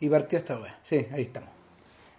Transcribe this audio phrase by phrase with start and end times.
[0.00, 0.78] Y partió esta weá.
[0.82, 1.50] Sí, ahí estamos.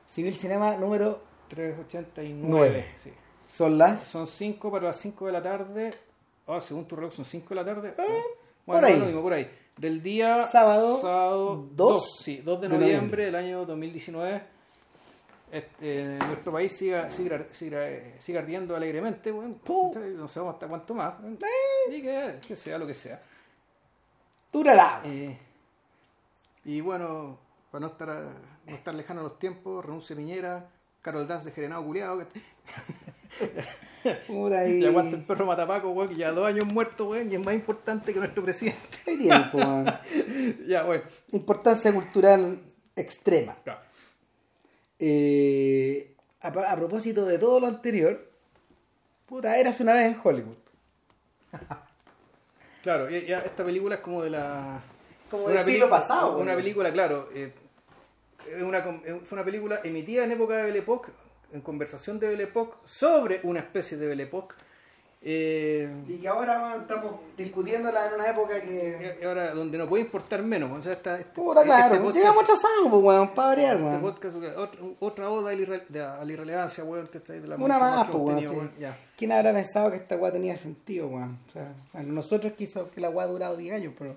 [0.08, 2.48] Civil Cinema número 389.
[2.48, 2.88] Nueve.
[2.98, 3.12] Sí.
[3.48, 4.04] son las.
[4.04, 5.90] Son 5 para las 5 de la tarde.
[6.48, 7.92] Ah, según tu reloj son 5 de la tarde.
[7.92, 8.06] por
[8.66, 9.00] bueno, ahí.
[9.00, 9.50] lo mismo, por ahí.
[9.78, 13.26] Del día Sábado, sábado dos 2, sí, 2 de de noviembre, noviembre.
[13.26, 14.42] del año 2019.
[15.52, 17.88] Este, eh, nuestro país siga, siga, siga,
[18.18, 19.32] siga ardiendo alegremente.
[19.32, 21.14] Bueno, no sabemos hasta cuánto más.
[21.92, 23.22] Y que, que sea lo que sea.
[24.52, 25.02] Durará.
[25.06, 25.38] Eh,
[26.66, 27.38] y bueno,
[27.78, 28.24] para no estar,
[28.66, 30.68] no estar lejano a los tiempos, renuncia Piñera,
[31.02, 32.22] Carol Dance de Gerenado Culeado,
[34.68, 34.86] y...
[34.86, 38.14] aguanta el perro Matapaco, weón, que ya dos años muerto, weón, y es más importante
[38.14, 38.98] que nuestro presidente.
[39.06, 39.60] Hay tiempo,
[40.68, 41.04] ya, bueno.
[41.34, 42.60] Importancia cultural
[42.96, 43.56] extrema.
[43.64, 43.82] Claro.
[44.98, 48.32] Eh, a, a propósito de todo lo anterior,
[49.28, 50.58] puta, eras una vez en Hollywood.
[52.82, 54.82] Claro, ya, ya esta película es como de la.
[55.30, 57.30] Como del siglo pasado, Una película, claro.
[57.36, 57.52] eh,
[58.64, 61.12] una eh, fue una película emitida en época de Belle Époque,
[61.54, 64.56] en conversación de Belle Époque, sobre una especie de Belle Époque.
[65.20, 69.18] Eh, Y que ahora estamos discutiéndola en una época que.
[69.20, 70.72] y ahora, donde no puede importar menos.
[70.72, 73.84] O sea, esta- este- Puta, claro, este podcast- llegamos atrasados, pues, weón, para variar, este
[73.88, 74.02] weón.
[74.02, 77.40] podcast, otra, otra oda a la, irre- de- a la irrelevancia, weón, que está ahí
[77.40, 78.72] de la Una más, pues, weón.
[78.78, 78.86] sí.
[79.18, 81.40] ¿Quién habrá pensado que esta weá tenía sentido, weón?
[81.50, 84.16] O sea, bueno, nosotros quiso que la weá durado 10 años, pero.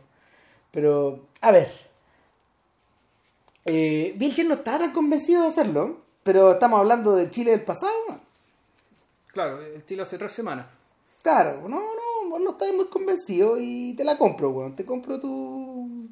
[0.70, 1.72] Pero, a ver.
[3.72, 7.92] Eh, Vilchen no estaba tan convencido de hacerlo, pero estamos hablando del Chile del pasado.
[9.28, 10.66] Claro, el Chile hace tres semanas.
[11.22, 14.74] Claro, no, no, vos no estás muy convencido y te la compro, weón.
[14.74, 16.08] Te compro tu.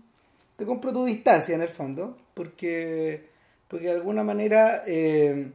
[0.57, 2.17] Te compro tu distancia en el fondo.
[2.33, 3.29] Porque.
[3.67, 4.85] Porque de alguna manera.
[4.87, 5.51] eh,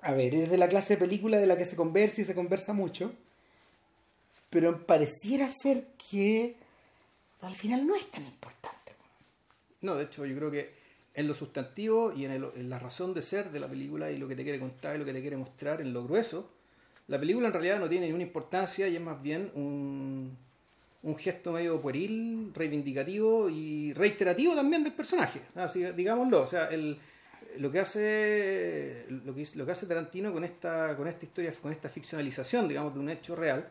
[0.00, 2.34] a ver, eres de la clase de película de la que se conversa y se
[2.34, 3.12] conversa mucho.
[4.48, 6.56] Pero pareciera ser que.
[7.42, 8.77] Al final no es tan importante.
[9.80, 10.74] No, de hecho, yo creo que
[11.14, 14.18] en lo sustantivo y en, el- en la razón de ser de la película y
[14.18, 16.50] lo que te quiere contar y lo que te quiere mostrar en lo grueso,
[17.08, 20.36] la película en realidad no tiene ninguna importancia y es más bien un,
[21.18, 25.40] gesto medio pueril, reivindicativo y reiterativo también del personaje.
[25.54, 26.98] Así, digámoslo, o sea, el,
[27.58, 31.72] lo que hace lo que, lo que hace Tarantino con esta con esta historia, con
[31.72, 33.66] esta ficcionalización, digamos, de un hecho real,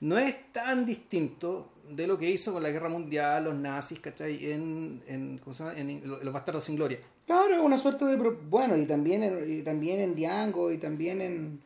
[0.00, 4.50] no es tan distinto de lo que hizo con la guerra mundial, los nazis, ¿cachai?
[4.52, 5.78] En, en, ¿cómo se llama?
[5.78, 6.98] en, Los Bastardos sin Gloria.
[7.26, 8.16] Claro, es una suerte de.
[8.16, 11.60] Bueno, y también en, y también en Diango y también en.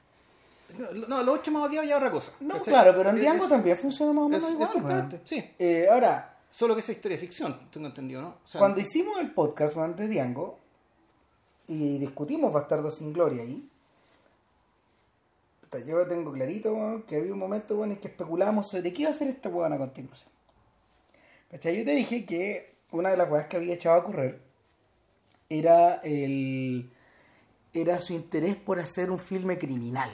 [1.09, 2.33] No, los ocho más odiados ya otra cosa.
[2.41, 2.73] No, ¿cachai?
[2.73, 5.21] claro, pero en Diango es- también funciona más o menos es- igual.
[5.25, 5.45] Sí.
[5.59, 8.29] Eh, ahora, Solo que esa historia es ficción, tengo entendido, ¿no?
[8.29, 10.61] O sea, Cuando hicimos el podcast de Diango
[11.67, 13.69] y discutimos Bastardo sin Gloria ahí,
[15.75, 19.03] puta, yo tengo clarito weón, que había un momento weón, en que especulábamos sobre qué
[19.03, 20.31] iba a hacer esta weón a continuación.
[21.51, 21.79] ¿Cachai?
[21.79, 24.41] Yo te dije que una de las weas que había echado a correr
[25.49, 26.91] era el
[27.73, 30.09] era su interés por hacer un filme criminal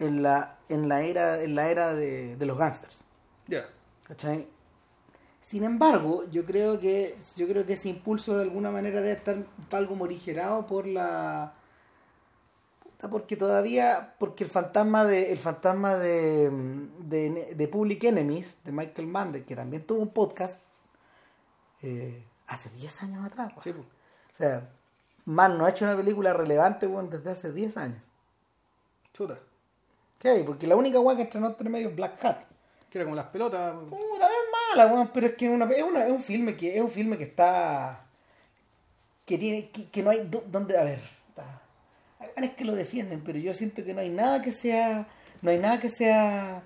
[0.00, 3.04] en la, en la era, en la era de, de los gángsters.
[3.46, 3.68] ya.
[4.02, 4.48] ¿Cachai?
[5.40, 9.46] Sin embargo, yo creo que yo creo que ese impulso de alguna manera debe estar
[9.72, 11.54] algo morigerado por la
[13.08, 16.50] porque todavía porque el fantasma de el fantasma de,
[16.98, 20.60] de, de Public Enemies de Michael Mann que también tuvo un podcast
[21.82, 23.52] eh, hace 10 años atrás.
[23.62, 23.86] Sí, pues.
[23.86, 24.68] o sea
[25.24, 27.98] Mann no ha hecho una película relevante weón, desde hace 10 años
[29.12, 29.38] Chuta.
[30.18, 30.42] ¿Qué?
[30.44, 32.42] porque la única weá que estrenó entre medio es Black Hat
[32.90, 33.74] Que era como las pelotas.
[33.88, 36.56] Puta, no es mala, weón, pero es que es, una- es, una- es un filme
[36.56, 38.04] que es un filme que está
[39.24, 41.00] que tiene que, que no hay do- donde a ver,
[42.20, 45.08] hay es que lo defienden, pero yo siento que no hay nada que sea
[45.42, 46.62] no hay nada que sea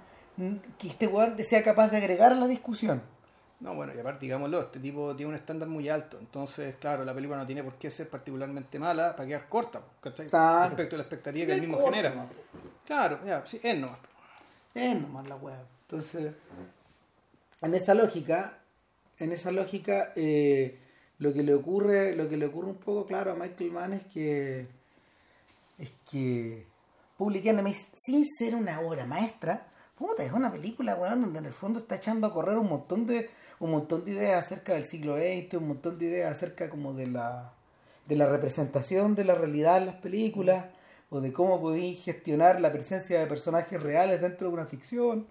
[0.79, 3.03] que este weón sea capaz de agregar a la discusión.
[3.61, 6.19] No, bueno, y aparte, digámoslo, este tipo tiene un estándar muy alto.
[6.19, 10.27] Entonces, claro, la película no tiene por qué ser particularmente mala para quedar corta, ¿cachai?
[10.27, 10.71] Claro.
[10.71, 12.11] Respecto a la expectativa que él mismo genera.
[12.11, 12.29] ¿no?
[12.85, 13.99] Claro, ya, sí, es nomás.
[14.75, 15.63] Es nomás la weá.
[15.83, 16.35] Entonces,
[17.63, 18.59] en esa lógica,
[19.19, 20.81] en esa lógica, eh,
[21.19, 24.05] lo que le ocurre, lo que le ocurre un poco claro a Michael Mann es
[24.05, 24.67] que
[25.79, 26.67] es que
[27.17, 27.45] Public
[27.95, 29.67] sin ser una obra maestra,
[29.97, 33.07] puta, es una película, weón, donde en el fondo está echando a correr un montón
[33.07, 33.31] de,
[33.61, 37.07] un montón de ideas acerca del siglo XX, un montón de ideas acerca como de
[37.07, 37.53] la
[38.07, 40.67] de la representación de la realidad en las películas,
[41.09, 45.27] o de cómo podéis gestionar la presencia de personajes reales dentro de una ficción.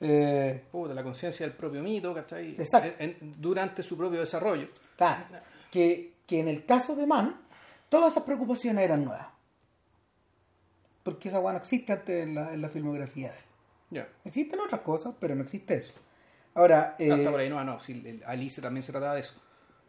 [0.00, 2.50] Eh, Puta, la conciencia del propio mito, ¿cachai?
[2.58, 2.96] Exacto.
[2.98, 4.68] En- en- durante su propio desarrollo.
[4.96, 5.24] Claro,
[5.70, 7.36] que, que en el caso de Mann,
[7.88, 9.28] todas esas preocupaciones eran nuevas.
[11.08, 13.44] Porque esa weá no existe antes en la, en la filmografía de él.
[13.88, 14.08] Ya.
[14.26, 15.94] Existen otras cosas, pero no existe eso.
[16.52, 19.40] Ahora, eh, Hasta por ahí no, no, sí, Alice también se trataba de eso.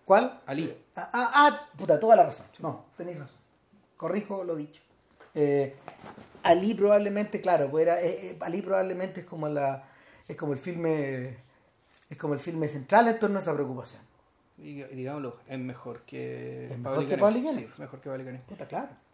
[0.06, 0.40] ¿Cuál?
[0.46, 0.74] Ali.
[0.96, 2.46] Ah, ah, ah, puta, toda la razón.
[2.60, 3.36] No, tenéis razón.
[3.98, 4.82] Corrijo lo dicho.
[5.36, 5.76] Eh,
[6.44, 9.90] Ali probablemente, claro, pues era, eh, eh, Ali probablemente es como la
[10.26, 11.36] es como el filme
[12.10, 14.02] es como el filme central en torno a esa preocupación.
[14.58, 17.40] Y, digámoslo, es mejor que ¿Es mejor que Pablo?
[17.54, 18.40] Sí, mejor que Pablo.
[18.48, 19.09] Puta, claro.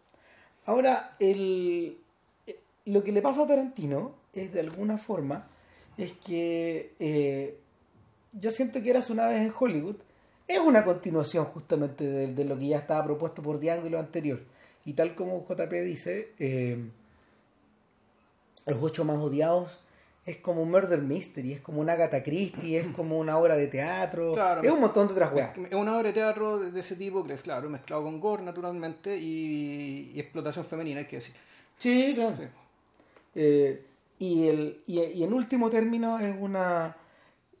[0.66, 1.98] Ahora, el,
[2.46, 5.48] eh, lo que le pasa a Tarantino es de alguna forma
[5.96, 7.58] es que eh,
[8.32, 9.96] yo siento que eras una vez en Hollywood
[10.48, 14.40] es una continuación justamente de, lo que ya estaba propuesto por Diango y lo anterior.
[14.84, 16.78] Y tal como JP dice, eh,
[18.66, 19.80] Los ocho más odiados
[20.26, 23.68] es como un murder mystery, es como una Agatha Christie, es como una obra de
[23.68, 25.56] teatro, Claro, es un montón de otras weas.
[25.56, 29.16] Es una obra de teatro de ese tipo que es, claro, mezclado con gore, naturalmente,
[29.16, 31.34] y, y explotación femenina, hay que decir.
[31.78, 32.36] Sí, claro.
[32.36, 32.42] Sí.
[33.36, 33.86] Eh,
[34.18, 36.96] y, el, y, y en último término es una...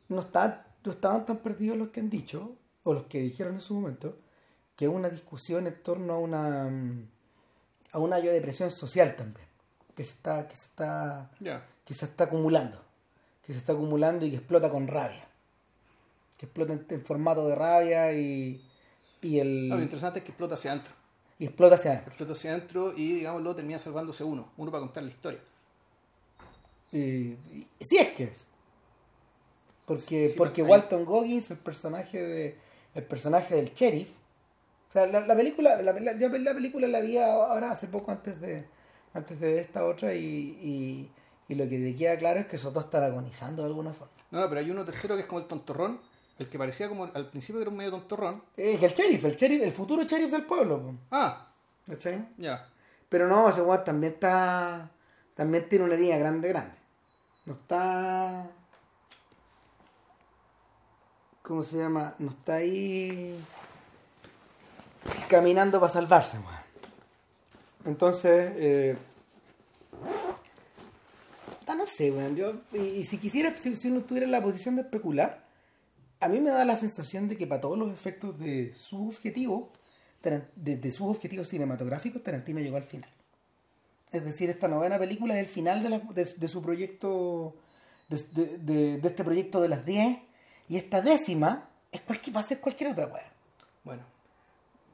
[0.08, 3.60] No, está, no estaban tan perdidos los que han dicho, o los que dijeron en
[3.60, 4.18] su momento,
[4.74, 7.08] que es una discusión en torno a una mm,
[7.92, 9.46] a una yo depresión social también,
[9.94, 11.64] que se está, que se está, Ya.
[11.86, 12.78] Que se está acumulando,
[13.46, 15.26] que se está acumulando y que explota con rabia,
[16.36, 18.62] que explota en, en formato de rabia y,
[19.22, 20.92] y el No, lo interesante es que explota hacia adentro.
[21.38, 22.10] y explota hacia adentro.
[22.10, 24.50] Explota hacia adentro y, digamos, luego termina salvándose uno.
[24.58, 25.40] Uno para contar la historia.
[26.92, 28.46] Y, y- si es que es.
[29.86, 32.58] Porque, Sí, sí, porque Walton Goggins, el personaje de
[32.94, 34.08] el personaje del sheriff,
[34.88, 38.40] o sea, la, la película, la, la- la película la vi ahora hace poco antes
[38.40, 38.64] de
[39.14, 40.24] antes de esta otra y,
[40.62, 41.10] y,
[41.48, 44.12] y lo que te queda claro es que esos dos están agonizando de alguna forma.
[44.30, 46.00] No, no, pero hay uno tercero que es como el tontorrón,
[46.38, 48.42] el que parecía como al principio que era un medio tontorrón.
[48.56, 51.46] Es que el sheriff, el sheriff, el futuro sheriff del pueblo, po, Ah,
[51.86, 52.26] ¿cachai?
[52.38, 52.68] ya.
[53.08, 54.90] Pero no, ese weón también está.
[55.36, 56.74] También tiene una línea grande, grande.
[57.44, 58.46] No está.
[61.42, 62.14] ¿Cómo se llama?
[62.18, 63.38] No está ahí.
[65.28, 66.56] Caminando para salvarse, weón.
[67.84, 68.52] Entonces.
[68.56, 68.98] Eh,
[71.76, 72.36] no sé, weón.
[72.36, 75.44] Yo, y, si quisiera, si, si uno estuviera en la posición de especular,
[76.20, 79.70] a mí me da la sensación de que para todos los efectos de su objetivo,
[80.22, 83.10] Taran- de, de sus objetivos cinematográficos, Tarantino llegó al final.
[84.12, 87.54] Es decir, esta novena película es el final de, la- de- su proyecto,
[88.08, 90.18] de este proyecto de las 10,
[90.68, 93.32] y esta décima es cualquier, va a ser cualquier otra weá.
[93.84, 94.02] Bueno.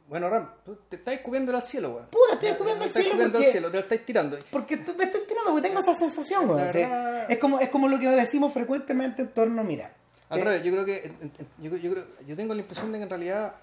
[0.09, 2.07] Bueno, Ram, tú te estáis cubriendo al cielo, weón.
[2.07, 4.39] Puta, estoy escupiendo Te al cielo cubriendo al cielo, te la estáis tirando.
[4.51, 6.69] Porque tú me estás tirando, porque tengo esa sensación, weón.
[6.69, 6.79] Sí.
[6.79, 9.93] verdad- Es, como, es como lo que decimos frecuentemente en torno, mira.
[10.29, 11.13] Al eh, revés, yo creo que
[11.59, 13.55] yo, creo- yo, creo- yo tengo la impresión de que en realidad,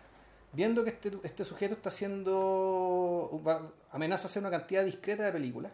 [0.53, 3.41] viendo que este, este sujeto está haciendo,
[3.91, 5.71] amenaza a hacer una cantidad discreta de películas,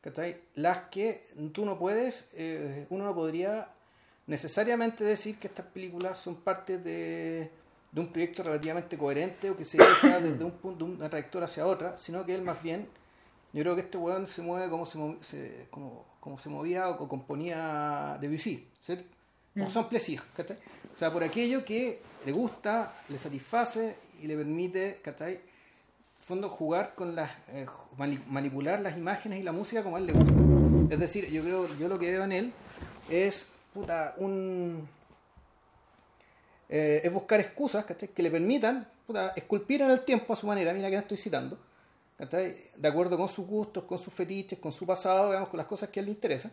[0.00, 0.40] ¿cachai?
[0.54, 3.68] las que tú no puedes, eh, uno no podría
[4.26, 7.50] necesariamente decir que estas películas son parte de,
[7.92, 11.46] de un proyecto relativamente coherente o que se deja desde un punto, de una trayectoria
[11.46, 12.86] hacia otra, sino que él más bien,
[13.52, 16.88] yo creo que este weón se mueve como se, movi- se- como, como se movía
[16.88, 19.04] o componía Debussy, ¿cierto?
[19.54, 20.56] Como son plaisir, ¿cachai?
[20.94, 25.34] O sea, por aquello que le gusta, le satisface y le permite, ¿cachai?
[25.34, 29.98] En fondo jugar con las, eh, mani- manipular las imágenes y la música como a
[29.98, 30.32] él le gusta.
[30.94, 32.52] Es decir, yo creo, yo lo que veo en él
[33.10, 34.86] es, puta, un...
[36.68, 38.08] eh, es buscar excusas, ¿cachai?
[38.08, 41.16] Que le permitan, puta, esculpir en el tiempo a su manera, mira que no estoy
[41.16, 41.58] citando,
[42.16, 42.56] ¿cachai?
[42.76, 45.88] De acuerdo con sus gustos, con sus fetiches, con su pasado, digamos, con las cosas
[45.90, 46.52] que a él le interesan.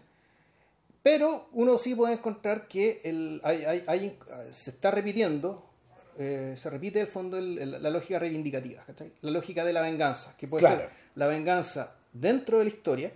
[1.04, 4.20] Pero uno sí puede encontrar que el, hay, hay- hay-
[4.51, 5.63] se está repitiendo,
[6.18, 9.12] eh, se repite el fondo el- el- la lógica reivindicativa, ¿cachai?
[9.22, 10.82] la lógica de la venganza, que puede Claro.
[10.82, 13.12] ser la venganza dentro de la historia,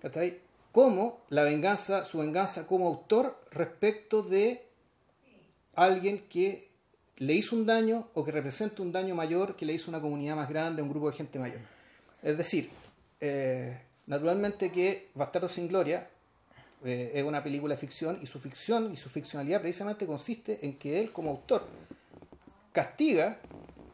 [0.00, 0.38] ¿cachai?
[0.70, 4.64] como la venganza, su venganza como autor respecto de
[5.74, 6.68] alguien que
[7.18, 10.36] le hizo un daño o que representa un daño mayor que le hizo una comunidad
[10.36, 11.60] más grande, un grupo de gente mayor.
[12.22, 12.70] Es decir,
[13.20, 16.08] eh, naturalmente que Bastardo sin Gloria
[16.84, 20.76] eh, es una película de ficción y su ficción y su ficcionalidad precisamente consiste en
[20.78, 21.66] que él como autor
[22.72, 23.38] castiga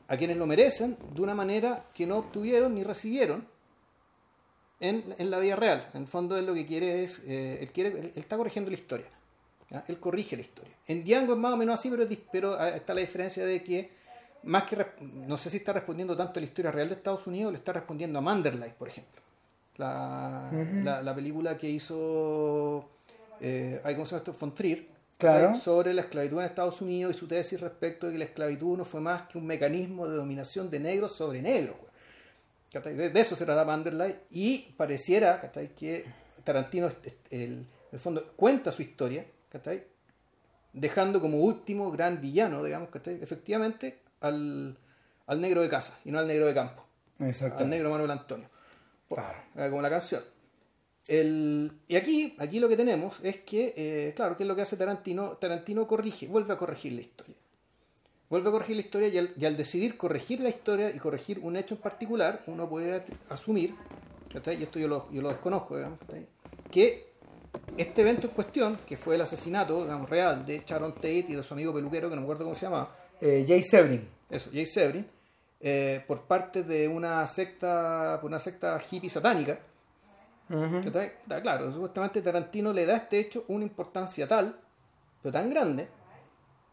[0.06, 3.46] a quienes lo merecen de una manera que no obtuvieron ni recibieron
[4.80, 5.90] en, en la vida real.
[5.92, 8.70] En el fondo él lo que quiere es, eh, él, quiere, él, él está corrigiendo
[8.70, 9.06] la historia.
[9.70, 9.84] ¿Ya?
[9.88, 10.74] Él corrige la historia.
[10.86, 11.90] En Django es más o menos así,
[12.32, 13.90] pero, ah, está la diferencia de que
[14.44, 17.52] más que no sé si está respondiendo tanto a la historia real de Estados Unidos,
[17.52, 19.20] le está respondiendo a Manderley, por ejemplo.
[19.76, 20.50] La,
[20.82, 22.88] la, la película que hizo
[23.40, 24.32] eh, ¿cómo se llama esto?
[24.40, 24.86] Von Trier
[25.54, 28.84] sobre la esclavitud en Estados Unidos y su tesis respecto de que la esclavitud no
[28.84, 31.76] fue más que un mecanismo de dominación de negros sobre negros.
[32.72, 36.04] De, eso se trata Manderley y pareciera que
[36.44, 39.84] Tarantino, est- el, en el fondo, cuenta su historia ¿cachai?
[40.72, 43.18] dejando como último gran villano, digamos, ¿cachai?
[43.22, 44.76] Efectivamente, al,
[45.26, 46.84] al negro de casa y no al negro de campo.
[47.20, 47.64] Exacto.
[47.64, 48.48] Al negro Manuel Antonio.
[49.08, 49.38] Por- Claro.
[49.56, 50.22] eh, como la canción.
[51.08, 54.62] El, y aquí, aquí lo que tenemos es que, eh, claro, ¿qué es lo que
[54.62, 55.30] hace Tarantino?
[55.38, 57.34] Tarantino corrige, vuelve a corregir la historia.
[58.28, 61.38] Vuelve a corregir la historia y al, y al decidir corregir la historia y corregir
[61.38, 63.74] un hecho en particular, uno puede asumir,
[64.30, 64.60] ¿cachai?
[64.60, 66.26] y esto yo lo, yo lo desconozco, digamos, ¿cachai?
[66.70, 67.07] que
[67.76, 71.42] este evento en cuestión, que fue el asesinato digamos, real de Sharon Tate y de
[71.42, 74.08] su amigo peluquero, que no me acuerdo cómo se llamaba, Eh, Jay Sebring.
[74.30, 75.06] eso, Jay Sebring,
[75.60, 79.58] eh, por parte de una secta, por una secta hippie satánica.
[81.26, 84.58] Da, Claro, supuestamente Tarantino le da a este hecho una importancia tal,
[85.22, 85.88] pero tan grande,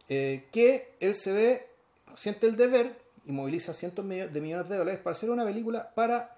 [0.07, 1.67] eh, que él se ve,
[2.15, 6.37] siente el deber y moviliza cientos de millones de dólares para hacer una película para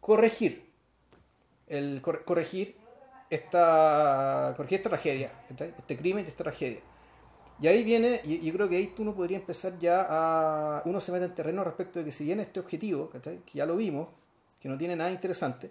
[0.00, 0.68] corregir,
[1.68, 2.76] el, cor- corregir,
[3.34, 5.32] esta, corregir esta tragedia,
[5.78, 6.80] este crimen y esta tragedia.
[7.60, 10.82] Y ahí viene, y yo creo que ahí uno podría empezar ya a.
[10.84, 13.76] Uno se mete en terreno respecto de que si bien este objetivo, que ya lo
[13.76, 14.08] vimos,
[14.60, 15.70] que no tiene nada interesante,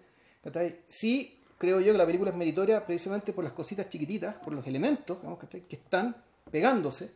[0.88, 4.66] sí creo yo que la película es meritoria precisamente por las cositas chiquititas, por los
[4.68, 5.18] elementos
[5.50, 6.16] que están
[6.52, 7.12] pegándose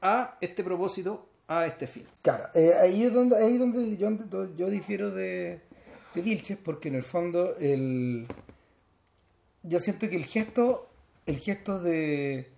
[0.00, 2.04] a este propósito, a este fin.
[2.22, 4.10] Claro, eh, ahí es donde, ahí donde yo,
[4.56, 5.60] yo difiero de,
[6.14, 8.26] de Vilches, porque en el fondo el,
[9.68, 10.88] yo siento que el gesto,
[11.26, 12.50] el gesto de,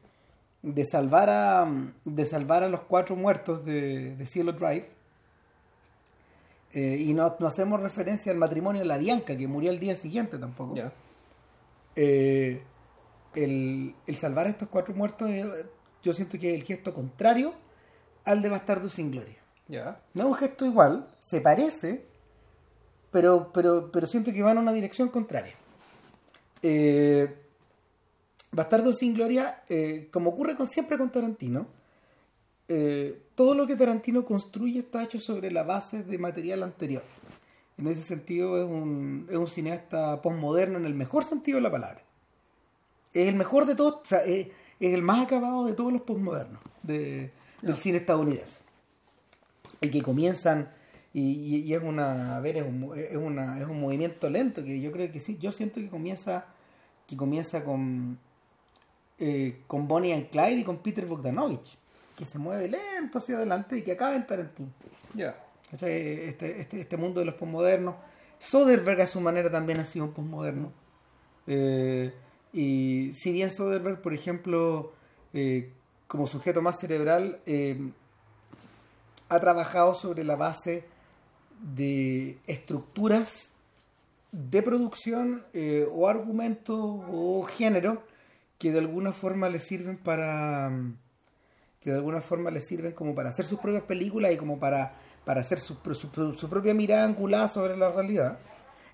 [0.62, 1.69] de salvar a
[2.05, 4.88] de salvar a los cuatro muertos de, de Cielo Drive,
[6.73, 9.97] eh, y no, no hacemos referencia al matrimonio de la Bianca, que murió al día
[9.97, 10.75] siguiente tampoco.
[11.97, 12.62] Eh,
[13.35, 15.45] el, el salvar a estos cuatro muertos, eh,
[16.02, 17.55] yo siento que es el gesto contrario
[18.25, 19.37] al de Bastardo sin Gloria.
[20.14, 22.05] No es un gesto igual, se parece,
[23.12, 25.55] pero, pero, pero siento que va en una dirección contraria.
[26.62, 27.35] Eh,
[28.52, 31.67] Bastardo sin Gloria, eh, como ocurre con, siempre con Tarantino,
[32.69, 37.02] eh, todo lo que Tarantino construye está hecho sobre la base de material anterior.
[37.79, 41.71] En ese sentido es un, es un cineasta postmoderno en el mejor sentido de la
[41.71, 42.02] palabra.
[43.14, 44.49] Es el mejor de todos, o sea, es,
[44.81, 47.31] es el más acabado de todos los postmodernos de-
[47.62, 48.59] del cine estadounidense
[49.81, 50.71] y que comienzan
[51.12, 54.93] y, es una a ver es un, es una es un movimiento lento que yo
[54.93, 56.47] creo que sí yo siento que comienza
[57.07, 58.19] que comienza con
[59.19, 61.76] eh, con Bonnie and Clyde y con Peter Bogdanovich
[62.17, 64.69] que se mueve lento hacia adelante y que acaba en Tarantino.
[65.14, 65.35] Ya.
[65.73, 67.95] Este, este, este mundo de los postmodernos
[68.38, 70.73] Soderbergh a su manera también ha sido un postmoderno
[71.47, 72.12] Eh,
[72.52, 74.93] y si bien Soderbergh por ejemplo
[75.33, 75.73] eh,
[76.07, 77.90] como sujeto más cerebral eh,
[79.29, 80.85] ha trabajado sobre la base
[81.62, 83.50] de estructuras
[84.33, 88.02] de producción eh, o argumentos o género
[88.59, 90.71] que de alguna forma le sirven para
[91.81, 94.95] que de alguna forma le sirven como para hacer sus propias películas y como para,
[95.25, 98.38] para hacer su, propia mirada angulada sobre la realidad.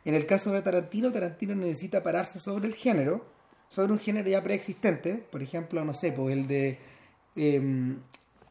[0.04, 3.26] En el caso de Tarantino, Tarantino necesita pararse sobre el género,
[3.68, 6.78] sobre un género ya preexistente, por ejemplo, no sé, pues el de
[7.34, 7.96] eh,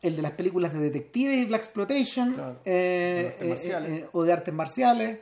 [0.07, 2.59] el de las películas de detectives y Black Exploitation, Claro.
[2.65, 5.19] eh, eh, eh, o de artes marciales,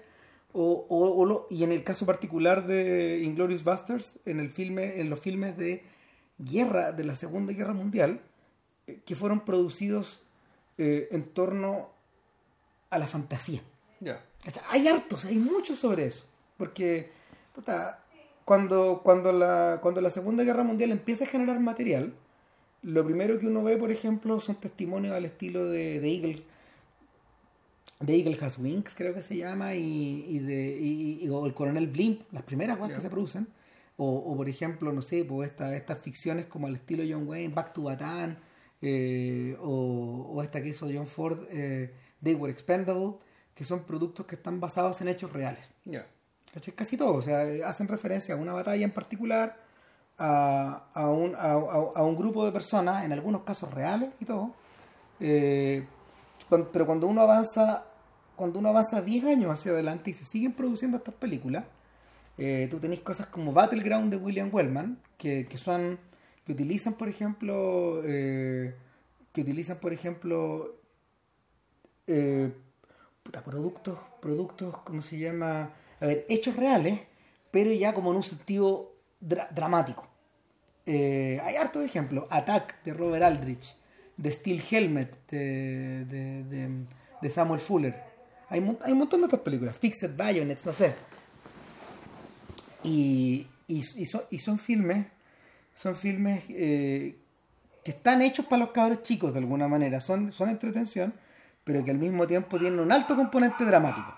[0.52, 5.00] o, o- o lo- y en el caso particular de Inglorious Busters, en el filme,
[5.00, 5.84] en los filmes de
[6.38, 8.20] guerra de la Segunda Guerra Mundial,
[9.06, 10.22] que fueron producidos
[10.78, 11.90] eh, en torno
[12.90, 13.62] a la fantasía.
[14.00, 14.24] Ya.
[14.44, 14.64] ¿Cachai?
[14.70, 16.26] Hay hartos, hay muchos sobre eso.
[16.58, 17.10] Porque
[17.56, 18.04] puta,
[18.46, 22.14] cuando, cuando, la, cuando la Segunda Guerra Mundial empieza a generar material,
[22.84, 26.44] lo primero que uno ve, por ejemplo, son testimonios al estilo de, de Eagle.
[28.00, 31.54] De Eagle Has Wings, creo que se llama, y, y de, y- y- o el
[31.54, 32.96] Coronel Blimp, las primeras weas Ya.
[32.98, 33.48] que se producen.
[33.96, 37.54] O, o, por ejemplo, no sé, pues esta- estas ficciones como al estilo John Wayne,
[37.54, 38.38] Back to Bataan,
[38.82, 43.14] eh, o, o esta que hizo John Ford, eh, They Were Expendable,
[43.56, 45.72] que son productos que están basados en hechos reales.
[45.86, 46.06] Ya.
[46.54, 46.74] ¿Cachai?
[46.76, 49.63] Casi todo, o sea, hacen referencia a una batalla en particular,
[50.26, 51.52] a, a, un, a,
[52.00, 54.52] a- un grupo de personas, en algunos casos reales y todo.
[55.20, 55.86] Eh,
[56.72, 57.86] pero cuando uno avanza,
[58.36, 61.66] cuando uno avanza 10 años hacia adelante y se siguen produciendo estas películas,
[62.38, 66.00] eh, tú tenés cosas como Battleground de William Wellman, que, que son,
[66.46, 68.76] que utilizan, por ejemplo, eh,
[69.34, 70.76] que utilizan, por ejemplo,
[73.46, 75.72] productos, productos, ¿cómo se llama?
[76.00, 77.00] A ver, hechos reales,
[77.52, 80.08] pero ya como en un sentido dra- dramático.
[80.86, 82.26] Eh, hay hartos ejemplos.
[82.30, 83.76] Attack de Robert Aldrich,
[84.18, 86.06] de Steel Helmet de,
[87.22, 87.96] de, Samuel Fuller.
[88.50, 89.78] Hay, hay un montón de otras películas.
[89.78, 90.94] Fixed Bayonets, no sé.
[92.84, 95.08] Y, y, y son, y son filmes,
[95.74, 97.18] son filmes eh,
[97.84, 101.14] que están hechos para los cabros chicos de alguna manera, son, son entretención,
[101.64, 104.14] pero que al mismo tiempo tienen un alto componente dramático.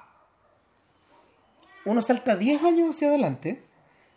[1.86, 3.64] Uno salta 10 años hacia adelante,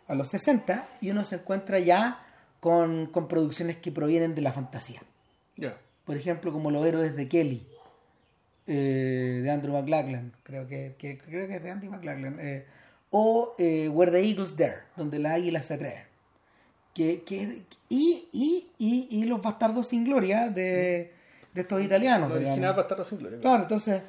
[0.06, 2.24] a los 60, y uno se encuentra ya
[2.60, 5.00] con, con producciones que provienen de la fantasía.
[6.04, 7.66] Por ejemplo, como Los Héroes de Kelly,
[8.66, 12.64] eh, de Andrew McLachlan, creo que, que- creo que es de Andy McLachlan, eh,
[13.10, 16.02] o eh, Where the Eagles Dare, donde las águilas se atreven.
[16.94, 21.12] Que, que, y, y, y, y Los Bastardos sin Gloria de,
[21.54, 22.28] de estos italianos.
[22.30, 22.58] Lo digamos.
[22.58, 23.40] original estar sin gloria.
[23.40, 24.02] Claro, entonces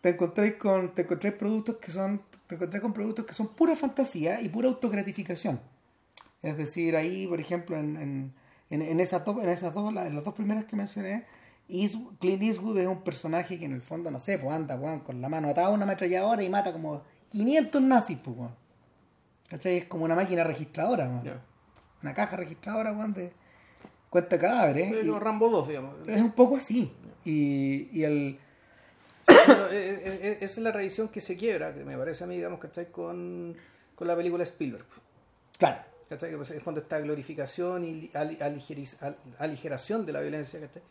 [0.00, 3.74] te encontréis con te encontréis productos que son te encontré con productos que son pura
[3.76, 5.60] fantasía y pura autogratificación.
[6.46, 8.32] Es decir, ahí, por ejemplo, en, en,
[8.70, 11.24] en, en esas dos, en esas dos, la- en las dos primeras que mencioné,
[11.68, 15.00] Eastwood- Clint Eastwood es un personaje que en el fondo, no sé, pues anda, weón,
[15.00, 18.54] con la mano atada a una ametralladora y mata como 500 nazis, pues, weón.
[19.48, 19.76] ¿Cachai?
[19.78, 21.40] Es como una máquina registradora, weón.
[22.02, 23.32] Una caja registradora, weón, de
[24.10, 24.92] cuenta cadáveres.
[24.92, 25.94] Es y- Rambo 2, digamos.
[26.08, 26.92] es un poco así.
[27.24, 28.38] Y, y el...
[29.26, 32.28] Pero, eh, eh, eh, esa es la tradición que se quiebra, que me parece a
[32.28, 32.92] mí, digamos, ¿cachai?
[32.92, 33.56] Con,
[33.96, 34.86] con la película Spielberg.
[35.58, 35.80] Claro.
[36.08, 36.30] ¿Cachai?
[36.30, 40.60] Que pues, en el fondo esta glorificación y ali- aligeriz- al- aligeración de la violencia,
[40.60, 40.82] ¿cachai?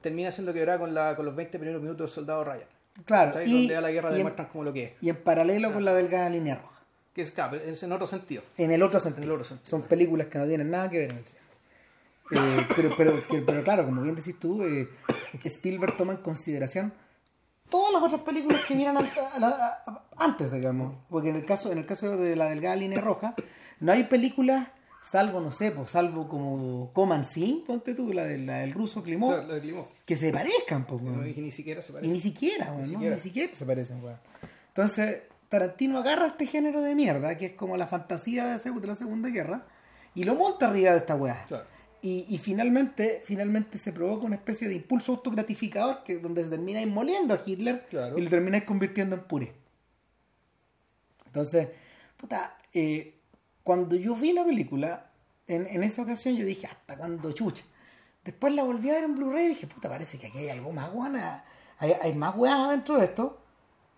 [0.00, 2.68] Termina siendo quebrada con, la, con los 20 primeros minutos del soldado Ryan.
[3.04, 3.48] Claro, ¿cachai?
[3.50, 4.92] y, Donde a la guerra y en, como lo que es.
[5.00, 6.74] y en paralelo con la delgada línea roja.
[7.14, 8.42] Que es, claro, es en otro sentido.
[8.56, 9.22] En el otro sentido.
[9.22, 9.68] En el otro sentido.
[9.70, 11.40] Son películas que no tienen nada que ver en el cine.
[12.32, 14.88] Eh, pero, pero, pero claro, como bien decís tú, eh,
[15.44, 16.92] Spielberg toma en consideración
[17.68, 19.82] todas las otras películas que miran al-
[20.16, 20.94] antes, digamos.
[21.10, 23.34] Porque en el caso, en el caso de la delgada línea roja,
[23.80, 24.68] no hay películas,
[25.02, 29.02] salvo, no sé, pues, salvo como Coman Sin, ponte tú, la, de- la del ruso
[29.02, 29.86] Klimov, lo de Klimov.
[30.04, 31.26] que se parezcan, pues, weón.
[31.28, 32.12] Y ni siquiera se Y parece.
[32.12, 32.86] ni siquiera, weón, ¿no?
[32.88, 33.14] siquiera.
[33.16, 34.18] Ni siquiera se parecen, weón.
[34.68, 39.28] Entonces, Tarantino agarra este género de mierda, que es como la fantasía de, la Segunda
[39.28, 39.66] Guerra,
[40.14, 41.44] y lo monta arriba de esta weá.
[41.46, 41.64] Claro.
[42.02, 46.80] Y, y finalmente, finalmente se provoca una especie de impulso autogratificador que donde se termina
[46.80, 48.18] inmoliendo a Hitler Claro.
[48.18, 49.52] y lo termináis convirtiendo en puré.
[51.26, 51.68] Entonces,
[52.16, 53.13] puta, eh,
[53.64, 55.10] cuando yo vi la película,
[55.48, 57.64] en, en esa ocasión yo dije, hasta cuando chucha.
[58.24, 60.72] Después la volví a ver en Blu-ray y dije, puta, parece que aquí hay algo
[60.72, 61.44] más guana,
[61.78, 63.40] hay, hay más weas dentro de esto.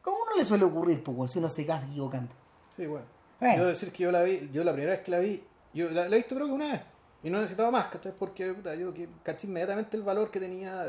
[0.03, 2.35] ¿Cómo no le suele ocurrir, pues, weón, si uno se casa equivocando?
[2.75, 3.07] Sí, bueno.
[3.39, 3.59] Bueno.
[3.59, 6.09] Yo decir que yo la vi, yo la primera vez que la vi, yo la,
[6.09, 6.81] la he visto creo que una vez.
[7.23, 8.13] Y no necesitaba más, ¿cachai?
[8.17, 10.87] Porque puta, yo que caché inmediatamente el valor que tenía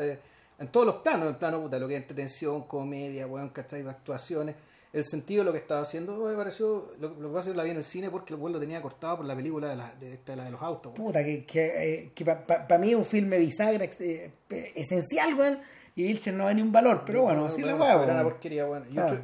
[0.59, 3.87] en todos los planos, en el plano puta, lo que es entretención, comedia, weón, ¿cachai?
[3.87, 4.55] Actuaciones,
[4.93, 7.57] el sentido de lo que estaba haciendo me pareció, lo, lo que pasa es que
[7.57, 9.93] la vi en el cine porque el lo tenía cortado por la película de, la,
[9.99, 10.93] de, esta, la de los autos.
[10.93, 14.31] Puta, que, que, eh, que para mí es un filme bisagra eh,
[14.75, 15.59] esencial, weón.
[15.95, 18.31] Y Vilcher no da ni un valor, pero bueno, así la Una soberana weón.
[18.33, 18.67] porquería.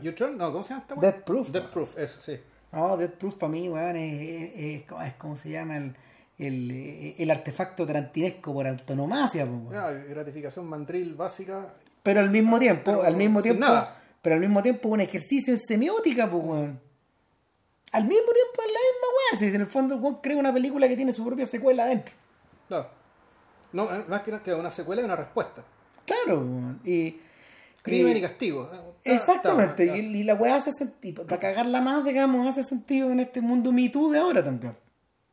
[0.02, 0.34] You Claro.
[0.34, 0.96] No, ¿cómo se llama esta?
[1.00, 1.70] Death Proof, Death.
[1.70, 2.40] Proof, eso, sí.
[2.72, 5.96] No, Death Proof para mí, weón, es, es, es como- se llama el,
[6.40, 9.48] el, eh, el artefacto tarantinesco por autonomacia.
[9.72, 11.74] Ya, gratificación mandril básica.
[12.02, 14.03] Pero al mismo tiempo, al mismo sin tiempo, nada.
[14.24, 16.80] Pero al mismo tiempo un ejercicio en semiótica, pues, weón.
[17.92, 20.52] Al mismo tiempo es la misma weá, si en el fondo el weón crea una
[20.52, 22.16] película que tiene su propia secuela adentro.
[22.68, 22.90] Claro.
[23.72, 25.64] No, eh, más que nada que una secuela y una respuesta.
[26.06, 26.80] Claro, weón.
[26.84, 27.20] Y,
[27.84, 28.72] Crimen y- y castigo.
[29.04, 33.20] Exactamente, Ah, y, y la weá hace sentido, para cagarla más, digamos, hace sentido en
[33.20, 34.76] este mundo Me Too de ahora también.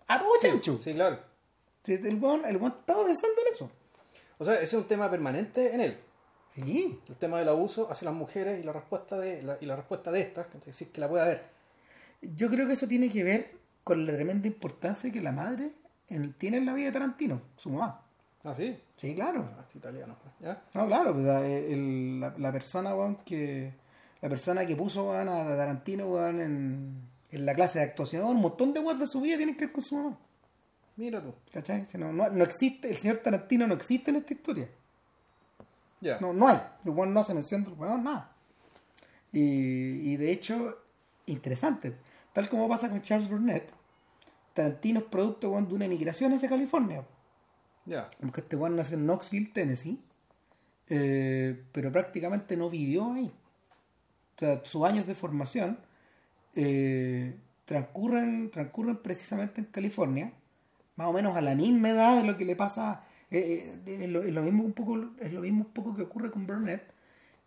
[0.08, 0.78] A todo chancho.
[0.82, 1.18] Sí, claro.
[1.84, 3.70] Sí, El weón, el weón estaba pensando en eso.
[4.38, 5.96] O sea, ese es un tema permanente en él.
[6.54, 6.98] Sí.
[7.08, 10.10] El tema del abuso hacia las mujeres y la respuesta de la, y la respuesta
[10.10, 11.44] de estas, que decir que la puede haber.
[12.22, 13.52] Yo creo que eso tiene que ver
[13.84, 15.72] con la tremenda importancia que la madre
[16.08, 18.02] en- tiene en la vida de Tarantino, su mamá.
[18.44, 18.78] Ah, sí.
[18.96, 19.48] Sí, claro.
[19.56, 20.16] Ah, este italiano.
[20.40, 20.62] ¿Ya?
[20.74, 22.92] No, claro, pues, la, el- la, la persona,
[23.24, 23.72] que.
[24.20, 28.80] La persona que puso a Tarantino en, en la clase de actuación, un montón de
[28.80, 30.18] weas de su vida tienen que ver con su mamá.
[30.96, 31.32] Mira tú.
[31.50, 31.86] ¿Cachai?
[31.86, 34.68] Si no, no, no existe, el señor Tarantino no existe en esta historia.
[36.00, 36.58] No, no hay.
[36.84, 38.32] El weón no hace mención del weón, nada.
[39.32, 40.78] Y, y de hecho,
[41.26, 41.94] interesante.
[42.32, 43.70] Tal como pasa con Charles Burnett,
[44.54, 47.04] Tarantino es producto weón, de una emigración hacia California.
[47.86, 48.08] Ya.
[48.20, 50.00] Porque este weón nació en Knoxville, Tennessee,
[50.88, 53.32] eh, pero prácticamente no vivió ahí.
[54.36, 55.78] O sea, sus años de formación
[56.54, 60.32] eh, transcurren, transcurren precisamente en California,
[60.96, 64.08] más o menos a la misma edad de lo que le pasa, eh, eh, es,
[64.10, 66.82] lo, es lo mismo un poco, es lo mismo un poco que ocurre con Burnett,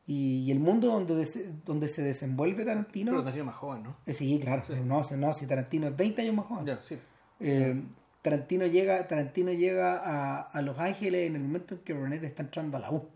[0.06, 3.12] y, y el mundo donde, des- donde se desenvuelve Tarantino...
[3.12, 3.96] Pero nació más joven, ¿no?
[4.06, 6.66] eh, sí, claro, no, no, si Tarantino es 20 años más joven.
[6.66, 6.98] Ya, sí.
[7.40, 7.82] Eh,
[8.22, 12.44] Tarantino llega, Tarantino llega a, a Los Ángeles en el momento en que Burnett está
[12.44, 13.08] entrando a la U.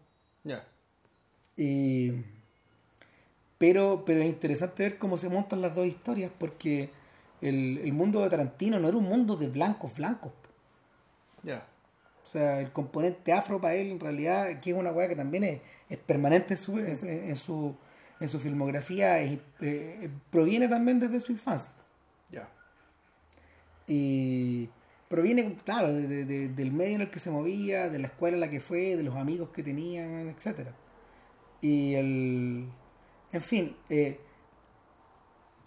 [0.44, 0.66] Ya.
[1.58, 2.12] Y-
[3.58, 6.92] pero, pero es interesante ver cómo se montan las dos historias porque
[7.42, 10.32] el, el mundo de Tarantino no era un mundo de blancos blancos.
[11.44, 11.66] Ya.
[12.28, 15.46] O sea, el componente afro para él en realidad, que es una weá que también
[15.46, 17.74] es, es permanente en su, en, en su,
[18.20, 21.72] en su filmografía, eh, proviene también desde su infancia.
[22.30, 22.50] Ya.
[23.88, 24.70] Y
[25.08, 28.36] proviene, claro, de- de- de- del medio en el que se movía, de la escuela
[28.36, 30.74] en la que fue, de los amigos que tenían, etcétera.
[31.62, 32.68] Y el.
[33.32, 34.20] En fin, eh,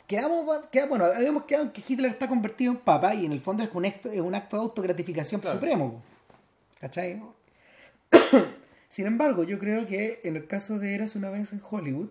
[0.07, 3.41] quedamos, queda- bueno, habíamos quedado en que Hitler está convertido en papa y en el
[3.41, 5.57] fondo es un acto, es un acto de autogratificación Claro.
[5.59, 6.03] supremo.
[6.81, 7.23] ¿Cachai?
[8.89, 12.09] Sin embargo, yo creo que en el caso de Eras una vez en Hollywood,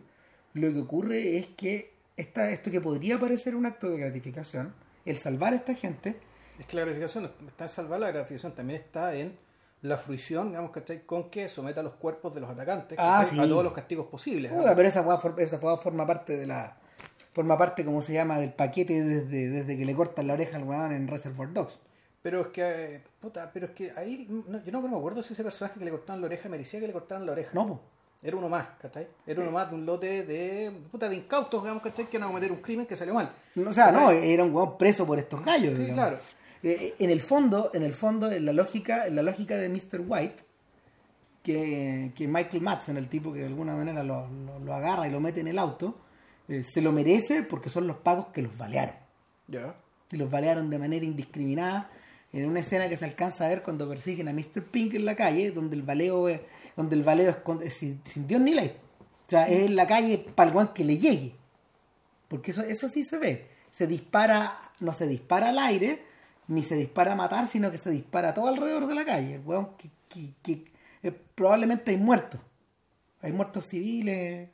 [0.53, 4.73] lo que ocurre es que esta, esto que podría parecer un acto de gratificación,
[5.05, 6.15] el salvar a esta gente,
[6.60, 9.38] Es que la gratificación está en salvar, la gratificación también está en
[9.82, 11.05] la fruición, digamos, ¿cachai?
[11.05, 14.51] Con que someta los cuerpos de los atacantes Ah, a todos los castigos posibles.
[14.51, 14.75] Digamos.
[14.75, 15.05] pero esa
[15.38, 16.77] esa forma parte de la.
[17.34, 20.63] Forma parte, como se llama, del paquete desde, desde que le cortan la oreja al
[20.63, 21.79] weón en Reservoir Dogs.
[22.21, 22.62] Pero es que,
[22.95, 25.86] eh, puta, pero es que ahí, no, yo no me acuerdo si ese personaje que
[25.86, 27.51] le cortaban la oreja merecía que le cortaran la oreja.
[27.53, 27.82] No, po.
[28.21, 29.08] Era uno más, ¿cachai?
[29.25, 32.08] Era uno más de un lote de, puta, de incautos, digamos, ¿cachai?
[32.08, 33.32] Que iban a cometer un crimen que salió mal.
[33.55, 35.73] No, O sea, no, era un weón preso por estos gallos.
[35.77, 35.95] Sí, digamos.
[36.05, 36.19] claro.
[36.62, 40.01] Eh, en el fondo, en el fondo, en la lógica, en la lógica de Mr.
[40.05, 40.43] White,
[41.43, 45.12] que, que Michael Madsen, el tipo que de alguna manera lo, lo- lo agarra y
[45.12, 45.95] lo mete en el auto,
[46.49, 48.95] eh, se lo merece porque son los pagos que los balearon.
[49.47, 49.73] Ya.
[50.12, 51.89] y los balearon de manera indiscriminada
[52.33, 54.63] en una escena que se alcanza a ver cuando persiguen a Mr.
[54.63, 56.41] Pink en la calle donde el baleo es,
[56.75, 58.75] donde el baleo es, con- es sin, sin Dios ni ley.
[59.27, 61.35] O sea es en la calle para el que le llegue.
[62.27, 63.47] Porque eso, eso sí se ve.
[63.71, 66.03] Se dispara no se dispara al aire
[66.47, 69.35] ni se dispara a matar sino que se dispara todo alrededor de la calle.
[69.35, 72.39] El weón que, que- que- eh, probablemente hay muertos.
[73.21, 74.49] Hay muertos civiles.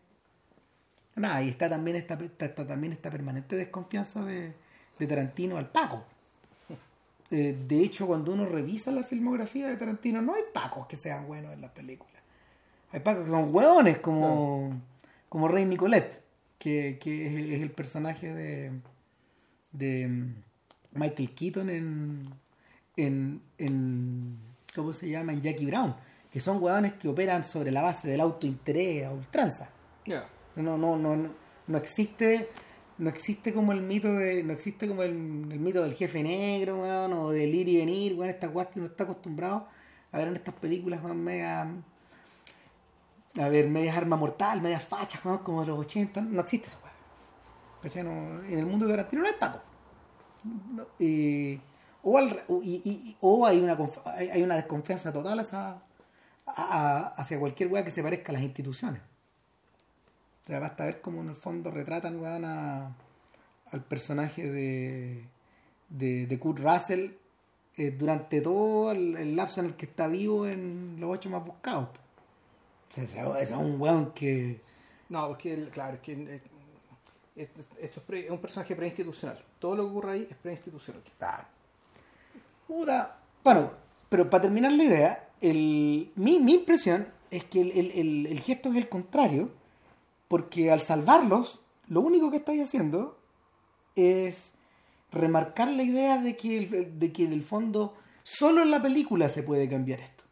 [1.15, 4.53] Nada, y está también esta, está, está también esta permanente desconfianza de,
[4.99, 6.03] de Tarantino al Paco.
[7.31, 11.27] Eh, de hecho, cuando uno revisa la filmografía de Tarantino, no hay Pacos que sean
[11.27, 12.21] buenos en las películas.
[12.91, 14.81] Hay Pacos que son hueones, como,
[15.27, 16.21] como Rey Nicolette,
[16.57, 18.71] que, que es, el, es el personaje de,
[19.71, 20.35] de mm,
[20.93, 22.29] Michael Keaton en,
[22.95, 24.38] en, en.
[24.75, 25.33] ¿Cómo se llama?
[25.33, 25.95] En Jackie Brown.
[26.31, 29.69] Que son hueones que operan sobre la base del autointerés a ultranza.
[30.57, 31.29] No, no, no, no,
[31.67, 32.49] no existe,
[32.97, 36.81] no existe como el mito de, no existe como el, el mito del jefe negro,
[36.81, 39.67] weón, o del ir y venir, weón, estas weas que uno está acostumbrado
[40.12, 41.27] a ver en estas películas, weón,
[43.38, 46.69] a ver, medias arma mortal, medias fachas, weón, como de los 80, no existe.
[47.81, 48.03] ¿Cachai?
[48.03, 49.60] No, en el mundo de Tarantino no hay Paco.
[50.43, 50.86] No,
[52.03, 53.77] o, al y- o hay una
[54.15, 55.81] hay, una desconfianza total hacia,
[57.39, 59.01] cualquier wea que se parezca a las instituciones.
[60.45, 62.95] O sea, basta ver cómo en el fondo retratan weón, a-
[63.71, 65.23] al personaje de,
[65.89, 67.12] de, de Kurt Russell
[67.77, 71.43] eh, durante todo el, el lapso en el que está vivo en los ocho más
[71.43, 71.89] buscados.
[72.97, 74.62] O sea, es un weón que.
[75.10, 76.41] No, es que, el- claro, es que eh,
[77.36, 79.43] esto, esto es, pre- es un personaje preinstitucional.
[79.60, 81.01] Todo lo que ocurre ahí es preinstitucional.
[82.67, 83.17] Puta.
[83.43, 83.71] Bueno,
[84.10, 88.39] pero para terminar la idea, el, mi, mi impresión es que el, el- el- el
[88.39, 89.49] gesto es el contrario,
[90.27, 93.17] porque al salvarlos, lo único que estáis haciendo
[93.95, 94.53] es
[95.11, 99.29] remarcar la idea de que, el- de que en el fondo solo en la película
[99.29, 100.23] se puede cambiar esto.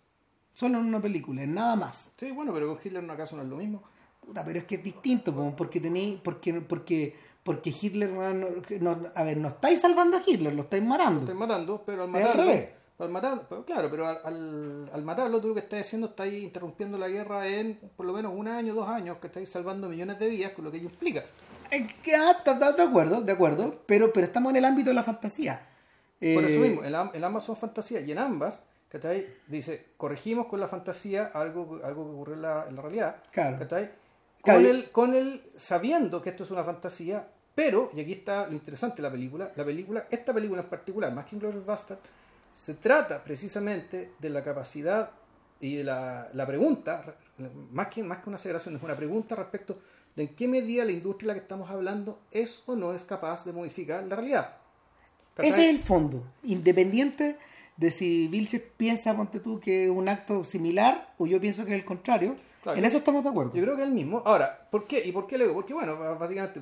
[0.53, 2.11] Solo en una película, en nada más.
[2.17, 3.83] Sí, bueno, pero con Hitler no acaso no es lo mismo.
[4.25, 9.11] Puta, pero es que es distinto, po, porque tenéis, porque, porque, porque Hitler, no, no-
[9.15, 11.21] a ver, no estáis salvando a Hitler, lo estáis matando.
[11.21, 12.43] Estoy matando, pero al Es al matarlo.
[12.43, 12.69] revés.
[12.99, 16.97] Al matar, pero claro, pero al, al, matarlo, tú lo que estás haciendo, estás interrumpiendo
[16.97, 20.27] la guerra en por lo menos un año, dos años, que estáis salvando millones de
[20.29, 21.23] vidas, con lo que ello implica.
[21.71, 25.59] Eh, ah, de acuerdo, de acuerdo, pero, pero estamos en el ámbito de la fantasía.
[26.19, 29.27] Por Eh, eso mismo, en, am- en ambas son fantasías, y en ambas, ¿cachai?
[29.47, 33.57] Dice, corregimos con la fantasía algo, algo que ocurrió en la, en la realidad, Claro.
[33.59, 33.91] ¿cachai?
[34.43, 38.13] Claro, Con y- el, con el, sabiendo que esto es una fantasía, pero, y aquí
[38.13, 41.65] está lo interesante de la película, la película, esta película en particular, más que Inglourious
[41.65, 41.97] Bastard,
[42.53, 45.11] se trata precisamente de la capacidad
[45.59, 47.15] y de la, la pregunta,
[47.71, 49.79] más que, más que una aseveración, es una pregunta respecto
[50.15, 53.03] de en qué medida la industria de la que estamos hablando es o no es
[53.03, 54.57] capaz de modificar la realidad.
[55.35, 55.51] ¿Cachai?
[55.51, 57.37] ese es el fondo, independiente
[57.77, 61.71] de si Vilches piensa, ponte tú, que es un acto similar o yo pienso que
[61.71, 62.35] es el contrario.
[62.61, 62.77] Claro.
[62.77, 63.53] En eso estamos de acuerdo.
[63.55, 64.21] Yo creo que es el mismo.
[64.25, 65.03] Ahora, ¿por qué?
[65.05, 65.55] ¿Y por qué le digo?
[65.55, 66.61] Porque, bueno, básicamente,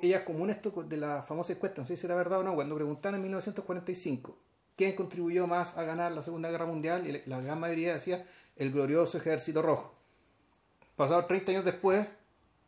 [0.00, 2.54] ella es común esto de la famosa encuesta, no sé si era verdad o no,
[2.54, 4.38] cuando preguntaron en 1945
[4.76, 8.24] quién contribuyó más a ganar la Segunda Guerra Mundial, y la gran mayoría decía
[8.56, 9.94] el glorioso Ejército Rojo.
[10.96, 12.06] Pasados 30 años después,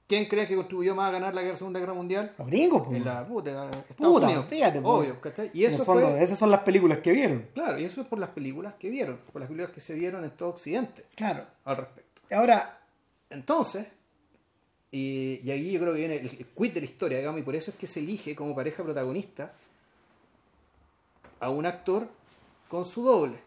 [0.06, 2.34] ¿Quién cree que contribuyó más a ganar la guerra- Segunda Guerra Mundial?
[2.36, 2.98] Los gringos, pues.
[2.98, 4.46] En la puta, Puta, Unidos.
[4.50, 5.08] fíjate, pues.
[5.08, 5.50] Obvio, ¿cachai?
[5.54, 6.22] Y eso fondo, fue.
[6.22, 7.46] esas son las películas que vieron.
[7.54, 10.22] Claro, y eso es por las películas que vieron, por las películas que se vieron
[10.22, 11.46] en todo Occidente Claro.
[11.64, 12.20] al respecto.
[12.32, 12.80] Ahora,
[13.30, 13.86] Entonces,
[14.90, 17.44] y, y ahí yo creo que viene el, el quid de la historia, digamos, y
[17.44, 19.54] por eso es que se elige como pareja protagonista
[21.44, 22.08] a un actor
[22.68, 23.38] con su doble,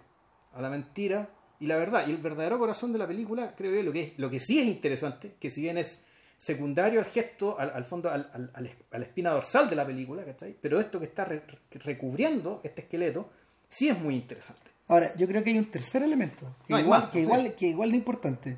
[0.54, 1.28] a la mentira
[1.60, 2.08] y la verdad.
[2.08, 4.60] Y el verdadero corazón de la película, creo yo, lo que, es, lo que sí
[4.60, 6.04] es interesante, que si bien es
[6.38, 8.52] secundario al gesto, al, al fondo, al, al-
[8.92, 10.56] a la espina dorsal de la película, ¿cachai?
[10.62, 13.30] Pero esto que está re- recubriendo este esqueleto,
[13.68, 14.70] sí es muy interesante.
[14.88, 17.68] ahora, yo creo que hay un tercer elemento, que, No, igual, más, que, igual, que
[17.68, 18.58] igual de importante.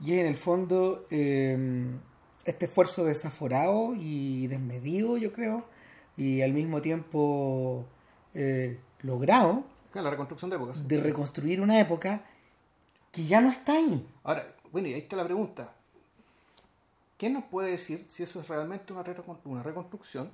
[0.00, 1.86] Y en el fondo eh,
[2.46, 5.66] este esfuerzo desaforado y desmedido, yo creo,
[6.16, 7.86] y al mismo tiempo
[8.34, 10.88] eh, logrado Claro, la reconstrucción de épocas.
[10.88, 12.22] de reconstruir una época
[13.10, 14.06] que ya no está ahí.
[14.24, 15.74] Ahora, bueno, y ahí está la pregunta.
[17.18, 19.04] ¿Quién nos puede decir si eso es realmente una,
[19.44, 20.30] una reconstrucción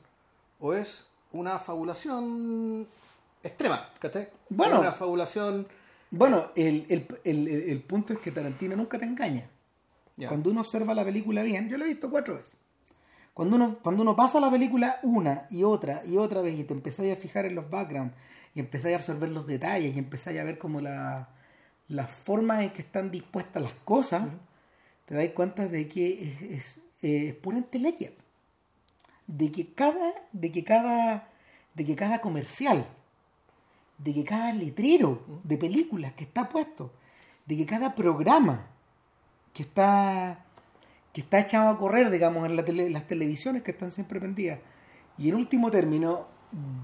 [0.61, 2.87] o es una fabulación
[3.43, 3.91] extrema?
[4.01, 4.29] ¿cachai?
[4.49, 4.81] Bueno.
[4.81, 5.67] Una fabulación...
[6.11, 9.47] Bueno, el, el, el, el- punto es que Tarantino nunca te engaña.
[10.27, 12.55] Cuando uno observa la película bien, yo la he visto cuatro veces.
[13.38, 16.74] Cuando uno, cuando uno pasa la película una y otra y otra vez y te
[16.74, 18.12] empezáis a fijar en los backgrounds
[18.53, 21.29] y empezáis a absorber los detalles y empezáis a ver como la,
[21.87, 24.27] la forma en que están dispuestas las cosas,
[25.05, 28.11] te dais cuenta de que es, es, eh, es pura entelequia.
[29.29, 31.29] De que cada, de que cada,
[31.74, 32.88] de que cada comercial,
[33.98, 36.92] de que cada letrero de películas que está puesto,
[37.46, 38.66] de que cada programa
[39.53, 40.44] que está
[41.12, 44.61] que está echado a correr, digamos, en la tele- las televisiones que están siempre prendidas.
[45.16, 46.27] Y en último término,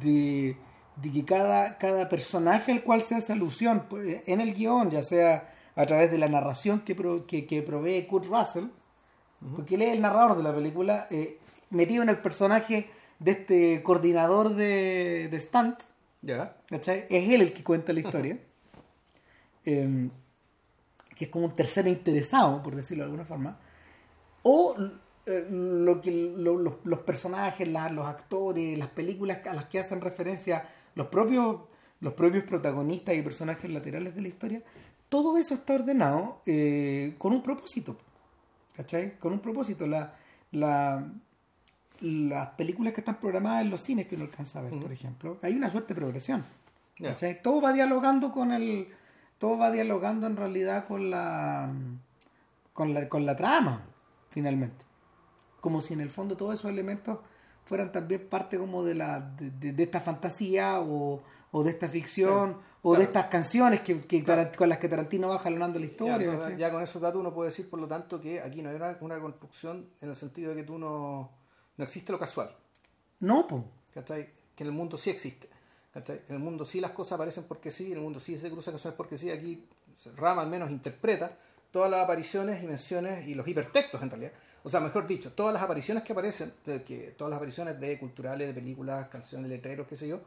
[0.01, 0.57] de,
[0.97, 5.03] de que cada, cada personaje al cual se hace alusión pues, en el guion, ya
[5.03, 8.67] sea a través de la narración que, pro- que, que provee Kurt Russell,
[9.55, 11.39] porque él es el narrador de la película, eh,
[11.71, 15.79] metido en el personaje de este coordinador de, de stunt.
[16.69, 17.07] ¿cachai?
[17.11, 18.39] Es él el que cuenta la historia.
[19.67, 20.11] Eh,
[21.17, 23.59] que es como un tercero interesado, por decirlo de alguna forma.
[24.45, 24.77] O
[25.27, 29.79] eh, lo que lo- los, los personajes, la- los actores, las películas a las que
[29.81, 31.61] hacen referencia los propios,
[32.01, 34.63] los propios protagonistas y personajes laterales de la historia,
[35.09, 37.97] todo eso está ordenado eh, con un propósito.
[38.77, 39.19] ¿Cachai?
[39.19, 39.87] Con un propósito.
[39.87, 40.15] La,
[40.53, 41.07] la,
[42.01, 45.39] las películas que están programadas en los cines que uno alcanza a ver, por ejemplo,
[45.43, 46.45] hay una suerte de progresión.
[47.03, 47.41] ¿cachai?
[47.43, 48.89] Todo va dialogando con el.
[49.39, 51.73] Todo va dialogando en realidad con la.
[52.73, 53.83] con la, con la trama,
[54.35, 54.85] finalmente.
[55.61, 57.21] Como si en el fondo todos esos elementos
[57.65, 59.21] fueran también parte como de la.
[59.21, 63.81] de, de- de esta fantasía o, o de esta ficción Claro, o de estas canciones
[63.81, 64.03] que,
[64.59, 66.57] con las que Tarantino va jalonando la historia.
[66.59, 69.21] ya con esos datos uno puede decir, por lo tanto, que aquí no hay una,
[69.21, 71.31] construcción en el sentido de que tú no,
[71.79, 72.55] no existe lo casual.
[73.21, 73.63] No, pues.
[74.57, 75.49] Que en el mundo sí existe.
[75.95, 76.23] ¿cachai?
[76.29, 78.75] En el mundo sí las cosas aparecen porque sí, en el mundo sí se cruzan
[78.75, 79.31] canciones porque sí.
[79.31, 79.65] Aquí
[80.17, 81.39] Rama al menos interpreta
[81.75, 84.31] todas las apariciones y menciones y los hipertextos en realidad.
[84.63, 87.99] O sea, mejor dicho, todas las apariciones que aparecen, de que, todas las apariciones de
[87.99, 90.21] culturales, de películas, canciones, letreros, qué sé yo,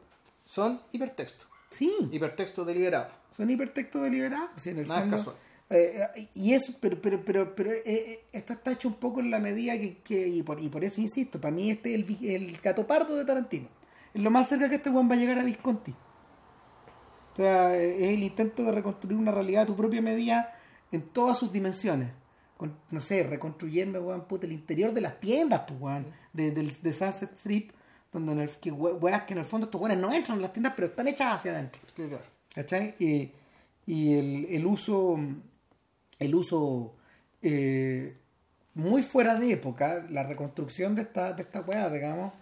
[0.44, 1.48] son hipertextos.
[1.70, 1.90] Sí.
[2.12, 3.14] Hipertextos deliberados.
[3.32, 5.16] Son hipertextos deliberados, sí, en el Nada es fondo.
[5.16, 5.36] casual.
[5.70, 9.30] Eh, y eso, pero, pero, pero, pero eh, eh, esto está hecho un poco en
[9.30, 12.26] la medida que, que- y, por, y por eso insisto, para mí este es el,
[12.26, 13.68] el gato pardo de Tarantino.
[14.12, 15.92] Es lo más cerca que este weón va a llegar a Visconti.
[17.32, 20.54] O sea, es el intento de reconstruir una realidad a tu propia medida
[20.92, 22.10] en todas sus dimensiones.
[22.56, 26.92] Con, no sé, reconstruyendo, weón, puta, el interior de las tiendas, pues, weón, de, de
[26.92, 27.70] Sunset Strip,
[28.12, 30.42] donde en el, que, we- weas que en el fondo estos weones no entran en
[30.42, 31.80] las tiendas, pero están hechas hacia adentro.
[32.54, 32.94] ¿Cachai?
[32.98, 33.30] Y,
[33.86, 35.18] y el, el uso,
[36.18, 36.94] el uso
[37.42, 38.16] eh,
[38.74, 42.32] muy fuera de época, la reconstrucción de esta, de esta weá, digamos,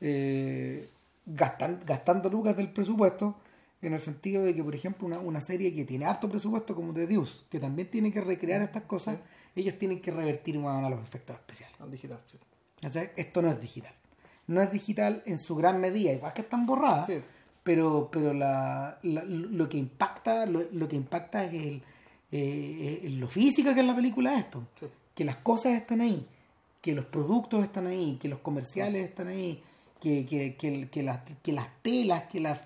[0.00, 0.88] eh,
[1.26, 3.36] gastan- gastando lucas del presupuesto,
[3.88, 6.92] en el sentido de que, por ejemplo, una, una serie que tiene harto presupuesto como
[6.92, 9.18] The Deuce, que también tiene que recrear estas cosas,
[9.56, 11.80] ellos tienen que revertir weón, a los efectos especiales.
[11.80, 12.38] Al digital, sí.
[12.80, 13.10] ¿Cachai?
[13.16, 13.92] Esto no es digital.
[14.46, 17.20] No es digital en su gran medida, igual que están borradas, Sí.
[17.62, 21.82] pero, pero la, la- lo que impacta, lo, lo que impacta es el,
[22.32, 24.64] eh, eh, lo física que es la película es, po.
[24.80, 24.86] Sí.
[25.14, 26.26] que las cosas están ahí,
[26.82, 29.62] que los productos están ahí, que los comerciales están ahí,
[30.00, 32.60] que, que, que, que las, que las telas, que las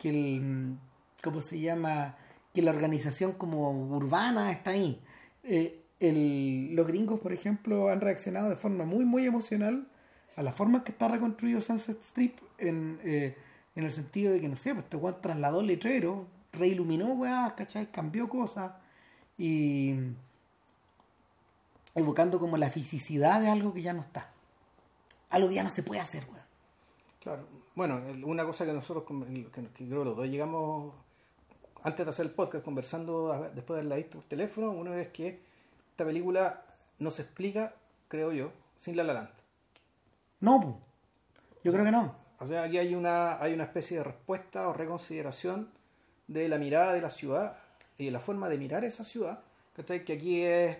[0.00, 0.76] que el
[1.22, 2.16] ¿cómo se llama?
[2.54, 5.00] que la organización como urbana está ahí.
[5.44, 9.86] Eh, el- los gringos, por ejemplo, han reaccionado de forma muy, muy emocional
[10.36, 13.36] a la forma en que está reconstruido Sunset Strip en, eh,
[13.76, 17.90] en el sentido de que, no sé, pues este weón trasladó letrero, reiluminó weá, ¿cachai?
[17.92, 18.72] Cambió cosas
[19.38, 19.94] y,
[21.94, 24.30] evocando como la fisicidad de algo que ya no está.
[25.28, 26.44] Algo que ya no se puede hacer, weón.
[27.20, 27.46] Claro.
[27.80, 29.04] Bueno, una cosa que nosotros,
[29.54, 30.92] que, que creo los dos llegamos,
[31.82, 35.40] antes de hacer el podcast, conversando después de haberla visto por teléfono, uno es que
[35.92, 36.62] esta película
[36.98, 37.72] no se explica,
[38.08, 39.30] creo yo, sin La La Land.
[40.40, 40.78] No,
[41.64, 42.14] yo creo que no.
[42.38, 45.70] O sea, aquí hay una, hay una especie de respuesta o reconsideración
[46.28, 47.56] de la mirada de la ciudad
[47.96, 49.40] y de la forma de mirar esa ciudad,
[49.74, 50.76] que aquí es,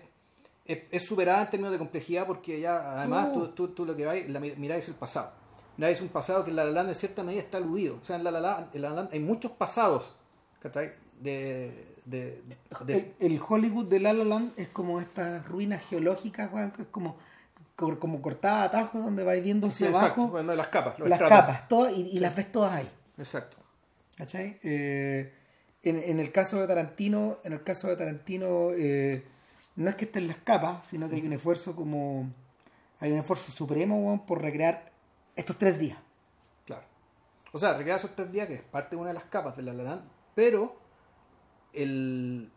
[0.65, 4.05] es, es superada en términos de complejidad porque ya además tú, tú, tú lo que
[4.05, 5.40] vais, la mi- miráis el pasado.
[5.81, 7.97] Miráis un pasado que en La La Land en cierta medida está aludido.
[7.99, 10.13] O sea, en La La Land, en La La Land hay muchos pasados,
[10.59, 10.91] ¿cachai?
[11.19, 12.43] De, de,
[12.85, 17.17] de- El, el Hollywood de La La Land es como estas ruinas geológicas, es como,
[17.75, 21.13] como, cortada a atajos donde vais viendo Sí, hacia exacto, abajo bueno, las capas, las
[21.13, 21.29] estratos.
[21.39, 22.87] capas, todas, y, y las ves todas ahí.
[23.17, 23.57] Exacto.
[24.17, 24.59] ¿Cachai?
[24.61, 25.33] Eh,
[25.81, 29.23] en, en el caso de Tarantino, en el caso de Tarantino, eh,
[29.77, 32.29] no es que estén las capas, sino que hay un esfuerzo como.
[32.99, 34.90] Hay un esfuerzo supremo weón, por recrear
[35.35, 35.97] estos tres días.
[36.65, 36.83] Claro.
[37.53, 39.63] O sea, recrear esos tres días que es parte de una de las capas de
[39.63, 40.01] la La Land,
[40.35, 40.75] pero
[41.73, 42.49] el,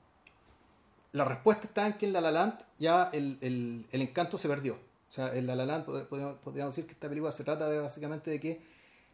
[1.12, 4.48] la respuesta está en que en La La Land ya el, el- el encanto se
[4.48, 4.74] perdió.
[4.74, 6.06] O sea, en La La Land pod-
[6.38, 8.60] podríamos, decir que esta película se trata de, básicamente de que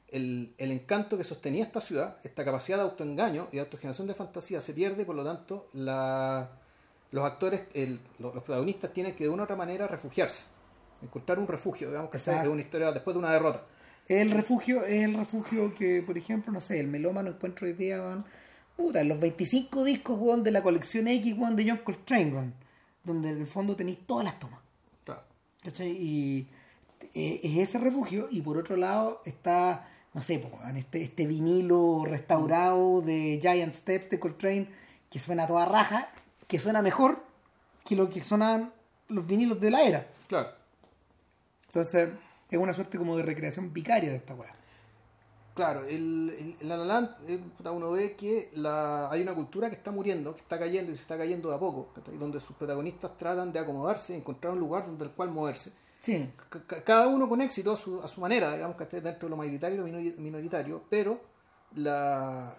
[0.09, 4.15] el, el encanto que sostenía esta ciudad, esta capacidad de autoengaño y de autogeneración de
[4.15, 6.49] fantasía se pierde, por lo tanto, la,
[7.13, 7.63] los actores,
[8.19, 10.47] los, los protagonistas tienen que de una u otra manera refugiarse,
[11.03, 13.63] encontrar un refugio, digamos que esa es una historia después de una derrota.
[14.09, 18.01] El refugio es el refugio que, por ejemplo, no sé, el melómano encuentra hoy día,
[18.01, 18.25] weón,
[18.77, 22.55] puta, en los 25 discos weón, de la colección X weón, de John Coltrane, weón,
[23.05, 24.59] donde en el fondo tenéis todas las tomas.
[25.05, 25.23] Claro.
[25.63, 25.91] ¿Cachai?
[25.91, 26.49] Y
[27.15, 32.05] eh, es ese refugio, y por otro lado está, no sé, weón, este, este vinilo
[32.05, 34.69] restaurado de Giant Steps de Coltrane,
[35.09, 36.11] que suena a toda raja,
[36.49, 37.23] que suena mejor
[37.85, 38.73] que lo que sonan
[39.09, 40.07] los vinilos de la era.
[40.29, 40.60] Claro.
[41.71, 42.09] Entonces,
[42.51, 44.53] es una suerte como de recreación vicaria de esta weá.
[45.55, 49.69] Claro, el, el, el La La eh, puta, uno ve que la, hay una cultura
[49.69, 52.17] que está muriendo, que está cayendo y se está cayendo de a poco, ¿cachai?
[52.17, 55.73] donde sus protagonistas tratan de acomodarse, encontrar un lugar donde el cual moverse.
[56.01, 56.31] Sí,
[56.85, 59.37] cada uno con éxito a su, a su manera, digamos que esté dentro de lo
[59.37, 61.21] mayoritario y lo minori- minoritario, pero
[61.75, 62.55] la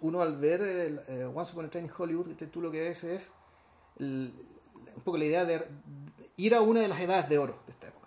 [0.00, 3.04] uno al ver el, eh, Once Upon a Time in Hollywood, tú lo que ves
[3.04, 3.30] es
[3.98, 4.34] el-
[4.96, 5.64] un poco la idea de
[6.36, 8.01] ir a una de las edades de oro de esta época.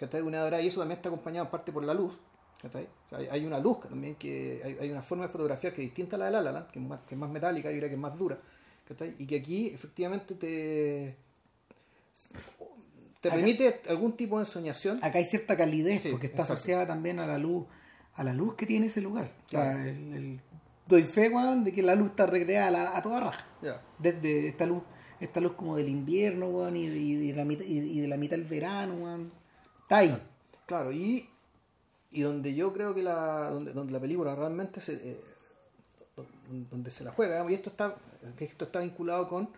[0.00, 0.22] ¿Cachai?
[0.22, 2.18] Una edad, y eso también está acompañado en parte por la luz.
[2.60, 2.88] ¿cachai?
[3.06, 5.82] O sea, hay, hay una luz también que hay, hay una forma de fotografiar que
[5.82, 7.74] es distinta a la de La La que es más, que es más metálica, yo
[7.74, 8.38] diría que es más dura.
[8.88, 9.14] ¿cachai?
[9.18, 11.16] Y que aquí efectivamente te
[13.20, 14.98] te Acá- remite algún tipo de ensoñación.
[15.02, 16.54] acá hay cierta calidez Sí, porque está exacto.
[16.54, 17.66] asociada también a la luz,
[18.14, 19.30] a la luz que tiene ese lugar.
[19.46, 20.40] O sea, el- el-
[20.86, 23.46] doy fe, weón, de que la luz está recreada a, toda raja.
[23.98, 24.82] Desde esta luz,
[25.20, 28.08] esta luz como del invierno, weón, y de, y de la mitad, y, y de
[28.08, 29.32] la mitad del verano, weón.
[30.06, 30.20] Está.
[30.66, 31.28] Claro, y,
[32.12, 35.20] y donde yo creo que la, donde, donde la película realmente se, eh,
[36.70, 37.96] donde se la juega, y esto está,
[38.36, 39.48] que esto está vinculado con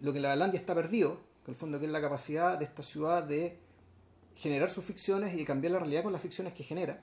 [0.00, 2.64] lo que la Landia está perdido, que en el fondo que es la capacidad de
[2.64, 3.56] esta ciudad de
[4.36, 7.00] generar sus ficciones y de cambiar la realidad con las ficciones que genera.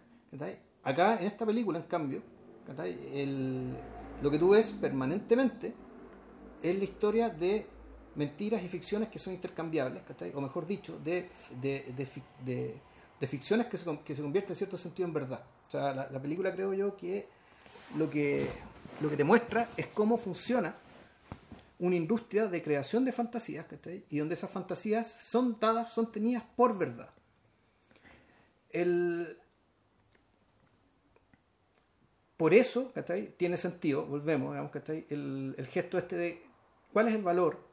[0.84, 2.22] Acá, en esta película, en cambio.
[3.14, 3.76] El-
[4.22, 5.74] lo que tú ves permanentemente
[6.64, 7.68] es la historia de
[8.16, 10.32] mentiras y ficciones que son intercambiables, ¿cachai?
[10.34, 11.30] o mejor dicho, de,
[11.62, 12.80] de, de,
[13.20, 15.44] de- ficciones que se, que se convierten en cierto sentido en verdad.
[15.68, 17.28] O sea, la, la película creo yo que
[17.98, 18.48] lo, que
[19.02, 20.76] lo que te muestra es cómo funciona
[21.80, 24.06] una industria de creación de fantasías, ¿cachai?
[24.10, 27.10] y donde esas fantasías son dadas, son tenidas por verdad.
[28.70, 29.38] El,
[32.38, 33.34] por eso, ¿cachai?
[33.38, 35.06] Tiene sentido, volvemos, digamos, ¿cachai?
[35.10, 36.44] El, el gesto este de
[36.94, 37.66] cuál es el valor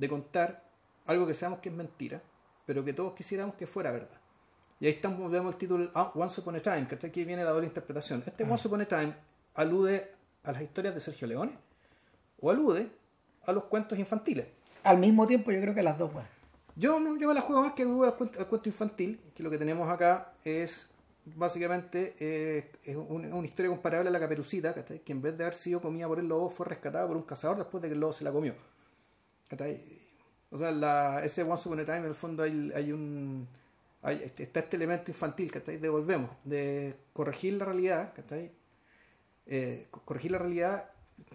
[0.00, 0.64] de contar
[1.06, 2.22] algo que sabemos que es mentira,
[2.66, 4.18] pero que todos quisiéramos que fuera verdad.
[4.80, 7.50] Y ahí estamos, vemos el título ah, Once Upon a Time, que aquí viene la
[7.50, 8.22] doble interpretación.
[8.26, 9.14] Este Once Upon a Time
[9.54, 10.10] alude
[10.42, 11.52] a las historias de Sergio Leone
[12.40, 12.90] o alude
[13.44, 14.46] a los cuentos infantiles.
[14.82, 16.26] Al mismo tiempo, yo creo que las dos, weón.
[16.76, 19.58] Yo, yo me la juego más que al cuento, al cuento infantil, que lo que
[19.58, 20.88] tenemos acá es
[21.26, 25.54] básicamente eh, es un- una historia comparable a la caperucita, que en vez de haber
[25.54, 28.12] sido comida por el lobo fue rescatada por un cazador después de que el lobo
[28.14, 28.54] se la comió.
[30.50, 33.46] O sea, la, ese Once Upon a Time en el fondo hay, hay un
[34.02, 35.76] hay- este- está este elemento infantil, ¿cachai?
[35.76, 38.50] Devolvemos, de corregir la realidad, ¿cachai?
[39.46, 40.90] Eh, co- corregir la realidad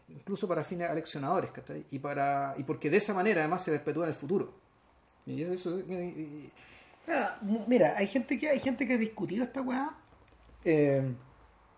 [0.09, 1.85] incluso para fines aleccionadores, ¿cachai?
[1.91, 4.53] Y, para, y porque de esa manera además se perpetúa en el futuro.
[5.25, 5.79] Y es eso.
[5.79, 6.51] y- y-
[7.07, 7.37] Ah,
[7.67, 9.95] Mira, hay gente que hay gente que ha discutido esta weá.
[10.63, 11.03] Eh,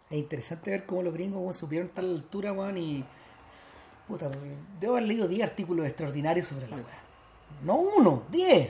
[0.10, 3.06] es interesante ver cómo los gringos weón, supieron tal altura, weón, y.
[4.08, 4.30] Puta,
[4.80, 7.00] debo haber leído 10 artículos extraordinarios sobre la weá.
[7.64, 8.70] No uno, diez.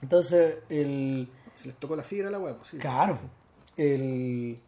[0.00, 1.28] Entonces, el...
[1.54, 2.78] Se les tocó la fibra a la hueá, pues, sí.
[2.78, 3.18] Claro.
[3.76, 4.58] El...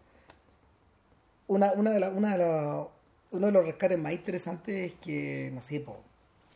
[1.47, 2.89] Una, una de la, una de la-
[3.33, 5.97] uno de los rescates más interesantes es que, no sé, po,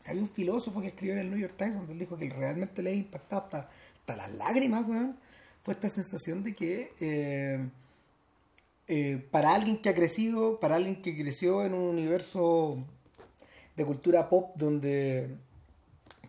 [0.07, 2.83] hay un filósofo que escribió en el New York Times donde él dijo que realmente
[2.83, 5.17] le ha impactado hasta, hasta las lágrimas, weón.
[5.65, 7.69] Fue esta sensación de que eh,
[8.87, 12.79] eh, para alguien que ha crecido, para alguien que creció en un universo
[13.79, 15.37] de cultura pop donde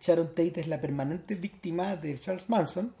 [0.00, 2.94] Sharon Tate es la permanente víctima de Charles Manson,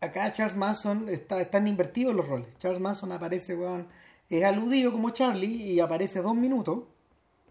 [0.00, 2.46] acá Charles Manson está, están invertidos los roles.
[2.58, 3.88] Charles Manson aparece, weón,
[4.28, 6.84] es aludido como Charlie y aparece dos minutos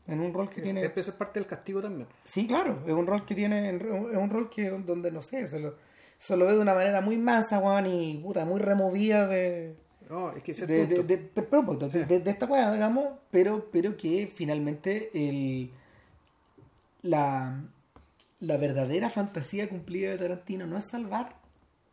[0.08, 0.86] en un rol que Es, tiene...
[0.86, 2.08] es- es parte del castigo también.
[2.26, 3.82] Sí, claro, es un rol que tiene, es
[4.18, 5.76] un rol que donde no sé, se lo,
[6.18, 9.76] se lo ve de una manera muy mansa, weón, y puta, muy removida de,
[10.10, 11.18] No, es que ese de, de, pero, de-
[11.92, 12.00] Sí.
[12.04, 15.72] de- esta weá, digamos, pero, pero que finalmente el,
[17.02, 17.62] la,
[18.40, 21.36] la verdadera fantasía cumplida de Tarantino no es salvar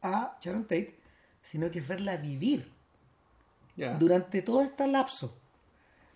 [0.02, 0.96] a Sharon Tate,
[1.42, 2.70] sino que es verla vivir
[3.98, 5.36] durante todo este lapso.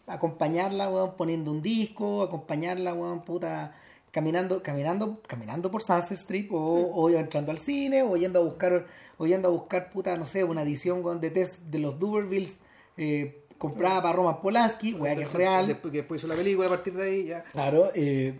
[0.06, 3.74] Acompañarla, weón, poniendo un disco, acompañarla, weón, puta,
[4.14, 8.86] caminando, caminando, caminando por Sunset Strip, o, o entrando al cine, o yendo a buscar,
[9.18, 12.60] o yendo a buscar, puta, no sé, una edición de test de los Dubervilles
[12.96, 15.66] eh, comprada para Roman Polanski, weá, que es real.
[15.66, 17.42] Después, que después hizo la película a partir de ahí, ya.
[17.42, 18.38] Claro, eh,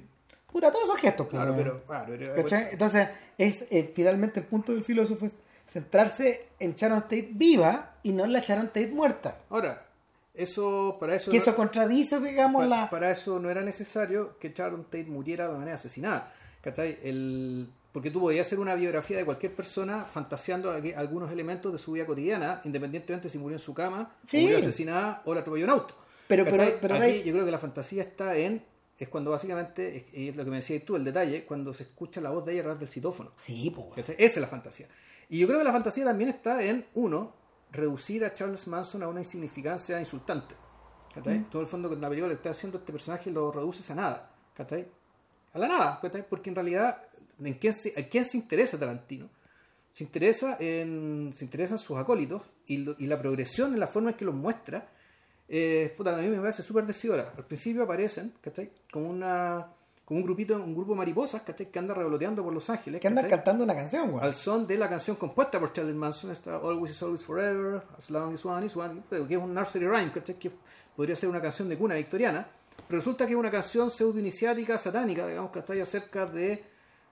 [0.52, 1.64] puta, todos esos gestos, pues, Claro, weón.
[1.64, 1.82] pero.
[1.84, 2.68] Claro, pero- ¿Cachai?
[2.70, 5.34] Entonces, es eh, finalmente el punto del filósofo es
[5.66, 9.38] centrarse en Sharon Tate viva y no en la Sharon Tate muerta.
[9.50, 9.83] Ahora,
[10.34, 11.30] eso, para eso.
[11.30, 12.90] Que no- eso contradice, digamos, pa- la...
[12.90, 16.32] para eso no era necesario que Sharon Tate muriera de manera asesinada.
[16.60, 16.98] ¿Cachai?
[17.02, 21.78] El, porque tú podías hacer una biografía de cualquier persona fantaseando algu- algunos elementos de
[21.78, 25.64] su vida cotidiana, independientemente si murió en su cama, o murió asesinada o la atropelló
[25.66, 25.94] un auto.
[26.26, 26.66] Pero- ¿Cachai?
[26.66, 28.62] pero- pero Aquí hay- yo creo que la fantasía está en.
[28.98, 32.30] Es cuando básicamente, es, lo que me decías tú, el detalle, cuando se escucha la
[32.30, 33.32] voz de ella a través del citófono.
[33.44, 34.08] Sí, pues.
[34.08, 34.86] Esa es la fantasía.
[35.28, 37.34] Y yo creo que la fantasía también está en, uno,
[37.74, 40.54] reducir a Charles Manson a una insignificancia insultante.
[41.14, 41.44] ¿Cachai?
[41.50, 44.30] Todo el fondo que la película le está haciendo este personaje lo reduces a nada.
[44.54, 44.88] ¿Cachai?
[45.52, 46.26] A la nada, ¿cachai?
[46.28, 47.02] Porque en realidad,
[47.40, 49.28] ¿en quién se, ¿a quién se interesa Tarantino?
[49.92, 53.86] Se interesa en, se interesa en sus acólitos y, lo- y la progresión en la
[53.86, 54.88] forma en que los muestra.
[55.48, 57.32] Eh, puta, a mí me parece súper decidora.
[57.36, 58.72] Al principio aparecen, ¿cachai?
[58.90, 59.68] Como una
[60.04, 61.70] como un grupito, un grupo de mariposas, ¿cachai?
[61.70, 63.00] Que anda revoloteando por Los Ángeles.
[63.00, 63.38] Que andan ¿cachai?
[63.38, 64.22] cantando una canción, weón.
[64.22, 68.10] al son de la canción compuesta por Charles Manson, esta Always is Always Forever, As
[68.10, 70.38] Long as One is One, que es un nursery rhyme, ¿cachai?
[70.38, 70.50] que
[70.94, 72.46] podría ser una canción de cuna victoriana,
[72.86, 76.62] pero resulta que es una canción pseudo-iniciática, satánica, digamos, está acerca de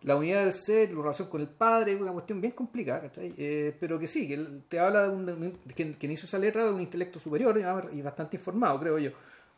[0.03, 3.33] la unidad del ser, la relación con el padre, una cuestión bien complicada, ¿cachai?
[3.39, 4.37] Eh, pero que sí, que
[4.69, 7.59] te habla de un, quien, quien hizo esa letra de un intelecto superior
[7.93, 9.13] y bastante informado, creo yo,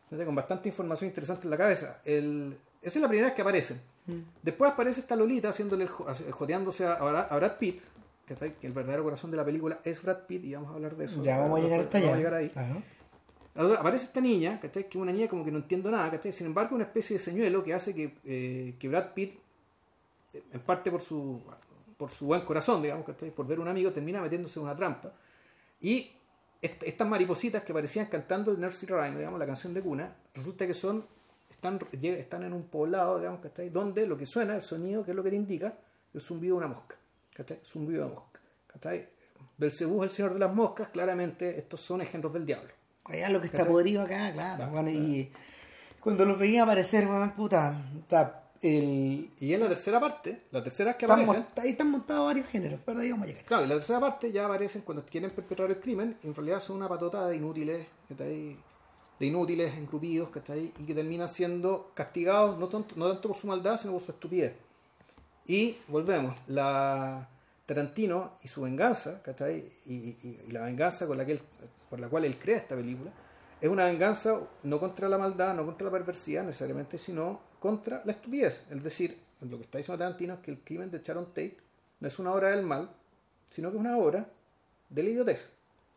[0.09, 0.25] ¿cachai?
[0.25, 2.01] con bastante información interesante en la cabeza.
[2.05, 3.81] El, esa es la primera vez que aparecen.
[4.43, 7.81] Después aparece esta Lolita haciéndole joteándose a, Brad- a Brad Pitt,
[8.27, 8.55] ¿cachai?
[8.59, 11.05] que el verdadero corazón de la película es Brad Pitt, y vamos a hablar de
[11.07, 11.23] eso.
[11.23, 12.07] Ya vamos a llegar hasta allá.
[12.07, 12.53] Vamos a llegar ahí.
[13.79, 14.85] Aparece esta niña, ¿cachai?
[14.89, 16.33] Que es una niña como que no entiendo nada, ¿cachai?
[16.33, 19.39] Sin embargo, una especie de señuelo que hace que, eh, que Brad Pitt,
[20.33, 21.41] eh, en parte por su,
[21.97, 23.31] por su buen corazón, digamos, ¿cachai?
[23.31, 25.13] Por ver un amigo, termina metiéndose en una trampa.
[25.81, 26.11] Y
[26.61, 30.67] est- estas maripositas que parecían cantando el Nursery Rhyme, digamos, la canción de cuna, resulta
[30.67, 31.07] que son,
[31.65, 33.71] están, están en un poblado, digamos, ¿cachai?
[33.71, 35.75] Donde lo que suena, el sonido, que es lo que te indica,
[36.13, 36.97] el zumbido de una mosca,
[37.35, 37.59] ¿cachai?
[37.65, 39.09] Zumbido de mosca, ¿cachai?
[39.57, 42.71] Belcebú es el señor de las moscas, claramente estos son engendros del diablo.
[43.05, 44.57] Allá lo que podrido acá, claro.
[44.57, 45.31] Claro, bueno, y
[46.01, 47.81] cuando los veía aparecer, weón, puta,
[48.61, 49.31] el...
[49.39, 52.49] Y en la tercera parte, la tercera vez que aparecen, monta- ahí están montados varios
[52.49, 53.45] géneros, pero ahí vamos a llegar.
[53.45, 56.77] claro, en la tercera parte ya aparecen cuando quieren perpetrar el crimen, en realidad son
[56.77, 58.57] una patota de inútiles, ¿cachai?
[59.25, 60.73] De inútiles, engrupidos, ¿cachai?
[60.79, 64.13] y que terminan siendo castigados no tanto, no tanto por su maldad, sino por su
[64.13, 64.53] estupidez.
[65.47, 67.29] Y volvemos, la
[67.67, 69.65] Tarantino y su venganza, ¿cachai?
[69.87, 71.41] Y, y- y la venganza con la que él-
[71.91, 73.11] por la cual él crea esta película,
[73.61, 78.13] es una venganza no contra la maldad, no contra la perversidad necesariamente, sino contra la
[78.13, 78.67] estupidez.
[78.71, 81.57] Es decir, lo que está diciendo Tarantino es que el crimen de Sharon Tate
[82.01, 82.91] no es una obra del mal,
[83.51, 84.27] sino que es una obra
[84.91, 85.51] de la idiotez,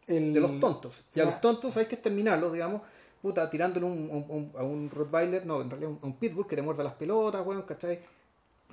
[0.07, 1.03] El- de los tontos.
[1.13, 2.81] Y a los tontos hay que exterminarlos, digamos,
[3.21, 6.55] puta, tirándole un, un- un- a un Rottweiler, no, en realidad un, un Pitbull que
[6.55, 7.99] te muerda las pelotas, weón, ¿cachai?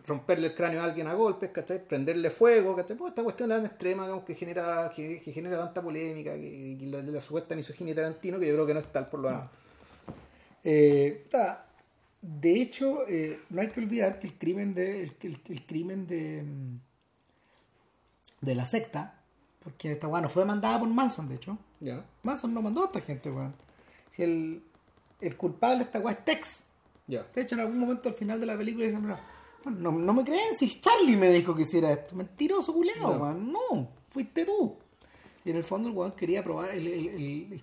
[0.07, 1.83] romperle el cráneo a alguien a golpes, ¿cachai?
[1.83, 2.95] Prenderle fuego, ¿cachai?
[2.95, 6.87] Pues esta cuestión tan extrema digamos, que genera que, que genera tanta polémica, que, que
[6.89, 9.49] la, la supuesta misoginia Tarantino, que yo creo que no es tal por lo demás.
[10.63, 11.27] Eh,
[12.21, 16.07] de hecho, eh, no hay que olvidar que el crimen de el, el- el crimen
[16.07, 16.45] de
[18.43, 19.15] de la secta,
[19.63, 21.57] porque esta weá no fue mandada por Manson, de hecho.
[21.81, 23.55] Ya, Manson no mandó a esta gente, weón.
[24.15, 24.63] Si el,
[25.21, 26.63] el culpable de esta weá es Tex.
[27.07, 27.27] ya.
[27.35, 29.21] De hecho, en algún momento al final de la película dicen, "Mira,
[29.65, 32.15] no, no me creen si Charlie me dijo que hiciera esto.
[32.15, 33.35] Mentiroso, culeado, No.
[33.35, 34.77] No, fuiste tú.
[35.45, 37.63] Y en el fondo el weón quería probar el, el- el-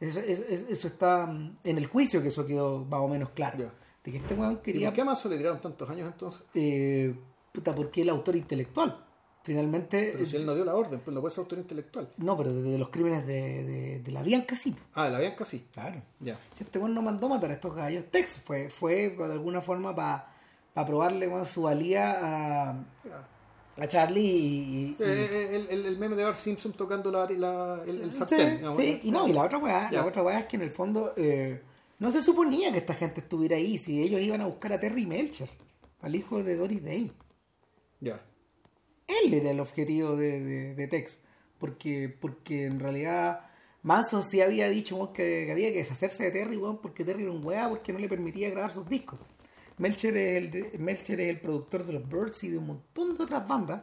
[0.00, 3.30] eso, eso- eso- eso está mm, en el juicio que eso quedó más o menos
[3.30, 3.58] claro.
[3.58, 3.72] Ya.
[4.04, 6.42] De que este weón ¿Y quería por qué Manson le tiraron tantos años entonces?
[6.54, 7.14] eh,
[7.52, 9.04] puta, porque el autor intelectual.
[9.44, 12.08] Finalmente, Pero si él no dio la orden, pues no puede ser autor intelectual.
[12.16, 14.74] no, pero de, de los crímenes de, de, de la Bianca sí.
[14.94, 15.66] Ah, de la Bianca sí.
[15.72, 16.00] Claro.
[16.20, 16.38] Ya.
[16.52, 19.94] Si este weón no mandó matar a estos gallos, Tex fue, fue de alguna forma
[19.96, 20.26] para
[20.86, 22.18] probarle weón, su valía
[22.70, 22.84] a,
[23.78, 24.26] a Charlie y.
[24.28, 28.12] y- Eh, eh, el, el- el meme de Bart Simpson tocando la, la- el, el
[28.12, 28.20] Sí,
[28.76, 31.14] sí, y no, y la otra weá, la otra weá es que en el fondo
[31.16, 31.60] eh,
[31.98, 35.04] no se suponía que esta gente estuviera ahí, si ellos iban a buscar a Terry
[35.04, 35.48] Melcher,
[36.00, 37.10] al hijo de Doris Day.
[38.00, 38.20] Ya.
[39.08, 41.16] Él era el objetivo de, de, de Tex.
[41.58, 43.40] Porque, porque en realidad
[43.82, 47.30] Manson sí había dicho que, que había que deshacerse de Terry, weón, porque Terry era
[47.32, 49.18] un weá porque no le permitía grabar sus discos.
[49.78, 53.16] Melcher es el, de- Melcher es el productor de los Birds y de un montón
[53.16, 53.82] de otras bandas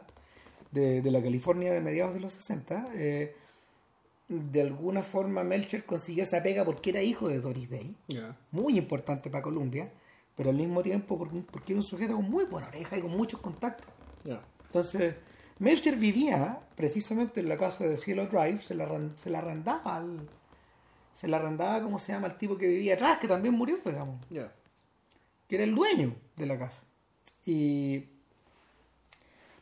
[0.70, 2.90] de, de la California de mediados de los 60.
[2.94, 3.34] eh,
[4.28, 7.96] de alguna forma Melcher consiguió esa pega porque era hijo de Doris Day
[8.52, 9.90] muy importante para Columbia,
[10.36, 13.10] pero al mismo tiempo porque, porque era un sujeto con muy buena oreja y con
[13.10, 13.90] muchos contactos.
[14.70, 15.16] Entonces,
[15.58, 20.28] Melcher vivía precisamente en la casa de Cielo Drive, se la, se la arrendaba al.
[21.14, 22.28] Se la arrendaba, ¿cómo se llama?
[22.28, 24.52] El tipo que vivía atrás, que también murió, digamos, Ya.
[25.48, 26.82] que era el dueño de la casa.
[27.44, 28.04] Y.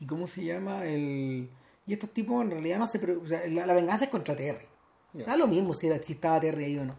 [0.01, 0.85] ¿Y cómo se llama?
[0.85, 1.49] El.
[1.87, 2.99] Y estos tipos en realidad no se.
[3.17, 4.67] o sea, la, la venganza es contra Terry.
[5.15, 5.25] Ya.
[5.25, 6.95] Da lo mismo si, era, si estaba Terry ahí o no.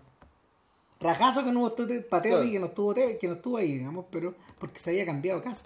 [0.99, 1.75] Rajazo que no hubo
[2.09, 2.51] para Terry Claro.
[2.51, 5.65] que no estuvo que no estuvo ahí, digamos, pero porque se había cambiado casa.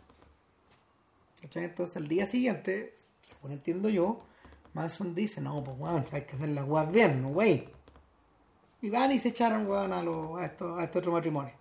[1.43, 1.65] ¿Cachai?
[1.65, 2.95] Entonces al día siguiente,
[3.27, 4.21] según entiendo yo,
[4.73, 7.67] Manson dice, no, pues weón, hay que hacer las weas bien, no wey.
[8.81, 11.51] Y van y se echaron weón a, los a, estos, a este otro matrimonio.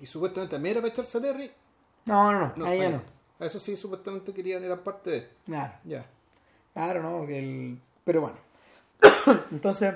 [0.00, 1.50] Y supuestamente también era para echarse a Terry.
[2.06, 2.92] No, no, no, No, ahí ya ahí.
[2.94, 3.02] no.
[3.38, 5.28] A Eso sí, supuestamente querían, eran parte de.
[5.46, 6.04] Claro, Ya.
[6.72, 7.80] claro, no, que el...
[8.02, 8.38] pero bueno.
[9.52, 9.94] Entonces,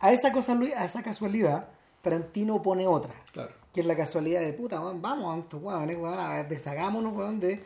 [0.00, 1.68] a esa cosa, a esa casualidad,
[2.02, 3.14] Tarantino pone otra.
[3.32, 3.54] Claro.
[3.72, 7.64] que es la casualidad de puta, weón, vamos, a weón, a ver, deshagámonos, weón, de.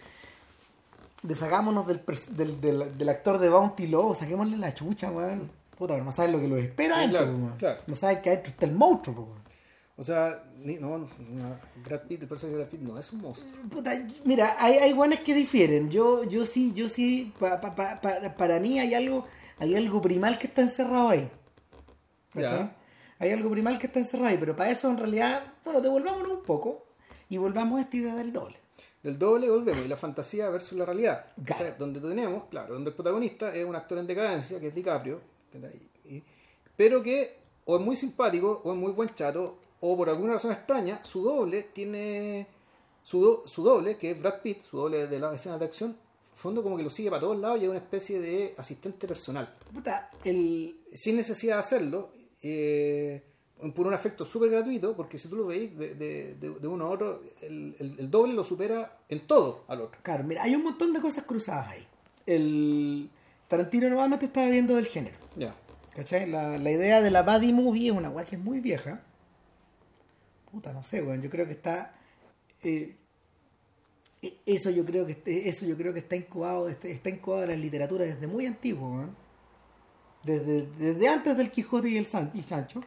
[1.22, 5.50] Deshagámonos del, del, del, del actor de Bounty Law, saquémosle la chucha, weón.
[5.76, 7.56] Puta, pero no sabes lo que los espera Sí, adentro, claro, weón.
[7.58, 7.80] claro.
[7.86, 9.40] No sabes que adentro está el monstruo, weón.
[9.96, 11.06] O sea, ni- no, no,
[11.84, 13.50] Brad Pitt, el personaje de Brad Pitt no es un monstruo.
[13.70, 13.92] Puta,
[14.24, 15.90] mira, hay, hay guanes que difieren.
[15.90, 19.26] Yo, yo sí, yo sí, pa- pa- pa- pa- para mí hay algo,
[19.58, 21.30] hay algo primal que está encerrado ahí.
[22.34, 22.74] Ya.
[23.18, 26.42] Hay algo primal que está encerrado ahí, pero para eso en realidad, bueno, devolvámonos un
[26.44, 26.86] poco
[27.28, 28.56] y volvamos a esta idea del doble.
[29.02, 31.24] Del doble volvemos, y la fantasía versus la realidad.
[31.44, 31.64] Claro.
[31.64, 31.78] ¿cachai?
[31.78, 35.20] Donde tenemos, claro, donde el protagonista es un actor en decadencia, que es DiCaprio,
[36.76, 40.52] pero que o es muy simpático, o es muy buen chato, o por alguna razón
[40.52, 42.46] extraña, su doble tiene.
[43.02, 45.96] Su, do- su doble, que es Brad Pitt, su doble de las escenas de acción,
[46.34, 49.54] fondo como que lo sigue para todos lados y es una especie de asistente personal.
[50.24, 52.10] El, sin necesidad de hacerlo,
[52.42, 53.22] eh,
[53.74, 55.94] por un efecto súper gratuito, porque si tú lo veis de,
[56.34, 60.00] de- uno a otro, el, el- el doble lo supera en todo al otro.
[60.02, 61.86] Claro, mira, hay un montón de cosas cruzadas ahí.
[62.26, 63.10] El
[63.48, 65.16] Tarantino nuevamente estaba viendo del género.
[65.36, 65.54] Ya.
[65.94, 66.28] ¿Cachai?
[66.30, 69.02] La, la idea de la buddy movie es una weá que es muy vieja.
[70.50, 71.20] Puta, no sé, weón.
[71.22, 71.94] Yo creo que está.
[72.62, 72.96] eh,
[74.22, 77.44] e- eso yo creo que este- eso yo creo que está incubado, este- está incubado
[77.44, 79.16] en la literatura desde muy antiguo, weón.
[80.22, 82.80] Desde, desde antes del Quijote y el San- y Sancho.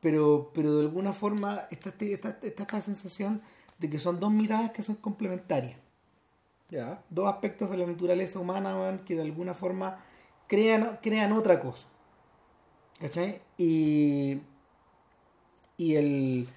[0.00, 3.42] Pero, pero de alguna forma está, este- está, está esta sensación
[3.78, 5.78] de que son dos mitades que son complementarias
[6.70, 7.02] Ya.
[7.10, 10.04] dos aspectos de la naturaleza humana que de alguna forma
[10.48, 11.86] crean, crean otra cosa.
[13.00, 13.40] ¿Cachai?
[13.58, 14.40] Y,
[15.76, 16.48] y el.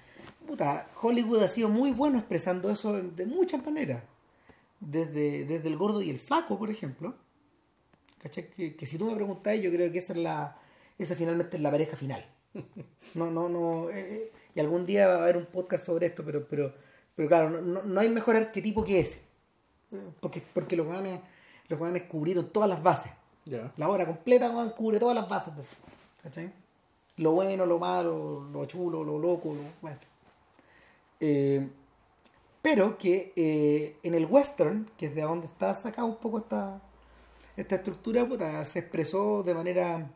[0.46, 4.02] Puta, Hollywood ha sido muy bueno expresando eso de muchas maneras.
[4.80, 7.14] Desde, desde el gordo y el flaco, por ejemplo.
[8.18, 8.50] ¿Cachai?
[8.50, 10.58] Que, que si tú me preguntas, yo creo que esa es la.
[10.98, 12.24] Esa finalmente es la pareja final.
[13.14, 13.90] No, no, no.
[13.90, 16.72] eh, eh, y algún día va a haber un podcast sobre esto, pero, pero,
[17.14, 19.20] pero claro, no, no, no hay mejor arquetipo que ese.
[20.20, 21.20] Porque, porque los guanes,
[21.68, 23.12] los guanes cubrieron todas las bases.
[23.76, 25.72] La obra completa cubre todas las bases de eso.
[26.22, 26.52] ¿Cachai?
[27.18, 29.98] Lo bueno, lo malo, lo chulo, lo loco, lo bueno.
[31.20, 31.68] Eh,
[32.62, 36.80] pero que eh, en el western, que es de donde está sacada un poco esta,
[37.56, 40.10] esta estructura, puta, se expresó de manera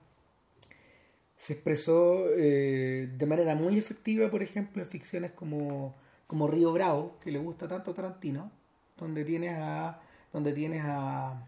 [1.39, 5.95] se expresó eh, de manera muy efectiva, por ejemplo, en ficciones como,
[6.27, 8.51] como Río Bravo, que le gusta tanto a Tarantino,
[8.99, 10.01] donde tienes a
[10.33, 11.47] donde tienes a,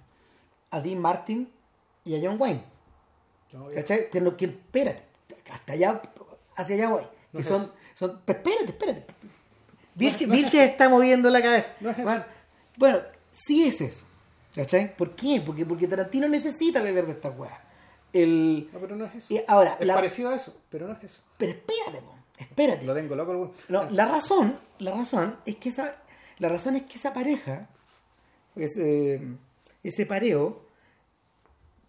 [0.70, 1.51] a Dean Martin
[2.05, 2.62] y a John Wayne.
[3.51, 3.59] Ya.
[3.74, 4.11] ¿Cachai?
[4.11, 5.03] Que que, espérate,
[5.51, 6.01] hasta allá,
[6.57, 7.03] hacia allá voy.
[7.32, 7.74] No Que es son, eso.
[7.97, 9.07] son, espérate, espérate.
[9.97, 11.74] Vilche, no es está moviendo la cabeza.
[11.80, 12.24] Es bueno,
[12.76, 13.01] bueno,
[13.32, 14.07] sí es eso.
[14.55, 14.97] ¿Cachai?
[14.97, 15.43] ¿Por qué?
[15.45, 17.69] Porque, porque Tarantino necesita beber de esta weá.
[18.12, 18.68] El...
[18.72, 19.34] No, pero no es eso.
[19.34, 21.22] y ahora, es la- parecido a eso, pero no es eso.
[21.38, 22.84] pero espérate, po, espérate.
[22.84, 23.52] Lo tengo loco, weón.
[23.68, 25.96] No, la razón, la razón es que esa,
[26.38, 27.68] la razón es que esa pareja,
[28.56, 29.20] ese,
[29.82, 30.64] ese pareo,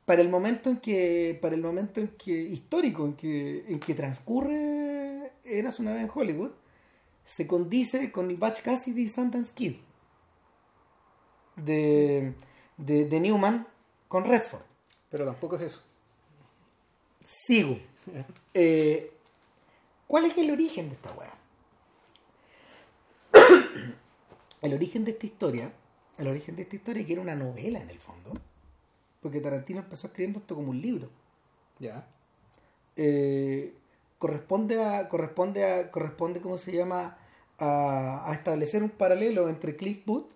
[0.06, 3.94] para el momento en que, para el momento en que histórico en que, en que
[3.94, 6.52] transcurre Eras una vez en Hollywood,
[7.26, 9.76] se condice con el Batch Cassidy y Sundance Kid
[11.56, 12.34] de,
[12.78, 13.68] de, de Newman
[14.08, 14.62] con Redford.
[15.10, 15.84] Pero tampoco es eso.
[17.24, 17.80] Sigo.
[18.54, 19.12] Eh,
[20.08, 21.34] ¿Cuál es el origen de esta weá?
[24.62, 25.72] el origen de esta historia,
[26.18, 28.34] el origen de esta historia que era una novela en el fondo,
[29.22, 31.10] porque Tarantino empezó escribiendo esto como un libro.
[31.80, 32.08] Ya.
[32.96, 33.74] Eh,
[34.18, 37.18] corresponde a, corresponde a, corresponde, ¿cómo se llama?
[37.58, 40.32] A, a establecer un paralelo entre Cliff Booth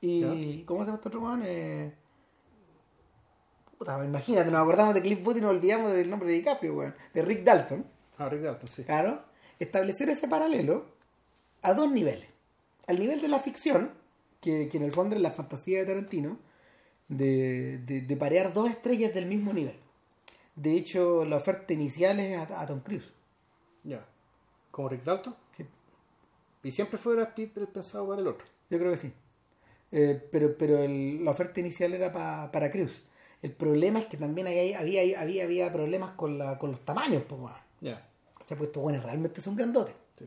[0.00, 1.42] y, ¿cómo se llama este otro man?
[1.44, 1.92] Eh,
[3.78, 6.94] puta, imagínate, nos acordamos de Cliff Booth y nos olvidamos del nombre de DiCaprio, weón,
[7.14, 7.84] de Rick Dalton.
[8.18, 8.84] Ah, Rick Dalton, sí.
[8.84, 9.22] Claro,
[9.58, 10.86] establecer ese paralelo
[11.62, 12.28] a dos niveles.
[12.86, 13.90] Al nivel de la ficción,
[14.40, 16.38] que, que en el fondo es la fantasía de Tarantino,
[17.08, 19.76] de, de, de parear dos estrellas del mismo nivel.
[20.54, 23.12] De hecho, la oferta inicial es a, a Tom Cruise.
[23.84, 24.04] Ya.
[24.70, 25.34] ¿Como Rick Dalton?
[25.52, 25.66] Sí,
[26.62, 28.46] Y siempre fue Brad Pitt el pensado para el otro.
[28.70, 29.12] yo creo que sí.
[29.92, 33.02] Eh, pero pero el- la oferta inicial era pa- para Cruise.
[33.46, 37.22] El problema es que también había, había, había problemas con, la, con los tamaños.
[37.28, 37.54] Pues, weón.
[37.80, 38.04] Ya.
[38.36, 38.58] ¿Cachai?
[38.58, 39.94] Pues estos buenos realmente son grandotes.
[40.16, 40.26] Sí.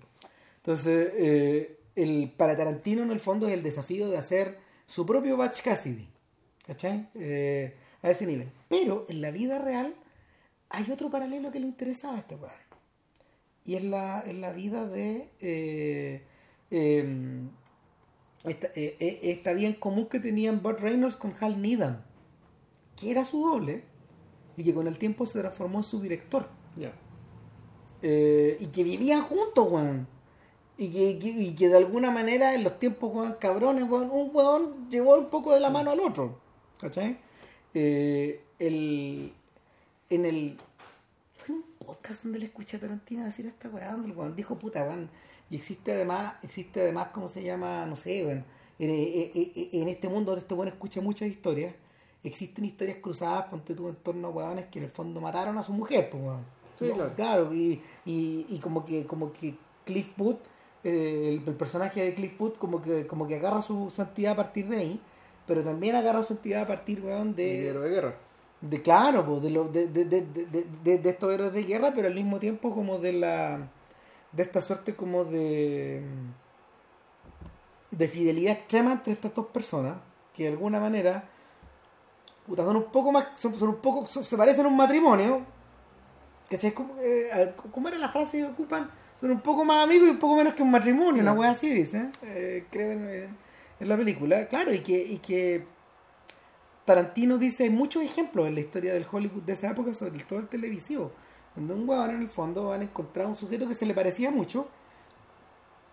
[0.55, 5.35] Entonces, eh, el, para Tarantino en el fondo es el desafío de hacer su propio
[5.35, 6.07] Batch Cassidy.
[6.65, 7.09] ¿Cachai?
[7.15, 8.53] Eh, a ese nivel.
[8.69, 9.93] Pero en la vida real
[10.69, 12.53] hay otro paralelo que le interesaba a este weón.
[13.65, 16.23] Y es la, es la vida de eh,
[16.71, 17.49] eh,
[18.45, 22.03] esta, eh, eh, esta bien común que tenían Burt Reynolds con Hal Needham,
[22.99, 23.83] que era su doble
[24.57, 26.47] y que con el tiempo se transformó en su director.
[26.75, 26.91] Ya.
[28.01, 30.07] Eh, y que vivían juntos, weón.
[30.77, 34.29] Y que, que- y que de alguna manera en los tiempos, weón, cabrones, weón, un
[34.33, 36.39] weón llevó un poco de la mano al otro.
[36.79, 37.17] ¿Cachai?
[37.73, 39.33] Eh, el,
[40.09, 40.57] en el.
[41.35, 44.57] Fue en un podcast donde le escuché a Tarantino decir esta weá, el weón dijo,
[44.57, 45.09] puta, weón.
[45.49, 47.85] Y existe además, existe además, ¿cómo se llama?
[47.85, 48.45] No sé, weón.
[48.77, 51.75] En, en- en- en este mundo donde este weón escucha muchas historias,
[52.23, 55.63] existen historias cruzadas, ponte tú en torno a weones que en el fondo mataron a
[55.63, 56.45] su mujer, pues, weón.
[56.77, 57.53] Sí, No, claro.
[57.53, 59.55] y, y, y como que como que
[59.85, 60.39] Cliff Booth,
[60.83, 64.33] eh, el, el personaje de Cliff Booth, como que, como que agarra su, su entidad
[64.33, 65.01] a partir de ahí,
[65.47, 68.15] pero también agarra su entidad a partir, weón, De héroe de, de guerra.
[68.61, 71.91] de claro, pues, de, lo, de, de, de, de, de- de estos héroes de guerra,
[71.95, 73.69] pero al mismo tiempo como de la
[74.31, 76.03] de esta suerte como de
[77.91, 79.97] de fidelidad extrema entre estas dos personas,
[80.35, 81.27] que de alguna manera
[82.49, 85.41] puta, son un poco más, son, son un poco, son- se parecen a un matrimonio,
[86.49, 86.73] ¿cachai?
[86.73, 88.89] ¿Cómo, eh, ¿cómo era la frase que ocupan?
[89.19, 91.69] Son un poco más amigos y un poco menos que un matrimonio, una wea así,
[91.69, 93.37] dice, eh, creo en,
[93.87, 95.65] la película, claro, y que, y que
[96.85, 100.39] Tarantino dice hay muchos ejemplos en la historia del Hollywood de esa época, sobre todo
[100.39, 101.11] el televisivo,
[101.55, 104.31] donde un huevón en el fondo van a encontrar un sujeto que se le parecía
[104.31, 104.67] mucho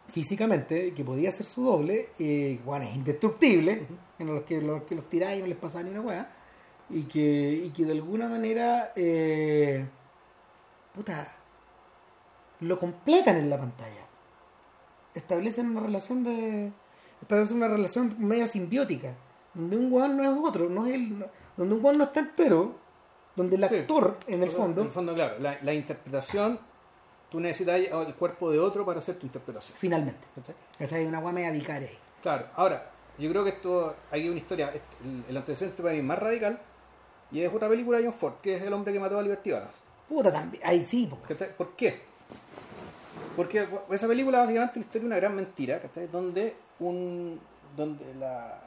[0.08, 3.86] físicamente, que podía ser su doble, y bueno, es indestructible,
[4.18, 6.35] en los que los, que los tiráis y no les pasaba ni una hueá,
[6.90, 9.86] y que, y que de alguna manera eh,
[10.94, 11.28] puta,
[12.60, 14.02] lo completan en la pantalla.
[15.14, 16.72] Establecen una relación de.
[17.20, 19.14] Establecen una relación media simbiótica.
[19.54, 21.24] Donde un guan no es otro, no es el,
[21.56, 22.74] donde un guan no está entero,
[23.34, 23.76] donde el Sí.
[23.76, 25.38] actor, en el En fondo, el fondo, claro.
[25.38, 26.60] La, la interpretación,
[27.30, 29.74] tú necesitas el cuerpo de otro para hacer tu interpretación.
[29.78, 30.26] finalmente.
[30.34, 30.54] ¿cachai?
[30.78, 31.98] Esa es una guan media vicaria ahí.
[32.22, 36.02] Claro, ahora, yo creo que esto, hay una historia, este, el, el antecedente para mí
[36.02, 36.60] más radical,
[37.32, 39.50] y es otra película de John Ford, que es El hombre que mató a Liberty
[39.52, 39.80] Balance.
[40.08, 40.62] Puta, también.
[40.64, 41.16] Ahí sí, po.
[41.56, 42.00] ¿Por qué?
[43.34, 46.06] Porque esa película básicamente es la historia de una gran mentira, ¿cachai?
[46.08, 47.38] Donde un
[47.76, 48.60] donde la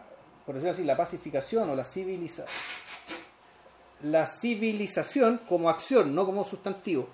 [0.46, 2.46] por decirlo así, la pacificación o la civiliza
[4.04, 7.08] la civilización como acción, no como sustantivo,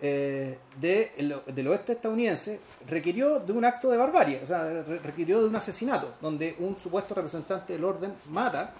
[0.00, 4.98] eh, de el- del oeste estadounidense requirió de un acto de barbarie, o sea, re-
[5.00, 8.72] requirió de un asesinato, donde un supuesto representante del orden mata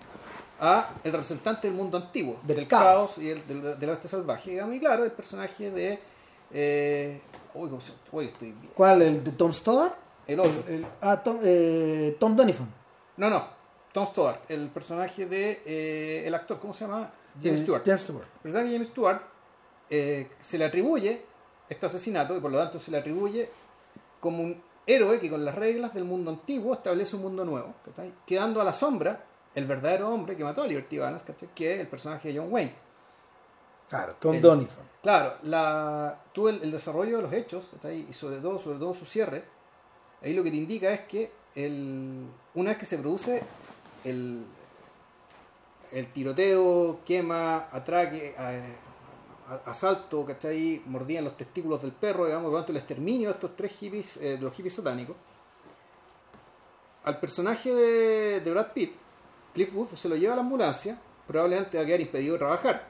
[0.60, 3.12] a el representante del mundo antiguo, Del del, caos.
[3.12, 4.50] caos, y el, del, del salvaje.
[4.50, 5.98] Digamos, y claro, el personaje de...
[6.52, 7.20] Eh,
[7.54, 8.72] uy, ¿cómo se- uy, estoy bien.
[8.74, 9.02] ¿Cuál?
[9.02, 9.92] ¿El de Tom Stoddard?
[10.26, 10.64] El otro.
[10.68, 12.68] El- ah, Tom, eh, Tom Donovan.
[13.16, 13.44] No, no.
[13.92, 15.62] Tom Stoddard, el personaje de...
[15.64, 17.10] eh, el actor, ¿cómo se llama?
[17.42, 17.82] James Eh, Stewart.
[17.84, 18.24] James Stewart.
[18.24, 19.20] El personaje de James Stewart
[19.88, 21.22] eh, se le atribuye
[21.68, 23.48] este asesinato y por lo tanto se le atribuye
[24.20, 27.74] como un héroe que con las reglas del mundo antiguo establece un mundo nuevo,
[28.26, 31.48] quedando a la sombra el verdadero hombre que mató a Liberty Balance, ¿cachai?
[31.54, 32.74] que es el personaje de John Wayne.
[33.88, 34.42] Claro, Tom El-.
[35.02, 38.06] Claro, la, tú el, el desarrollo de los hechos, ¿cachai?
[38.08, 39.44] y sobre todo, sobre todo su cierre,
[40.22, 43.42] ahí lo que te indica es que el, una vez que se produce
[44.04, 44.44] el,
[45.92, 48.88] el tiroteo, quema, atraque, a-
[49.68, 50.80] asalto, ¿cachai?
[50.86, 54.16] Mordían los testículos del perro, digamos, por lo tanto el exterminio de estos tres hippies,
[54.18, 55.16] eh, de los hippies satánicos,
[57.02, 58.94] al personaje de, de Brad Pitt,
[59.54, 62.86] Cliff Booth se lo lleva a la ambulancia, probablemente va a quedar impedido de trabajar.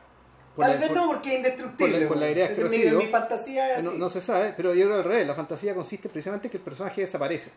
[0.56, 1.92] Por Tal la- vez por- no, porque es indestructible.
[1.92, 2.32] por la- por la weón.
[2.36, 2.98] idea que es recibió.
[2.98, 3.98] mi fantasía es no, así.
[3.98, 5.26] no se sabe, pero yo creo al revés.
[5.26, 7.52] La fantasía consiste precisamente en que el personaje desaparece.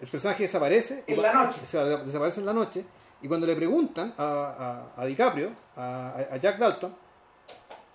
[0.00, 1.04] El personaje desaparece.
[1.06, 1.60] En la noche.
[1.60, 2.84] desaparece en la noche.
[3.22, 6.94] Y cuando le preguntan a, a- a DiCaprio, a, a Jack Dalton,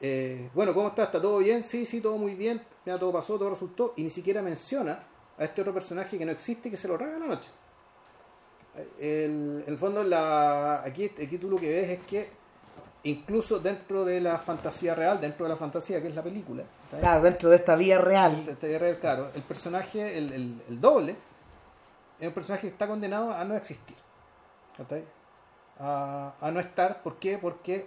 [0.01, 1.05] eh, bueno, ¿cómo está?
[1.05, 1.63] ¿Está todo bien?
[1.63, 2.61] Sí, sí, todo muy bien.
[2.85, 3.93] Ya todo pasó, todo resultó.
[3.95, 4.99] Y ni siquiera menciona
[5.37, 7.49] a este otro personaje que no existe y que se lo raga en la noche.
[8.99, 12.29] El, en el fondo, la, aquí, aquí tú lo que ves es que
[13.03, 16.63] incluso dentro de la fantasía real, dentro de la fantasía que es la película.
[16.99, 18.43] Claro, dentro de esta vía real.
[18.99, 21.15] Claro, el personaje, el, el- el doble,
[22.19, 23.95] es un personaje que está condenado a no existir.
[25.79, 27.37] A, a no estar, ¿por qué?
[27.37, 27.85] Porque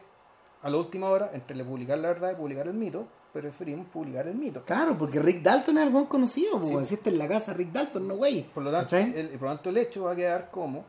[0.63, 4.35] a la última hora, entre publicar la verdad y publicar el mito, preferimos publicar el
[4.35, 4.63] mito.
[4.65, 6.61] Claro, porque Rick Dalton es buen conocido.
[6.61, 6.75] Sí.
[6.85, 8.43] Si está en la casa Rick Dalton, no güey.
[8.45, 10.85] Por lo tanto, el, por lo tanto, el hecho va a quedar como,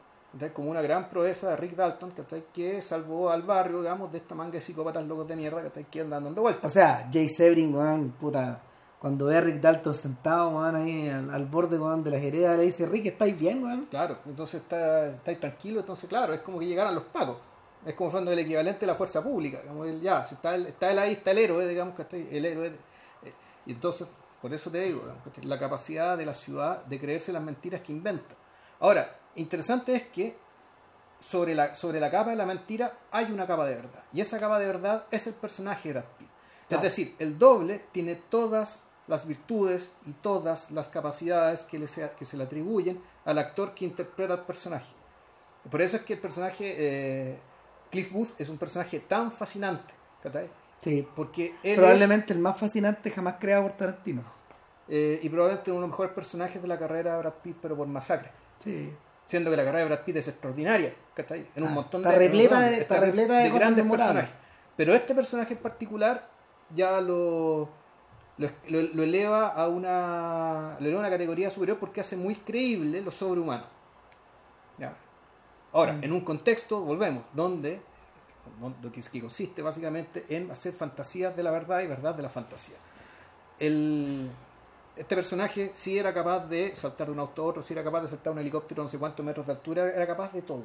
[0.53, 2.13] como una gran proeza de Rick Dalton,
[2.53, 5.85] que salvó al barrio, digamos, de esta manga de psicópatas locos de mierda ¿cachai?
[5.85, 6.71] que andan dando O vueltas.
[6.73, 8.61] sea, Jay Sebring, weón, puta.
[8.99, 12.57] Cuando ve a Rick Dalton sentado, weón, ahí al, al borde, weón, de las heredas,
[12.57, 13.85] le dice, Rick, ¿estáis bien, weón?
[13.89, 17.37] Claro, entonces está, estáis tranquilo, entonces claro, es como que llegaran los pacos.
[17.85, 19.61] Es como fondo el equivalente de la fuerza pública.
[19.61, 22.45] Digamos, el- ya, si está, el, está él ahí, está el héroe, digamos que el
[22.45, 22.67] héroe.
[23.23, 23.33] eh,
[23.65, 24.07] y entonces,
[24.41, 25.03] por eso te digo,
[25.43, 28.35] la capacidad de la ciudad de creerse las mentiras que inventa.
[28.79, 30.37] Ahora, interesante es que
[31.19, 34.03] sobre la, sobre la capa de la mentira hay una capa de verdad.
[34.13, 36.27] Y esa capa de verdad es el personaje de Brad Pitt.
[36.69, 36.83] Claro.
[36.85, 42.11] Es decir, el doble tiene todas las virtudes y todas las capacidades que, le sea-
[42.11, 44.93] que se le atribuyen al actor que interpreta al personaje.
[45.69, 47.39] Por eso es que el personaje eh,
[47.91, 50.49] Cliff Booth es un personaje tan fascinante, ¿cachai?
[50.81, 51.07] Sí.
[51.15, 54.23] Porque él Probablemente el más fascinante jamás creado por Tarantino.
[54.87, 57.75] eh, y probablemente uno de los mejores personajes de la carrera de Brad Pitt, pero
[57.77, 58.31] por masacre.
[58.63, 58.91] Sí.
[59.27, 61.45] Siendo que la carrera de Brad Pitt es extraordinaria, ¿cachai?
[61.55, 64.29] En un Ah, montón está de repleta de- está repleta de grandes personajes.
[64.75, 66.27] Pero este personaje en particular
[66.73, 67.69] ya lo-
[68.37, 73.11] lo eleva a una lo eleva a una categoría superior porque hace muy creíble lo
[73.11, 73.65] sobrehumano.
[74.77, 74.95] Ya.
[75.73, 76.03] Ahora, Mm.
[76.03, 77.81] en un contexto, volvemos, donde
[78.59, 82.29] donde- que, que consiste básicamente en hacer fantasías de la verdad y verdad de la
[82.29, 82.77] fantasía.
[83.59, 84.29] El,
[84.95, 88.01] este personaje sí era capaz de saltar de un auto a otro, sí era capaz
[88.01, 90.63] de saltar un helicóptero a no sé cuántos metros de altura, era capaz de todo.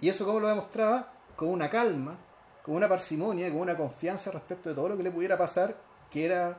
[0.00, 2.16] Y eso como lo demostraba con una calma,
[2.64, 5.76] con una parsimonia, con una confianza respecto de todo lo que le pudiera pasar,
[6.10, 6.56] que era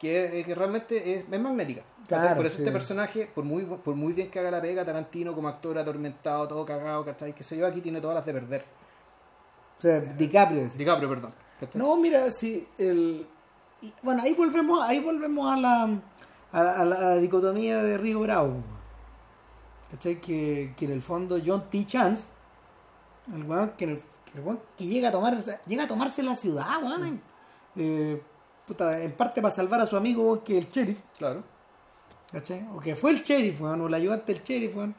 [0.00, 1.82] que, que realmente es, es magnética.
[2.08, 2.62] Claro, por eso sí.
[2.62, 6.48] este personaje, por muy por muy bien que haga la pega, Tarantino como actor atormentado,
[6.48, 7.32] todo cagado, ¿cachai?
[7.34, 8.64] Que se yo aquí tiene todas las de perder.
[9.78, 10.62] O sea, DiCaprio.
[10.62, 10.78] decía.
[10.78, 11.30] DiCaprio, perdón.
[11.60, 11.80] ¿cachai?
[11.80, 13.26] No, mira, sí, el...
[13.82, 15.82] y, bueno, ahí volvemos, ahí volvemos a la,
[16.52, 18.56] a la, a la- dicotomía de Río Bravo.
[19.90, 20.20] ¿Cachai?
[20.20, 21.84] Que, que en el fondo John T.
[21.86, 22.28] Chance,
[23.34, 24.00] el weón que,
[24.76, 25.36] que llega a tomar,
[25.66, 27.20] llega a tomarse la ciudad, weón.
[27.76, 28.22] eh,
[28.70, 31.42] puta, en parte para salvar a su amigo que es el sheriff, Claro.
[32.32, 32.66] ¿cachai?
[32.74, 34.94] O que fue el sheriff, weón, o el ayudante del sheriff, weón.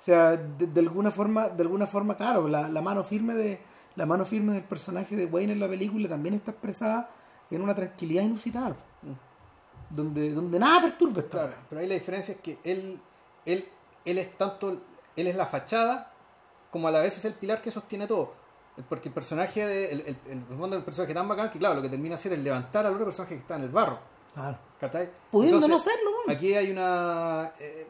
[0.00, 3.58] O sea, de, de alguna forma, de alguna forma, claro, la, la mano firme de
[3.96, 7.08] la mano firme del personaje de Wayne en la película también está expresada
[7.50, 9.94] en una tranquilidad inusitada, Mm.
[9.94, 12.98] donde, donde nada perturba esta Claro, pero ahí la diferencia es que él,
[13.46, 13.66] él,
[14.04, 14.80] él es tanto,
[15.16, 16.10] él es la fachada
[16.70, 18.32] como a la vez es el pilar que sostiene todo.
[18.88, 21.82] Porque el personaje, de, el, el, el fondo del personaje tan bacán que claro, lo
[21.82, 23.98] que termina a hacer es levantar al otro personaje que está en el barro.
[24.34, 24.58] Claro.
[24.80, 25.08] ¿cachai?
[25.30, 26.30] Pudiendo Entonces, no serlo, weón.
[26.36, 27.52] Aquí hay una...
[27.60, 27.86] eh,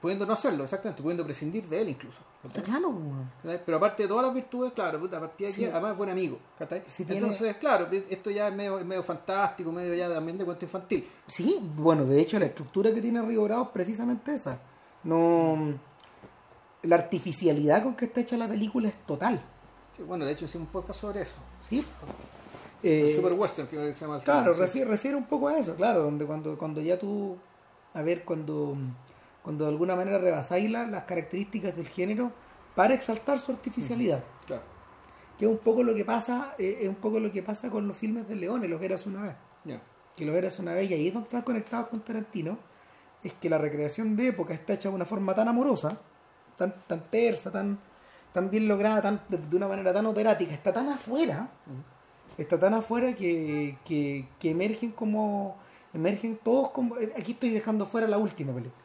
[0.00, 2.22] pudiendo no hacerlo, exactamente, pudiendo prescindir de él incluso.
[2.64, 2.94] Claro.
[3.42, 3.60] ¿cachai?
[3.66, 5.68] Pero aparte de todas las virtudes, claro, puta, a partir de aquí, Sí.
[5.70, 6.38] además es buen amigo.
[6.58, 6.82] ¿cachai?
[6.86, 10.46] Sí, tiene- Entonces, claro, esto ya es medio, es medio fantástico, medio ya también de
[10.46, 11.06] cuento infantil.
[11.26, 14.58] Sí, bueno, de hecho la estructura que tiene Río Bravo es precisamente esa.
[15.04, 15.74] No
[16.84, 19.42] la artificialidad con que está hecha la película es total.
[19.98, 21.34] Sí, bueno, de hecho hicimos un podcast sobre eso.
[21.68, 21.84] ¿Sí?
[22.82, 24.60] El Eh, Super Western, que se llama Claro, sí.
[24.60, 27.36] refiere, refiere un poco a eso, claro, donde cuando, cuando ya tú,
[27.92, 28.74] a ver, cuando,
[29.42, 32.30] cuando de alguna manera rebasáis la- las características del género
[32.76, 34.62] para exaltar su artificialidad, Claro,
[35.36, 37.86] que es un poco lo que pasa, eh, es un poco lo que pasa con
[37.88, 39.34] los filmes de Leones, lo que eras una vez.
[39.64, 39.80] ya.
[40.16, 42.58] que lo eras una vez y ahí es donde están conectados con Tarantino,
[43.22, 45.96] es que la recreación de época está hecha de una forma tan amorosa,
[46.56, 47.78] tan, tan tersa, tan,
[48.38, 51.48] tan bien lograda, tan, de, de una manera tan operática, está tan afuera,
[52.36, 55.56] está tan afuera que, que, que emergen como,
[55.92, 58.82] emergen todos como, aquí estoy dejando fuera la última película.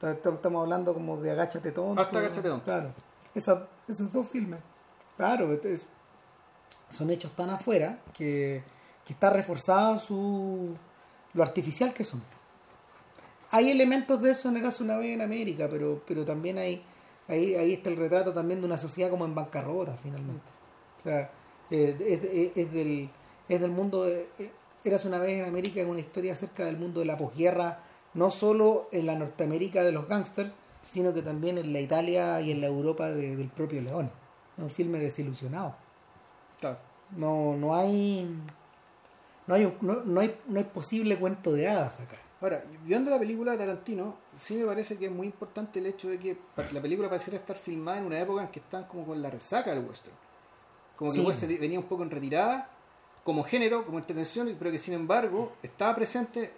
[0.00, 2.02] Ta- Estamos hablando como de Agáchate Tonto.
[2.02, 2.64] Hasta Agáchate Tonto.
[2.64, 2.92] Claro.
[3.34, 4.60] Esa- esos dos filmes.
[5.16, 5.86] Claro, es-
[6.90, 8.62] son hechos tan afuera que,
[9.04, 10.74] que está reforzada su,
[11.34, 12.22] lo artificial que son.
[13.50, 16.82] Hay elementos de eso en Eras una vez en América, pero, pero también hay,
[17.28, 20.44] ahí, ahí está el retrato también de una sociedad como en bancarrota, finalmente.
[21.00, 21.30] O sea,
[21.70, 23.10] eh, es, del,
[23.48, 24.04] es del mundo.
[24.04, 24.50] de- eh,
[24.84, 27.80] Eras una vez en América es una historia acerca del mundo de la posguerra,
[28.14, 30.52] no solo en la Norteamérica de los gángsters,
[30.84, 34.10] sino que también en la Italia y en la Europa de- del propio León.
[34.56, 35.74] Es un filme desilusionado.
[36.60, 36.78] Claro.
[37.16, 38.28] No, no hay.
[39.48, 42.16] No hay, un- no, no hay no hay posible cuento de hadas acá.
[42.40, 46.08] Ahora, viendo la película de Tarantino, sí me parece que es muy importante el hecho
[46.08, 46.36] de que
[46.72, 49.70] la película pareciera estar filmada en una época en que están como con la resaca
[49.74, 50.14] del western.
[50.96, 51.20] Como que Sí.
[51.22, 52.68] el western venía un poco en retirada,
[53.24, 56.52] como género, como entretención, pero que sin embargo estaba presente,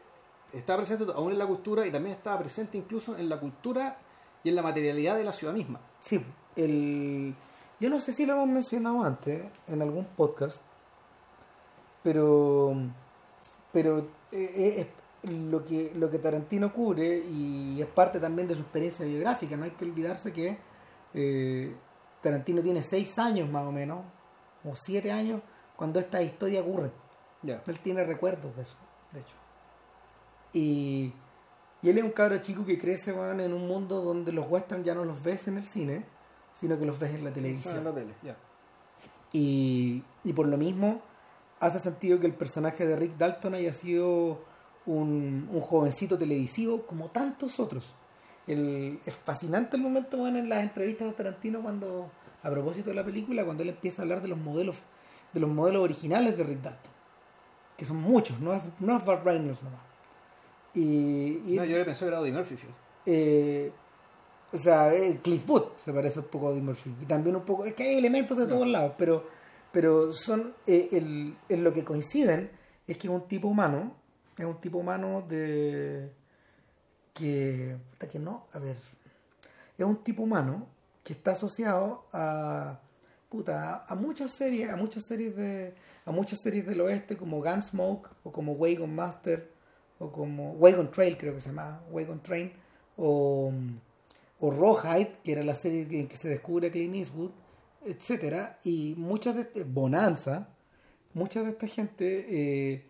[0.53, 3.99] estaba presente aún en la cultura y también estaba presente incluso en la cultura
[4.43, 5.81] y en la materialidad de la ciudad misma.
[6.01, 6.21] Sí,
[6.57, 7.35] el,
[7.79, 10.61] yo no sé si lo hemos mencionado antes en algún podcast,
[12.03, 12.75] pero,
[13.73, 14.87] pero eh, eh, es
[15.23, 19.57] lo que, lo que Tarantino cubre y es parte también de su experiencia biográfica.
[19.57, 20.59] No hay que olvidarse que
[21.15, 21.75] eh,
[22.23, 24.05] Tarantino tiene seis años más o menos,
[24.65, 25.41] o siete años,
[25.77, 26.91] cuando esta historia ocurre.
[27.43, 28.77] Él tiene recuerdos de eso,
[29.13, 29.35] de hecho.
[30.53, 31.13] Y,
[31.83, 34.85] y él es un cabro chico que crece weón, en un mundo donde los westerns
[34.85, 36.05] ya no los ves en el cine,
[36.53, 37.77] sino que los ves en la televisión.
[37.79, 38.37] en la tele, ya.
[39.33, 41.03] Y, y por lo mismo
[41.61, 44.41] hace sentido que el personaje de Rick Dalton haya sido
[44.89, 47.93] un, un jovencito televisivo como tantos otros.
[48.47, 52.11] El- es fascinante el momento bueno, en las entrevistas de Tarantino cuando,
[52.43, 54.77] a propósito de la película, cuando él empieza a hablar de los modelos,
[55.33, 56.93] de los modelos originales de Rick Dalton.
[57.77, 59.81] Que son muchos, no es, no es Burt Reynolds nomás.
[60.75, 62.79] Y, y- No, yo había pensado que era Eddie Murphy, fíjate.
[63.07, 63.73] eh,
[64.51, 66.91] o sea, eh, Cliff Booth se parece un poco a Eddie Murphy.
[67.03, 69.27] Y también un poco, es que hay elementos de todos lados, pero,
[69.71, 72.51] pero son, eh, el, en lo que coinciden
[72.87, 73.93] es que es un tipo humano,
[74.41, 76.13] es un tipo humano de,
[77.15, 77.77] que,
[78.11, 78.77] que no, a ver,
[79.77, 80.67] es un tipo humano
[81.05, 82.81] que está asociado a,
[83.29, 85.75] puta, a muchas series, a muchas series de,
[86.05, 89.51] a muchas series del oeste como Gunsmoke o como Wagon Master
[89.99, 92.53] o como Wagon Trail creo que se llama, Wagon Train
[92.97, 93.53] o,
[94.41, 97.31] o Rawhide que era la serie en que se descubre Clint Eastwood,
[97.85, 98.59] etcétera.
[98.65, 100.49] Y muchas de este- Bonanza,
[101.15, 102.85] mucha de esta gente eh,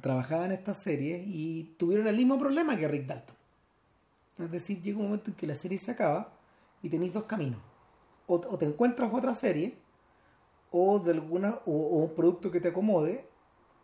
[0.00, 3.36] trabajaba en estas series y tuvieron el mismo problema que Rick Dalton.
[4.38, 6.32] Es decir, llega un momento en que la serie se acaba
[6.82, 7.60] y tenéis dos caminos.
[8.26, 9.74] O, o te encuentras otra serie,
[10.70, 13.24] o de alguna, o, o un producto que te acomode,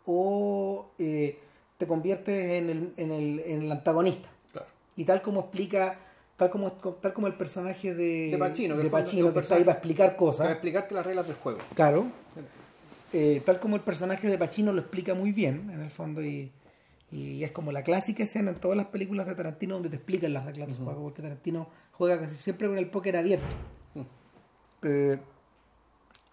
[0.06, 1.38] o eh,
[1.78, 4.28] te conviertes en el, en, el, en el antagonista.
[4.52, 4.68] Claro.
[4.96, 5.98] Y tal como explica,
[6.36, 9.64] tal como, tal como el personaje de, De Pacino, que de Pacino, que está ahí
[9.64, 10.50] para explicar Para cosas.
[10.50, 11.58] explicarte las reglas del juego.
[11.74, 12.06] Claro.
[13.16, 16.50] Eh, tal como el personaje de Pacino lo explica muy bien, en el fondo, y,
[17.12, 20.32] y es como la clásica escena en todas las películas de Tarantino donde te explican
[20.32, 23.46] las reglas del juego, porque Tarantino juega casi siempre con el póker abierto.
[24.82, 25.18] Eh,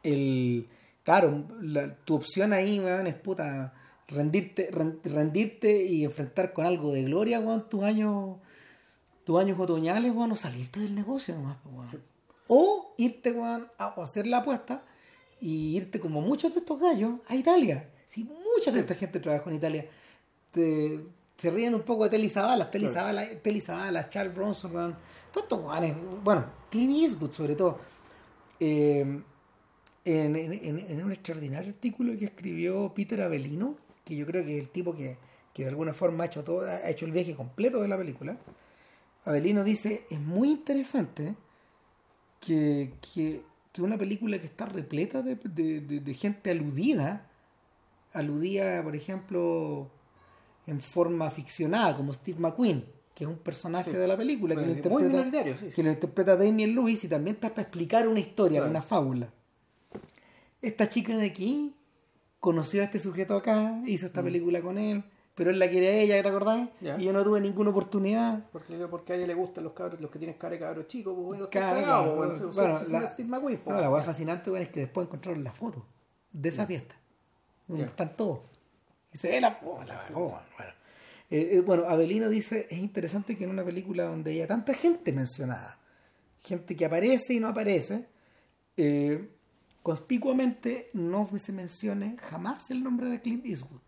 [0.04, 0.68] el,
[1.04, 3.74] claro, la- tu opción ahí, weón, es puta,
[4.08, 8.38] rendirte, ren- rendirte y enfrentar con algo de gloria, weón, tus años,
[9.24, 12.02] tus años otoñales, weón, o salirte del negocio nomás, weón.
[12.48, 14.84] O irte, weón, a, hacer la apuesta
[15.42, 17.89] y irte como muchos de estos gallos a Italia.
[18.06, 19.86] Si mucha de esta gente trabajó en Italia,
[20.52, 21.00] te-
[21.38, 22.88] se ríen un poco de Telly Savalas, Telly.
[22.89, 24.72] Savalas, Telly Savalas, Charles Bronson,
[25.34, 27.80] todos estos weones, bueno, Clint Eastwood sobre todo.
[28.60, 29.02] Eh,
[30.06, 33.76] en, en- en- en un extraordinario artículo que escribió Peter Avelino,
[34.06, 35.18] que yo creo que es el tipo que,
[35.54, 38.38] que de alguna forma ha hecho todo, ha hecho el viaje completo de la película.
[39.26, 41.36] Avelino dice, es muy interesante
[42.39, 43.42] que, que,
[43.72, 47.28] que una película que está repleta de, de- de- de gente aludida,
[48.14, 49.90] aludida, por ejemplo,
[50.68, 53.98] en forma ficcionada, como Steve McQueen, que es un personaje Sí.
[53.98, 55.70] de la película, que lo Muy interpreta, sí.
[55.76, 58.72] que lo interpreta Damien Lewis y también está para explicar una historia, Claro.
[58.72, 59.30] una fábula.
[60.62, 61.74] Esta chica de aquí
[62.40, 65.04] conoció a este sujeto acá, hizo esta película con él,
[65.42, 66.70] pero él la quiere a ella, ¿te acordás?
[67.00, 68.44] Y yo no tuve ninguna oportunidad.
[68.52, 71.16] Porque, porque a ella le gustan los cabros, los que tienen cara de cabros chicos,
[71.16, 74.02] pues bueno, Claro, pues, bueno, Bueno, son- son la- Steve McQueen, pues, No, la hueá
[74.02, 74.06] ya.
[74.06, 75.84] fascinante bueno, es que después encontraron la foto
[76.32, 76.94] de esa fiesta.
[77.68, 78.42] Donde están todos.
[79.12, 79.50] Y se ve la...
[79.50, 80.28] la- oh,
[80.58, 80.72] bueno.
[81.32, 85.12] Eh, eh, bueno, Abelino dice, es interesante que en una película donde haya tanta gente
[85.12, 85.80] mencionada,
[86.44, 88.06] gente que aparece y no aparece,
[88.78, 89.30] eh,
[89.82, 93.80] conspicuamente no se mencione jamás el nombre de Clint Eastwood,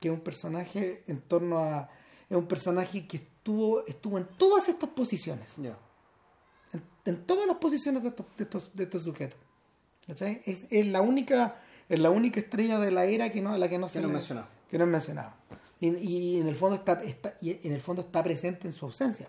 [0.00, 1.88] que es un personaje en torno a...
[2.28, 5.76] Es un personaje que estuvo, estuvo en todas estas posiciones Ya.
[6.72, 9.38] en, en todas las posiciones de estos, de estos, de estos sujetos.
[10.06, 10.42] ¿Cachai?
[10.46, 13.76] Es, es la única es la única estrella de la era que no, la que
[13.78, 14.46] no se Que no le- es mencionado.
[14.70, 15.32] que no es mencionado.
[15.80, 18.86] Y, y en el fondo está, está y en el fondo está presente en su
[18.86, 19.28] ausencia,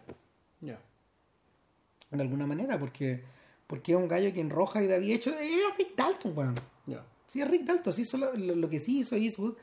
[0.59, 0.80] Ya.
[2.11, 3.24] de alguna manera, porque
[3.67, 6.55] porque es un gallo que en roja y había hecho era Rick Dalton, weón.
[6.86, 7.03] Ya.
[7.28, 9.55] Sí, es Rick Dalton, sí hizo lo, lo- lo que sí hizo Eastwood,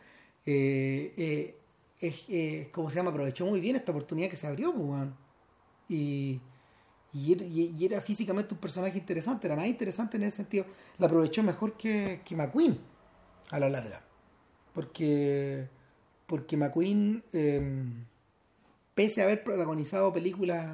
[0.51, 1.55] eh, eh,
[2.01, 3.11] es, eh, ¿cómo se llama?
[3.11, 5.09] Aprovechó muy bien esta oportunidad que se abrió, pues.
[5.91, 6.41] Y,
[7.13, 10.65] y, era, y- y era físicamente un personaje interesante, era más interesante en ese sentido.
[10.99, 12.79] La aprovechó mejor que, que McQueen,
[13.51, 14.01] a la larga.
[14.75, 15.69] Porque,
[16.27, 17.85] porque McQueen, eh,
[18.95, 20.67] pese a haber protagonizado películas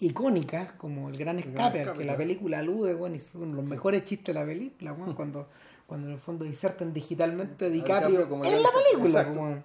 [0.00, 4.04] icónicas como El Gran Escape, Escape, que la película alude, bueno, y son los mejores
[4.04, 5.48] chistes de la película, bueno, cuando,
[5.86, 9.62] cuando en el fondo insertan digitalmente a DiCaprio, DiCaprio como en la película.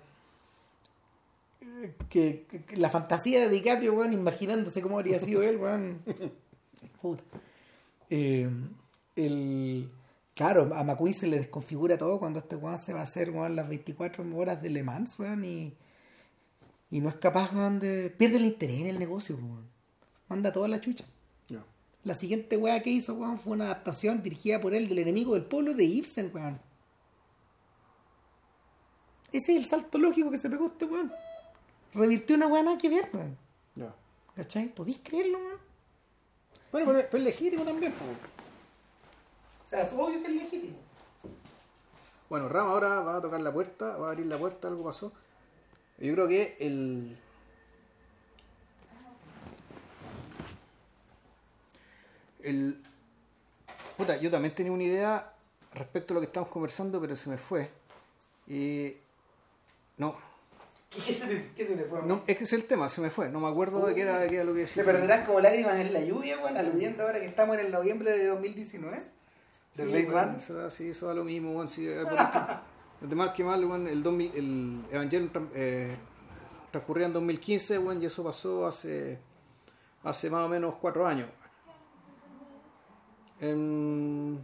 [1.61, 5.99] Eh, Que, que- que la fantasía de DiCaprio, weón, imaginándose cómo habría sido él, weón.
[7.01, 7.23] Puta.
[8.09, 8.49] Eh,
[9.15, 9.89] el,
[10.35, 13.55] claro, a McQueen se le desconfigura todo cuando este weón se va a hacer weón,
[13.55, 15.73] las 24 horas de Le Mans, weón, y,
[16.91, 18.09] y no es capaz, weón, de.
[18.09, 19.67] pierde el interés en el negocio, weón.
[20.27, 21.05] Manda toda la chucha.
[22.03, 25.43] La siguiente weá que hizo, weón, fue una adaptación dirigida por él del enemigo del
[25.43, 26.59] pueblo de Ibsen, weón.
[29.31, 31.11] Ese es el salto lógico que se pegó este weón.
[31.93, 33.37] Revirtió una weá nada que ver, weón.
[33.75, 33.93] Ya.
[34.35, 34.73] ¿Cachai?
[34.73, 35.59] ¿Podéis creerlo, weón?
[36.71, 37.91] Bueno, pero, pero es legítimo también.
[37.91, 38.05] po.
[39.65, 40.77] O sea, es obvio que es legítimo.
[42.29, 45.11] Bueno, Ram ahora va a tocar la puerta, va a abrir la puerta, algo pasó.
[45.97, 47.17] Yo creo que el.
[52.43, 52.81] El.
[53.97, 55.33] Puta, yo también tenía una idea
[55.73, 57.69] respecto a lo que estamos conversando, pero se me fue.
[58.47, 58.93] Y.
[59.97, 60.15] No,
[60.89, 62.01] ¿Qué se te, qué se te fue?
[62.03, 63.29] no, es que es el tema, se me fue.
[63.29, 64.83] No me acuerdo de qué era, de qué era lo que decía.
[64.83, 68.11] Se perderán como lágrimas en la lluvia, weón, aludiendo ahora que estamos en el noviembre
[68.17, 68.97] de 2019.
[68.97, 69.03] De
[69.75, 72.05] Sí, Blade bueno, eso sí, eso da lo mismo, bueno, sí, de
[73.15, 75.95] mal que mal, bueno, el, 2000, el Evangelion eh,
[76.71, 79.19] transcurría en 2015, bueno, y eso pasó hace,
[80.03, 81.29] hace más o menos cuatro años.
[83.41, 84.37] Em,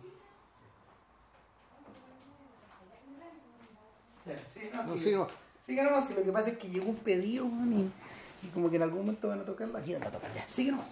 [4.54, 5.12] Sí, no, no, sí.
[5.12, 5.28] no,
[5.62, 8.70] Sigue nomás, si lo que pasa es que llegó un pedido, weón, y, y como
[8.70, 9.80] que en algún momento van a tocarla.
[9.80, 10.48] Aquí van a tocar ya.
[10.48, 10.88] Sigue nomás.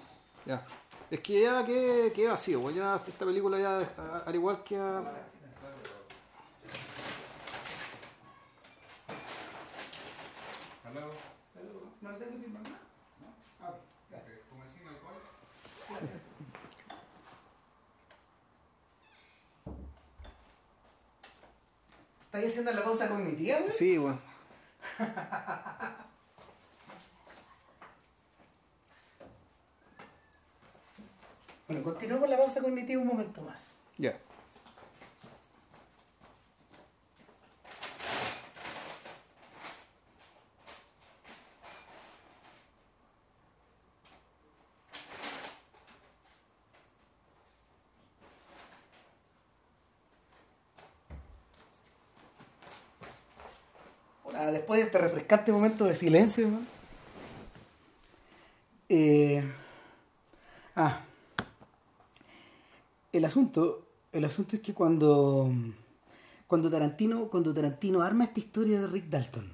[0.46, 0.66] ya.
[1.12, 2.62] Es que ya, ¿qué, qué ha sido?
[2.62, 5.04] Bueno, ya esta película ya, al igual que a...
[22.34, 23.72] ¿Estás haciendo la pausa cognitiva, güey?
[23.72, 24.18] Sí, bueno.
[31.68, 33.76] Bueno, continúo con la pausa cognitiva un momento más.
[34.00, 34.16] Ya
[54.52, 54.98] después de este
[55.34, 56.50] refrescante momento de silencio.
[58.90, 59.44] Eh,
[60.76, 61.02] ah,
[63.12, 65.52] el asunto, el asunto es que cuando,
[66.46, 69.52] cuando Tarantino, cuando Tarantino arma esta historia de Rick Dalton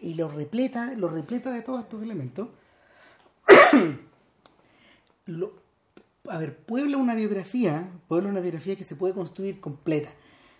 [0.00, 2.48] y lo repleta, lo repleta de todos estos elementos,
[6.28, 10.10] a ver, puebla una biografía, puebla una biografía que se puede construir completa.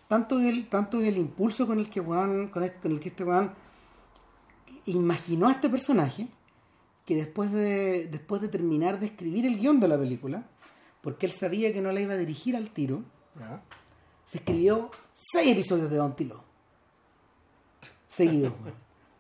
[0.07, 3.53] Tanto el, tanto el impulso con el que con, el, con el que este weón
[4.91, 6.28] imaginó a este personaje,
[7.05, 10.45] que después de, después de terminar de escribir el guion de la película,
[11.01, 13.03] porque él sabía que no la iba a dirigir al tiro,
[14.26, 16.43] se escribió seis episodios de Don Tilo.
[18.09, 18.53] Seguidos.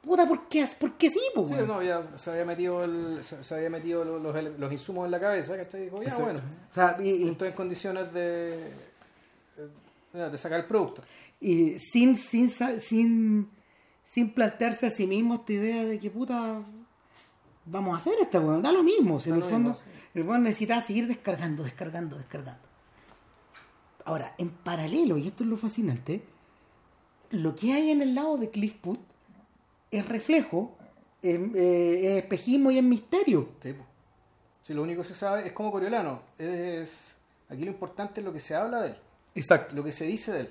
[0.02, 0.66] Puta, ¿por qué?
[0.78, 4.04] ¿Por qué sí, po, Sí, no, ya se había metido, el, se, se había metido
[4.04, 5.82] los, los, insumos en la cabeza, ¿cachai?
[5.84, 6.24] Dijo, ya, Exacto.
[6.24, 6.40] bueno,
[6.70, 8.72] O sea, y- y- estoy en condiciones de,
[10.14, 11.02] de sacar el producto.
[11.40, 12.48] y sin, sin,
[12.80, 13.50] sin,
[14.12, 16.62] sin plantearse a sí mismo esta idea de que puta
[17.64, 19.90] vamos a hacer esta weón, da lo mismo, si Da en el fondo mismo, sí.
[20.14, 22.62] el weón necesitaba seguir descargando, descargando, descargando.
[24.04, 26.22] Ahora, en paralelo, y esto es lo fascinante,
[27.30, 28.98] lo que hay en el lado de Cliffwood
[29.90, 30.76] es reflejo,
[31.20, 33.50] es, eh, es espejismo y es misterio.
[33.62, 33.74] Sí.
[34.62, 36.20] Sí, lo único que se sabe es como Coriolano.
[36.38, 37.16] Es,
[37.48, 38.96] aquí lo importante es lo que se habla de él,
[39.34, 39.76] Exacto.
[39.76, 40.50] lo que se dice de él.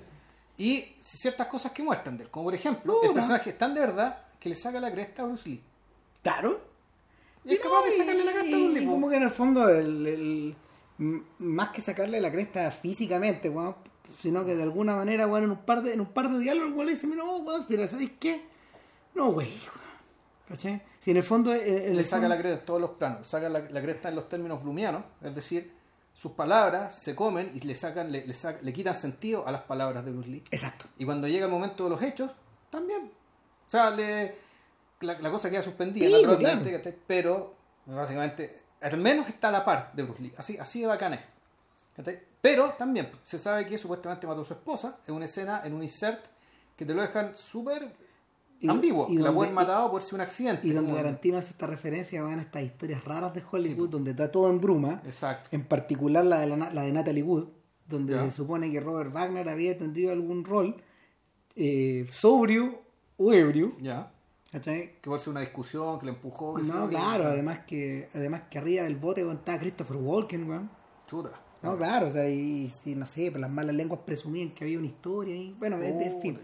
[0.58, 2.30] Y ciertas cosas que muestran de él.
[2.30, 5.26] Como por ejemplo, el personaje es tan de verdad que le saca la cresta a
[5.26, 5.62] Bruce Lee.
[6.22, 6.60] Claro.
[7.44, 8.82] Y es capaz de sacarle la cresta a Bruce y, Lee.
[8.82, 8.92] y po.
[8.92, 10.56] como que en el fondo, el,
[11.38, 13.76] más que sacarle la cresta físicamente, weón,
[14.20, 16.72] sino que de alguna manera, weón, en un par de, en un par de diálogos,
[16.74, 18.42] weón, le dice, no, weón, pero ¿sabéis qué?
[19.14, 19.46] No, güey.
[19.48, 19.78] weón.
[20.48, 20.82] ¿Cachai?
[21.00, 21.54] Si en el fondo...
[21.54, 23.26] en- en le el saca fondo- la cresta en todos los planos.
[23.26, 25.72] Saca la, la cresta en los términos blumianos, es decir,
[26.20, 29.62] sus palabras se comen y le sacan, le, le sac- le quitan sentido a las
[29.62, 30.42] palabras de Bruce Lee.
[30.50, 30.86] Exacto.
[30.98, 32.32] Y cuando llega el momento de los hechos,
[32.70, 33.12] también.
[33.68, 34.34] O sea, le,
[35.00, 36.98] la, la cosa queda suspendida, Sí, naturalmente, claro.
[37.06, 37.54] pero
[37.86, 40.32] básicamente, al menos está a la par de Bruce Lee.
[40.36, 41.20] Así, así de bacán es.
[42.40, 45.82] Pero también se sabe que supuestamente mató a su esposa en una escena, en un
[45.84, 46.24] insert,
[46.76, 47.92] que te lo dejan súper
[48.60, 49.06] Y- ambiguo.
[49.08, 50.66] y que la pueden matado por ser un accidente.
[50.66, 54.32] Y donde Tarantino hace esta referencia van a estas historias raras de Hollywood, donde está
[54.32, 55.48] todo en bruma, Exacto.
[55.52, 57.46] en particular la de, la, la de Natalie Wood,
[57.86, 60.76] donde se supone que Robert Wagner había tenido algún rol
[61.56, 62.80] eh, sobrio
[63.16, 64.10] o ebrio, Ya.
[64.52, 64.94] ¿cachai?
[65.00, 66.54] Que puede ser una discusión, que le empujó.
[66.54, 70.48] que No, que- claro, además que además que arriba del bote weón, estaba Christopher Walken,
[70.48, 70.70] weón.
[71.06, 71.30] Chuta.
[71.62, 74.78] No, claro, o sea, y si no sé, pues las malas lenguas presumían que había
[74.78, 76.38] una historia y bueno, en- en fin.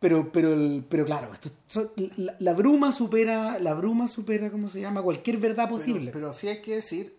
[0.00, 4.68] Pero, pero, el- pero claro, esto, so- la, la bruma supera, la bruma supera, ¿cómo
[4.68, 5.02] se llama?
[5.02, 6.10] Cualquier verdad posible.
[6.10, 7.14] Pero, pero sí hay que decir,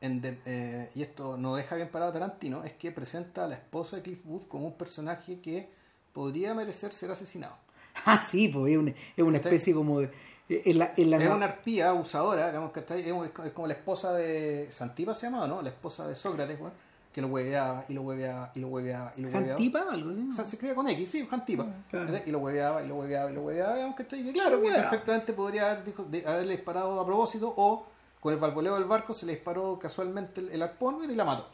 [0.00, 3.46] en de- eh, y esto no deja bien parado a Tarantino, es que presenta a
[3.48, 5.68] la esposa de Cliff Booth como un personaje que
[6.12, 7.54] podría merecer ser asesinado.
[8.06, 10.10] Ah, sí, pues es una, es una especie como de...
[10.48, 13.08] En la, en la- Es una arpía abusadora, digamos, ¿cachai?
[13.08, 15.62] Es, como la esposa de Santipa se llamaba, ¿no?
[15.62, 16.72] La esposa de Sócrates, weón,
[17.12, 19.48] que lo hueveaba y lo hueveaba y lo hueveaba y lo hueveaba.
[19.48, 19.84] ¿Jantipa?
[19.90, 20.28] Algo así.
[20.30, 21.66] O sea, se escribe con X, sí, Jantipa.
[21.90, 22.06] claro.
[22.06, 22.22] ¿cachai?
[22.28, 23.78] Y lo hueveaba y lo hueveaba y lo hueveaba.
[24.12, 27.86] Y claro, que perfectamente podría haber, dijo, de- haberle disparado a propósito o
[28.20, 31.46] con el valvoleo del barco se le disparó casualmente el, el arpón y la mató.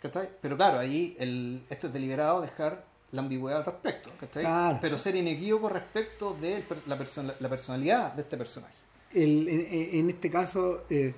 [0.00, 0.28] ¿Cachai?
[0.40, 4.42] Pero claro, ahí el, esto es deliberado dejar la ambigüedad al respecto, ¿cachai?
[4.44, 4.78] Claro.
[4.80, 8.74] Pero ser inequívoco respecto de la, person- la personalidad de este personaje.
[9.14, 11.14] El- en- en este caso, eh,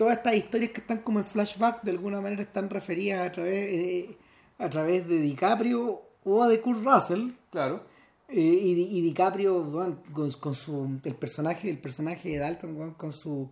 [0.00, 3.54] todas estas historias que están como en flashback de alguna manera están referidas a través,
[3.70, 4.16] eh,
[4.58, 7.32] a través de DiCaprio o de Kurt Russell.
[7.50, 7.82] Claro.
[8.28, 9.70] eh, y, Di- y DiCaprio
[10.14, 13.50] con, con su el personaje el personaje de Dalton con su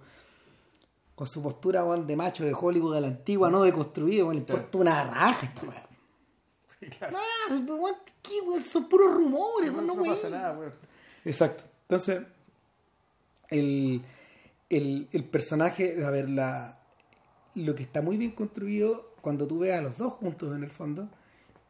[1.14, 4.60] con su postura de macho de Hollywood de la antigua no deconstruido weón, le Claro.
[4.62, 5.48] importa una raja.
[6.78, 7.18] Sí, claro.
[7.18, 7.54] Ah,
[8.72, 10.14] son puros rumores no, no, no weón.
[10.14, 10.70] pasa nada.
[11.24, 11.64] Exacto.
[11.82, 12.22] Entonces,
[13.50, 14.00] el,
[14.70, 16.78] el, el personaje, a ver, la,
[17.54, 20.70] lo que está muy bien construido cuando tú ves a los dos juntos en el
[20.70, 21.08] fondo,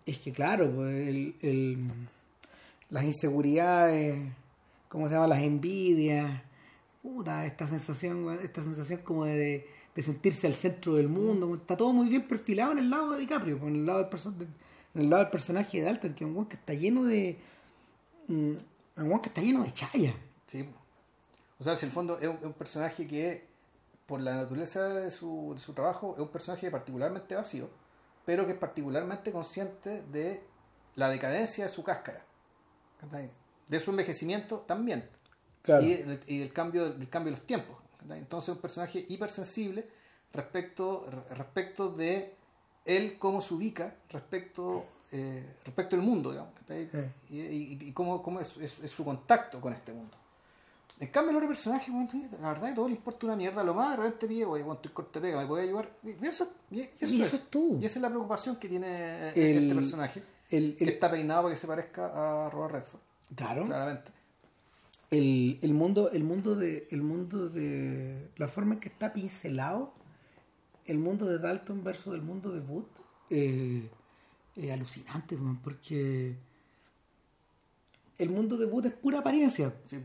[0.06, 1.86] es que claro, pues, el, el-
[2.90, 4.18] las inseguridades,
[4.88, 5.26] ¿cómo se llama?
[5.26, 6.40] Las envidias,
[7.02, 11.92] puta, esta sensación, esta sensación como de, de sentirse al centro del mundo, está todo
[11.92, 14.34] muy bien perfilado en el lado de DiCaprio, en el lado del, perso-
[14.94, 17.36] en el lado del personaje de Dalton, que es un que está lleno de...
[18.28, 18.52] mm,
[18.96, 20.14] un que está lleno de chaya.
[20.46, 20.64] Sí.
[21.60, 23.46] O sea, si el fondo es un, es un personaje que,
[24.06, 27.68] por la naturaleza de su, de su trabajo, es un personaje particularmente vacío,
[28.24, 30.42] pero que es particularmente consciente de
[30.94, 32.24] la decadencia de su cáscara,
[33.68, 35.08] de su envejecimiento también,
[35.62, 35.84] Claro.
[35.84, 35.94] y,
[36.38, 37.76] del, cambio, del cambio de los tiempos.
[38.08, 39.86] Entonces, es un personaje hipersensible
[40.32, 42.34] respecto, re- respecto de
[42.84, 46.52] él, cómo se ubica respecto, eh, respecto al mundo, digamos,
[47.28, 50.16] y, y- y cómo, cómo es, es- es su contacto con este mundo.
[51.00, 52.08] En cambio, el otro personaje, bueno,
[52.40, 53.62] la verdad, que todo le importa una mierda.
[53.62, 55.92] Lo más de repente pide, oye, bueno, estoy corte pega, ¿me puede ayudar?
[56.02, 57.26] Y eso, y eso, Y es.
[57.28, 57.78] eso es tú.
[57.80, 61.54] Y esa es la preocupación que tiene El- este personaje, el- que está peinado para
[61.54, 63.00] que se parezca a Robert Redford,
[63.36, 63.66] Claro.
[63.66, 64.10] claramente.
[65.10, 69.92] El, el mundo, el mundo de, el mundo de la forma en que está pincelado,
[70.84, 72.84] el mundo de Dalton versus el mundo de Wood,
[73.30, 73.88] eh,
[74.56, 76.34] es alucinante, porque
[78.18, 80.02] el mundo de Wood es pura apariencia, Sí.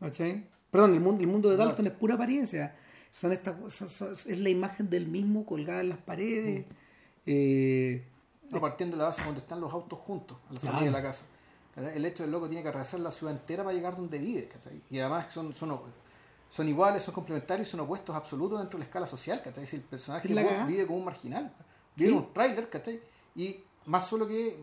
[0.00, 0.46] ¿Cachai?
[0.70, 2.76] Perdón, el mundo, el mundo de Dalton es pura apariencia.
[3.12, 6.66] Son estas, son- son- es la imagen del mismo colgada en las paredes.
[7.26, 8.04] eh,
[8.50, 10.86] No, partiendo de la base cuando están los autos juntos, a la salida Claro.
[10.86, 11.26] de la casa.
[11.94, 14.48] El hecho del loco tiene que atravesar la ciudad entera para llegar donde vive.
[14.48, 14.80] ¿cachai?
[14.90, 15.78] Y además son, son,
[16.48, 19.40] son iguales, son complementarios, son opuestos absolutos dentro de la escala social.
[19.42, 19.66] ¿cachai?
[19.66, 20.26] Si el personaje
[20.66, 21.52] vive como un marginal,
[21.94, 22.16] vive Sí.
[22.16, 23.00] en un tráiler, ¿cachai?
[23.36, 23.56] Y
[23.86, 24.56] más solo que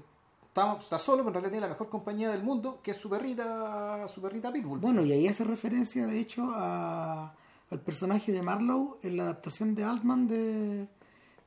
[0.58, 3.10] está, está solo, pero en realidad tiene la mejor compañía del mundo, que es su
[3.10, 4.80] perrita, su perrita Pitbull.
[4.80, 7.36] Bueno, y ahí hace referencia, de hecho, a,
[7.70, 10.88] al personaje de Marlowe en la adaptación de Altman de,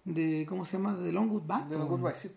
[0.04, 0.94] de ¿cómo se llama?
[0.94, 1.66] De Longwood Back.
[1.66, 1.96] de los po.
[1.96, 2.30] Goodbye, sí.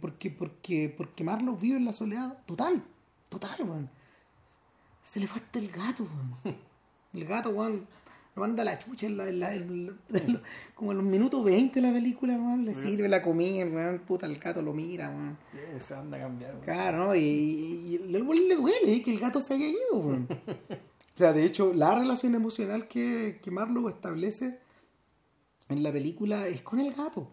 [0.00, 2.82] Porque, porque, porque Marlowe vive en la soledad total,
[3.28, 3.90] total, weón.
[5.02, 6.58] Se le falta el gato, weón.
[7.12, 7.88] El gato, weón,
[8.36, 10.40] lo manda a la chucha en la, en la- en en
[10.74, 12.64] como a los minutos 20 de la película, weón.
[12.64, 15.36] Le sirve la comida, weón, puta, el gato lo mira, weón.
[15.80, 16.60] Se anda a cambiar.
[16.60, 17.14] Claro.
[17.14, 18.56] Y, y, y le duele
[18.94, 19.02] ¿eh?
[19.02, 20.28] que el gato se haya ido, weón.
[21.12, 24.58] O sea, de hecho, la relación emocional que, que Marlowe establece
[25.68, 27.28] en la película es con el gato.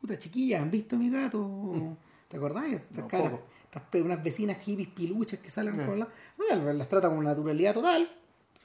[0.00, 1.96] Puta chiquilla, ¿han visto a mi gato?
[2.28, 2.66] ¿Te acordás?
[2.72, 3.32] Estas No, caras,
[3.72, 6.08] estas unas vecinas hippies piluchas que salen con la...
[6.36, 8.08] Bueno, las trata con naturalidad total.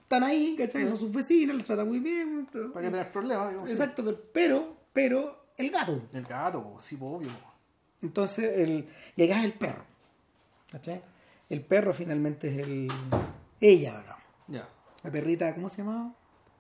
[0.04, 0.88] Están ahí, ¿cachai?
[0.88, 2.48] Son sus vecinas, las trata muy bien.
[2.74, 3.50] ¿Para qué tener problemas?
[3.52, 3.72] Digo, sí.
[3.74, 6.02] Exacto, pero- pero, pero el gato.
[6.14, 7.30] El gato, sí, obvio.
[8.02, 9.84] Entonces, el, y acá es el perro.
[10.72, 11.02] ¿Cachai?
[11.50, 12.88] El perro finalmente es el.
[13.60, 14.54] Ella, ¿no?
[14.54, 14.68] Ya.
[15.04, 16.14] La perrita, ¿cómo se llamaba?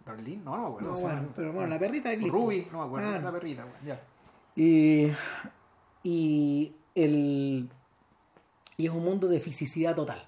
[0.06, 0.88] Darlene, no, no me acuerdo.
[0.90, 2.32] No, o sea, bueno, pero bueno, la perrita de Cliff.
[2.32, 3.08] Ruby, no me acuerdo.
[3.08, 4.02] Ah, La perrita, weón, ya.
[4.56, 5.08] Y,
[6.04, 7.70] y el
[8.78, 10.26] y es un mundo de fisicidad total.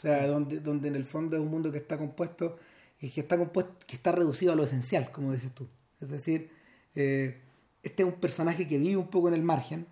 [0.00, 2.56] O sea, donde, donde en el fondo es un mundo que está compuesto,
[3.00, 5.66] eh, que está compuesto, que está reducido a lo esencial, como dices tú.
[6.00, 6.48] Es decir,
[6.94, 7.36] eh,
[7.82, 9.86] este es un personaje que vive un poco en el margen,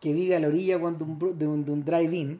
[0.00, 2.38] que vive a la orilla cuando un, de un, un drive-in.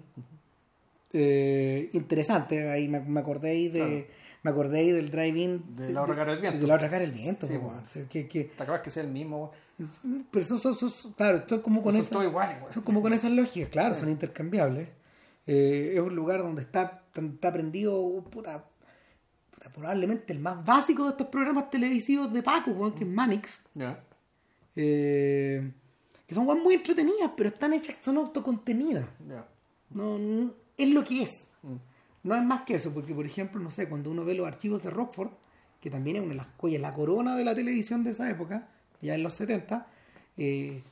[1.12, 3.78] Eh, interesante, ahí me, me acordé ahí de.
[3.78, 4.24] Claro.
[4.42, 5.62] Me acordé ahí del drive-in.
[5.76, 6.60] De la otra cara del viento.
[6.60, 7.80] De la otra cara del viento, Sí, bueno.
[8.10, 9.52] que, que, ¿Te acabas que sea el mismo?
[10.30, 13.70] pero son, son- son- claro, son como con esa- iguales, son como con esas lógicas,
[13.70, 14.88] claro, son intercambiables.
[15.46, 18.64] Eh, es un lugar donde está, está prendido, puta,
[19.50, 23.62] puta, probablemente el más básico de estos programas televisivos de Paco, que es Manix.
[24.76, 25.70] Eh,
[26.26, 29.06] que son muy entretenidas, pero están hechas, son autocontenidas.
[29.28, 29.46] Ya.
[29.90, 31.44] No, no- es lo que es.
[31.62, 31.76] Mm.
[32.24, 34.82] No es más que eso, porque por ejemplo, no sé, cuando uno ve los archivos
[34.82, 35.28] de Rockford,
[35.80, 38.68] que también es una de las joyas, la corona de la televisión de esa época,
[39.02, 39.86] ya en los 70,
[40.38, 40.82] eh,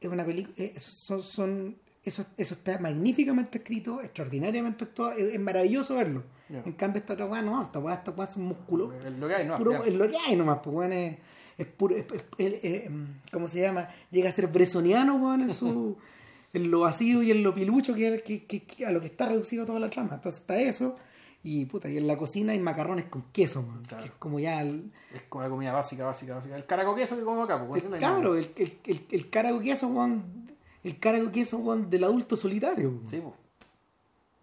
[0.00, 5.96] es una película, son, son- eso, eso está magníficamente escrito, extraordinariamente actuado, es, es maravilloso
[5.96, 6.22] verlo.
[6.48, 8.92] En cambio, esta otra weá no, esta weá, esta weá es un músculo.
[8.92, 9.56] Es lo que hay, ¿no?
[9.56, 11.16] Puro- es lo que hay nomás, pues weón, es,
[11.56, 12.90] es puro, es- es- es- es-
[13.32, 13.88] ¿cómo se llama?
[14.10, 15.96] Llega a ser bresoniano, weón, en su
[16.52, 19.26] en lo vacío y en lo pilucho que, que- que- que- a lo que está
[19.26, 20.16] reducido toda la trama.
[20.16, 20.96] Entonces está eso,
[21.42, 24.02] y puta, y en la cocina hay macarrones con queso, weón, Claro.
[24.02, 26.54] que es como ya el, Es como la comida básica, básica, básica.
[26.56, 27.82] El caraco queso que como acá, pues.
[27.84, 30.51] el cabro, el, el, el, carago queso, weón,
[30.84, 33.00] el carago queso, weón, del adulto solitario.
[33.08, 33.34] Sí, pues.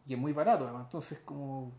[0.08, 0.86] Y es muy barato, además.
[0.86, 1.72] Entonces, como.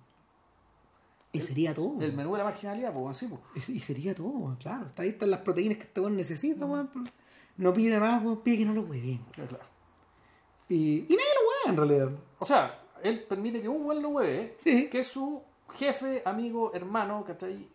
[1.32, 2.00] Y sería todo.
[2.02, 3.68] El menú de la marginalidad, pues, sí, pues.
[3.68, 4.86] Y sería todo, claro.
[4.86, 6.66] Está ahí están las proteínas que este necesita,
[7.56, 9.20] No pide más, weón, pide que no lo hueven.
[9.32, 9.58] Claro.
[10.68, 12.10] Y, y nadie lo hueve en realidad.
[12.38, 14.88] O sea, él permite que un buen lo hueve, Sí.
[14.88, 15.42] que es su
[15.74, 17.68] jefe, amigo, hermano, ¿cachai?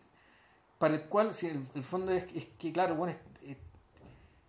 [0.77, 3.34] Para el cual, si el, el fondo es, es que, claro, bueno, es,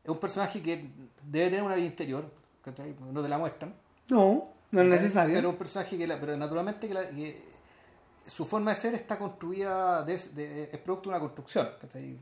[0.06, 0.88] es- un personaje que
[1.24, 2.30] debe tener una vida interior,
[2.62, 2.94] ¿cachai?
[3.12, 3.74] No te la muestran.
[4.08, 5.34] No, no es necesario.
[5.34, 7.42] Pero un personaje que, la- pero naturalmente que, la- que
[8.26, 12.18] su forma de ser está construida, de- de- es producto de una construcción, ¿cachai?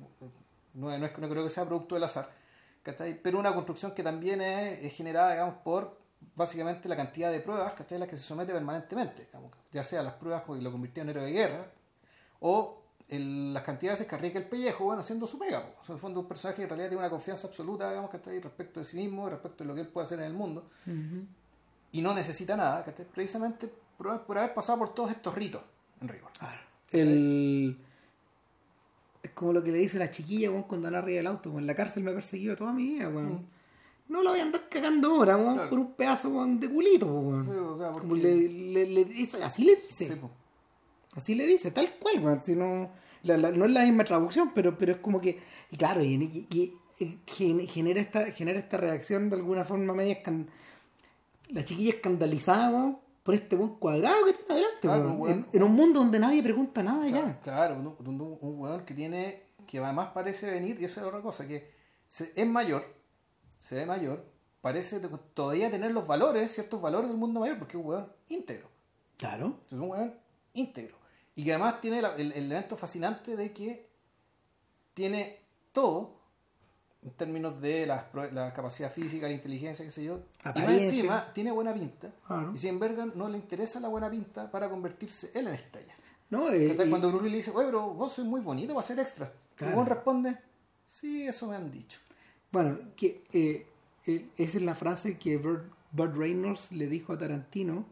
[0.75, 2.29] No, no, es- no creo que sea producto del azar,
[2.83, 3.21] ¿cachai?
[3.23, 5.99] Pero una construcción que también es, es generada, digamos, por
[6.37, 7.99] básicamente la cantidad de pruebas, ¿cachai?
[7.99, 11.27] Las que se somete permanentemente, digamos, ya sea las pruebas que lo convirtieron en héroe
[11.27, 11.67] de guerra,
[12.41, 15.65] o el- las cantidades que arriesga el pellejo, bueno, haciendo su pega.
[15.77, 15.89] pues.
[15.89, 18.41] En el fondo, un personaje que en realidad tiene una confianza absoluta, digamos, ¿cachai?
[18.41, 20.69] Respecto de sí mismo, respecto de lo que él puede hacer en el mundo
[21.93, 23.07] y no necesita nada, ¿cachai?
[23.07, 25.63] precisamente por, por haber pasado por todos estos ritos
[26.01, 26.31] en rigor.
[26.39, 26.61] Claro.
[26.91, 27.79] El...
[29.23, 31.59] Es como lo que le dice la chiquilla, weón, cuando anda arriba del auto.
[31.59, 33.47] En la cárcel me ha perseguido toda mi vida, weón.
[34.09, 35.71] No lo voy a andar cagando ahora, weón, Claro.
[35.71, 37.45] por un pedazo, de culito, weón.
[37.45, 40.07] Sí, o sea, porque- Como le, le- le- eso- así le dice.
[40.09, 40.21] Sí.
[41.15, 42.41] Así le dice, tal cual, weón.
[42.43, 42.91] Si no,
[43.23, 46.15] la- la- no es la misma traducción, pero, pero es como que, y claro, y,
[46.15, 46.73] y- y-
[47.05, 50.19] y gen- genera, esta, genera esta reacción de alguna forma media
[51.51, 55.21] la chiquilla escandalizada, weón, por este buen cuadrado que tiene adelante, Claro, weón.
[55.21, 55.33] weón.
[55.33, 57.41] En, en un mundo donde nadie pregunta nada Claro, ya.
[57.41, 61.21] claro, un, un, un- weón que tiene, que además parece venir, y eso es otra
[61.23, 61.71] cosa, que
[62.07, 62.85] se- es mayor,
[63.59, 64.25] se ve mayor,
[64.61, 65.01] parece
[65.35, 68.69] todavía tener los valores, ciertos valores del mundo mayor, porque es un weón íntegro.
[69.17, 69.61] Claro.
[69.67, 70.15] Es un weón
[70.55, 70.97] íntegro.
[71.37, 73.89] Y que además tiene el, el elemento fascinante de que
[74.95, 75.41] tiene
[75.73, 76.15] todo,
[77.03, 80.21] en términos de la, la capacidad física, la inteligencia, qué sé yo.
[80.55, 82.13] Y más encima tiene buena pinta.
[82.55, 85.93] Y sin embargo no le interesa la buena pinta para convertirse él en estrella.
[86.31, 86.49] ¿No?
[86.51, 88.87] Eh, Entonces, y- cuando Bruce Lee le dice, oye, pero vos sois muy bonito para
[88.87, 89.27] ser extra.
[89.27, 89.73] Y Claro.
[89.73, 90.39] el weón responde,
[90.87, 91.99] sí, eso me han dicho.
[92.51, 93.67] Bueno, que eh,
[94.07, 97.85] eh, esa es la frase que Burt, Burt Reynolds le dijo a Tarantino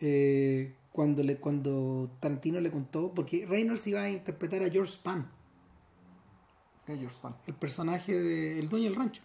[0.00, 5.30] eh, cuando le cuando Tarantino le contó, porque Reynolds iba a interpretar a George Span,
[6.86, 7.36] Que es George Pan.
[7.46, 9.22] el personaje del dueño del rancho.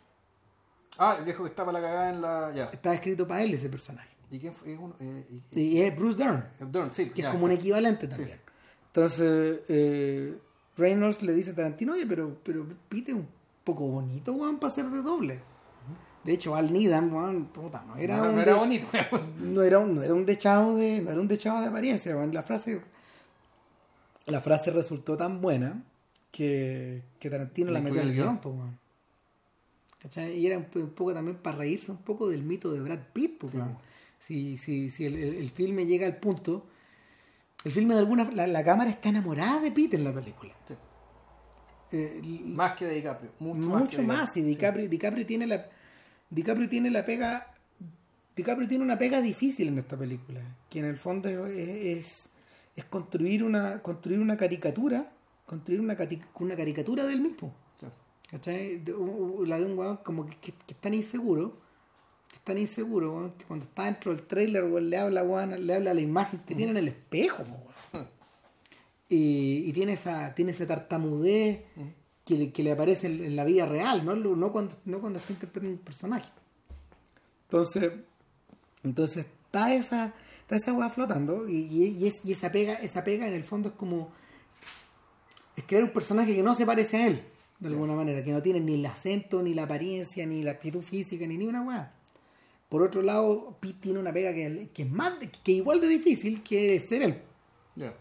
[0.97, 2.51] Ah, el viejo que estaba la cagada en la.
[2.53, 2.65] Ya.
[2.65, 4.09] Estaba escrito para él ese personaje.
[4.29, 4.73] ¿Y quién fue?
[4.73, 7.29] Es uno- eh, y- es Bruce Dern, Dern, sí, que ya.
[7.29, 8.39] es como un equivalente también.
[8.87, 10.37] Entonces, eh,
[10.77, 13.27] Reynolds le dice a Tarantino, oye, pero, pero Pete es un
[13.63, 15.39] poco bonito, weón, para ser de doble.
[16.23, 18.87] De hecho, Al Needham, weón, puta, no era no, un no era de- bonito.
[19.39, 22.43] no era un, no era un dechado de no era un dechado de apariencia la
[22.43, 22.79] frase
[24.27, 25.81] la frase resultó tan buena
[26.31, 28.39] que, que Tarantino La metió en el guion.
[29.99, 30.37] ¿Cachai?
[30.37, 32.99] y era un, po- un poco también para reírse un poco del mito de Brad
[33.13, 33.73] Pitt po, Sí, weón.
[33.73, 33.81] po.
[34.19, 36.65] si, si, si el, el, el filme llega al punto
[37.63, 40.75] el filme de alguna la, la cámara está enamorada de Pitt en la película Sí.
[41.93, 43.31] Eh, Más que de DiCaprio.
[43.39, 44.19] Mucho, mucho, más.
[44.29, 45.65] más, y DiCaprio, DiCaprio tiene la
[46.31, 47.47] DiCaprio tiene la pega
[48.35, 52.29] DiCaprio tiene una pega difícil en esta película que en el fondo es, es,
[52.75, 55.11] es construir una construir una caricatura
[55.45, 55.97] construir una,
[56.39, 57.87] una caricatura del mismo Sí.
[58.29, 58.83] ¿cachai?
[59.45, 61.57] La de un weón como que, que, que es tan inseguro
[62.29, 65.67] que es tan inseguro weón, que cuando está dentro del trailer weón, le habla weón,
[65.67, 68.07] le habla a la imagen que tiene en el espejo weón.
[69.09, 71.61] y, y tiene esa tiene ese tartamudez
[72.25, 75.33] que, le- que le aparece en, en la vida real no, cuando no cuando está
[75.33, 76.29] interpretando un personaje
[77.45, 77.91] entonces
[78.83, 83.03] entonces está esa está esa weá flotando y, y, y es- y esa pega esa
[83.03, 84.11] pega en el fondo es como
[85.55, 87.23] es crear un personaje que no se parece a él
[87.59, 90.81] de alguna manera que no tiene ni el acento ni la apariencia ni la actitud
[90.81, 91.93] física ni ni una weá
[92.69, 96.41] por otro lado Pete tiene una pega que, que es más que igual de difícil
[96.41, 97.21] que ser él
[97.75, 97.93] Ya.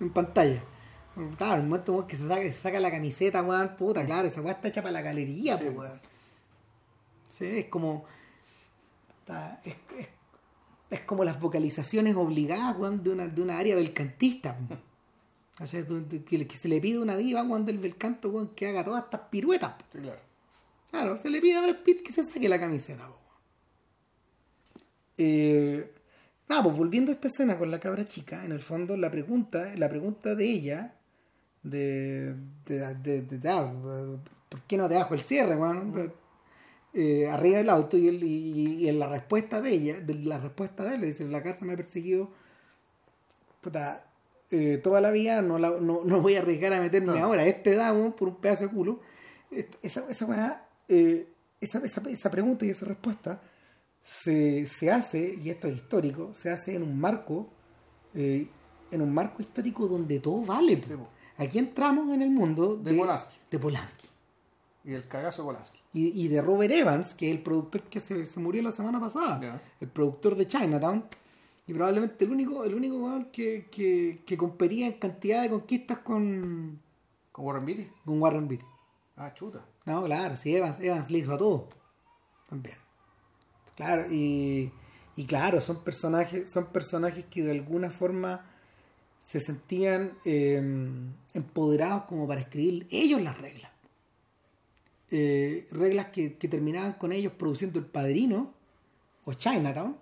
[0.00, 0.62] en pantalla.
[1.36, 4.40] Claro, el momento weón, que se saca, se saca la camiseta, weón, puta, claro, esa
[4.40, 5.64] weá está hecha para la galería, Sí.
[5.64, 6.00] pues, weón.
[7.38, 8.04] Sí, es como.
[9.20, 10.08] puta, Es, es-
[10.90, 14.56] es como las vocalizaciones obligadas, weón, de una, de una área belcantista.
[14.68, 14.80] weón.
[15.60, 18.84] O sea, que, que se le pide una diva, weón, del belcanto, weón, que haga
[18.84, 19.74] todas estas piruetas.
[19.92, 20.20] Sí, claro.
[20.90, 23.06] Claro, se le pide a Brad Pitt que se saque la camiseta.
[23.06, 23.18] po.
[25.18, 25.92] Eh,
[26.48, 29.72] nada, pues volviendo a esta escena con la cabra chica, en el fondo la pregunta,
[29.76, 30.94] la pregunta de ella,
[31.62, 32.34] de,
[32.66, 33.72] de, de- de- ah,
[34.48, 36.12] ¿por qué no te bajo el cierre, weón?
[36.94, 40.38] Eh, arriba del auto y, él- y- y en la respuesta de ella, de la
[40.38, 42.30] respuesta de él, dice, la cárcel me ha perseguido
[43.60, 44.04] puta,
[44.50, 47.26] eh, toda la vida, no, la- no, no voy a arriesgar a meterme Claro.
[47.26, 49.00] ahora este weón, por un pedazo de culo.
[49.82, 51.28] Esa, esa, eh,
[51.60, 53.40] esa, esa, esa pregunta y esa respuesta
[54.04, 57.50] se, se hace, y esto es histórico, se hace en un marco,
[58.14, 58.48] eh,
[58.90, 60.80] en un marco histórico donde todo vale.
[60.84, 60.94] Sí.
[61.38, 63.36] Aquí entramos en el mundo De Polanski.
[63.50, 64.08] de Polanski.
[64.84, 65.78] Y el cagazo de Polanski.
[65.92, 69.00] Y, y de Robert Evans, que es el productor que se, se murió la semana
[69.00, 71.04] pasada, el productor de Chinatown,
[71.66, 76.80] y probablemente el único, el único que, que, que competía en cantidad de conquistas con,
[77.30, 77.88] ¿Con Warren Beatty?
[78.04, 78.64] con Warren Beatty.
[79.16, 79.64] Ah, chuta.
[79.84, 81.68] No, claro, sí, Evans, Evans le hizo a todo.
[82.48, 82.76] También.
[83.76, 84.72] Claro, y,
[85.16, 88.44] y claro, son personajes, son personajes que de alguna forma
[89.28, 90.56] se sentían eh,
[91.34, 93.70] empoderados como para escribir ellos las reglas.
[95.10, 98.54] Eh, reglas que, terminaban con ellos produciendo El Padrino
[99.26, 99.98] o Chinatown,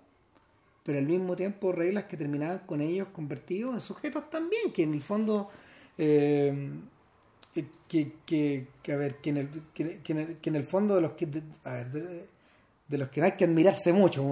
[0.81, 4.93] pero al mismo tiempo reglas que terminaban con ellos convertidos en sujetos también, que en
[4.93, 5.49] el fondo...
[5.97, 6.71] eh,
[7.89, 9.37] que, a ver en
[10.55, 14.25] el, fondo de los que de, los que no hay que admirarse mucho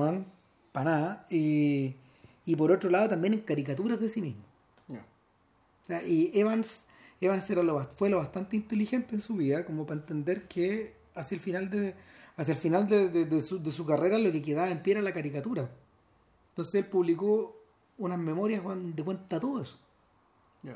[0.71, 1.95] para nada y,
[2.45, 4.44] y por otro lado también en caricaturas de sí mismo Ya.
[5.85, 6.83] O sea, y Evans
[7.21, 11.35] Evans era lo, fue lo bastante inteligente en su vida como para entender que hacia
[11.35, 11.95] el final de
[12.37, 14.93] hacia el final de, de- de su, de su carrera lo que quedaba en pie
[14.93, 15.69] era la caricatura
[16.49, 17.55] entonces él publicó
[17.97, 19.79] unas memorias donde cuenta todo eso
[20.63, 20.75] Ya.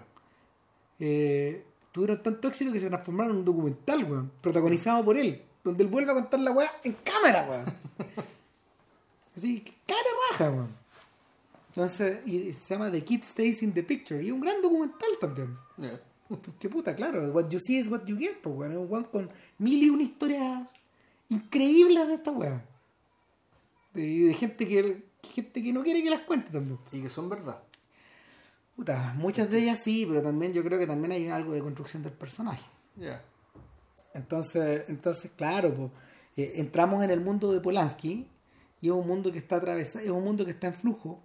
[1.00, 5.84] eh, tuvieron tanto éxito que se transformaron en un documental, weón, protagonizado por él, donde
[5.84, 7.66] él vuelve a contar la weá en cámara, weón.
[9.36, 10.00] Así, cara
[10.32, 10.79] raja, weón.
[11.70, 15.10] Entonces, y se llama The Kid Stays in the Picture, y es un gran documental
[15.20, 15.58] también.
[15.78, 16.00] Ya.
[16.60, 18.72] Qué puta, claro, what you see is what you get, pues, weón.
[18.72, 20.68] Es un con mil y una historias
[21.30, 22.66] increíbles de esta weá.
[23.94, 26.80] De, de gente que gente que no quiere que las cuente también.
[26.92, 27.62] Y que son verdad.
[28.76, 32.04] Puta, muchas de ellas sí, pero también yo creo que también hay algo de construcción
[32.04, 32.64] del personaje.
[32.96, 33.22] Ya.
[34.14, 35.92] Entonces, entonces claro, po,
[36.38, 38.28] eh, entramos en el mundo de Polanski
[38.82, 41.22] y es un mundo que está atravesado, es un mundo que está en flujo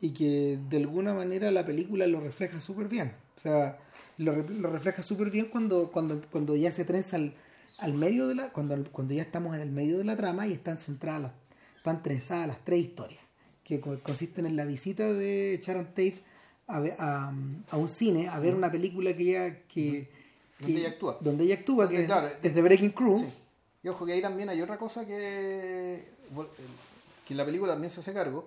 [0.00, 3.12] y que de alguna manera la película lo refleja súper bien.
[3.36, 3.78] O sea,
[4.18, 7.34] lo, re- lo refleja súper bien cuando, cuando, cuando ya se trenza al,
[7.78, 10.52] al medio de la, cuando, cuando ya estamos en el medio de la trama y
[10.52, 11.32] están centradas las,
[11.76, 13.20] están trenzadas las tres historias,
[13.64, 16.20] que co- consisten en la visita de Sharon Tate
[16.66, 17.32] a, a,
[17.70, 20.08] a un cine a ver una película que ella que,
[20.60, 21.18] Donde ella actúa.
[21.20, 23.26] donde ella actúa, que es- claro, es de Breaking Crew, Sí.
[23.82, 26.04] Y ojo que ahí también hay otra cosa que,
[27.26, 28.46] que la película también se hace cargo,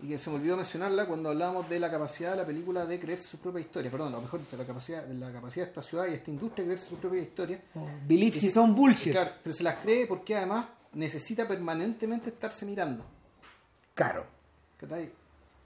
[0.00, 3.00] y que se me olvidó mencionarla cuando hablábamos de la capacidad de la película de
[3.00, 5.70] creerse su propia historia, perdón, a lo mejor de la capacidad, de la capacidad de
[5.70, 7.60] esta ciudad y esta industria de creerse su propia historia.
[7.74, 9.12] Oh, believe his own bullshit.
[9.12, 13.04] Claro, pero se las cree porque además necesita permanentemente estarse mirando.
[13.94, 14.24] Claro.
[14.78, 15.06] ¿Cachai?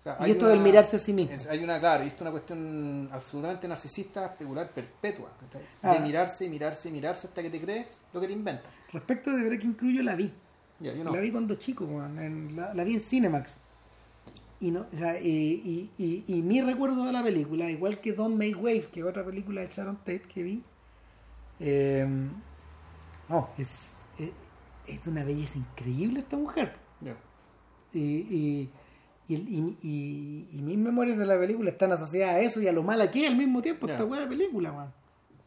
[0.01, 1.33] O sea, Y esto una- del mirarse a sí mismo.
[1.35, 5.31] es- hay una, claro, y esto es una cuestión absolutamente narcisista, especular, perpetua.
[5.83, 5.93] Ah.
[5.93, 8.73] De mirarse y mirarse y mirarse hasta que te crees lo que te inventas.
[8.93, 10.33] Respecto de Breaking Crew, yo la vi.
[10.81, 13.59] La vi cuando chico, weón, en- la, la vi en Cinemax.
[14.63, 18.35] Y, no, o sea, y, y- y- mi recuerdo de la película, igual que Don't
[18.37, 20.63] Make Waves, que es otra película de Sharon Tate que vi,
[21.59, 22.07] eh,
[23.29, 23.69] no, es,
[24.19, 24.31] es,
[24.87, 26.75] es de una belleza increíble esta mujer.
[27.01, 27.17] Ya.
[27.93, 28.69] Y,
[29.29, 33.25] y, mis memorias de la película están asociadas a eso y a lo mala que
[33.25, 33.95] es al mismo tiempo Ya.
[33.95, 34.93] esta de película, weón.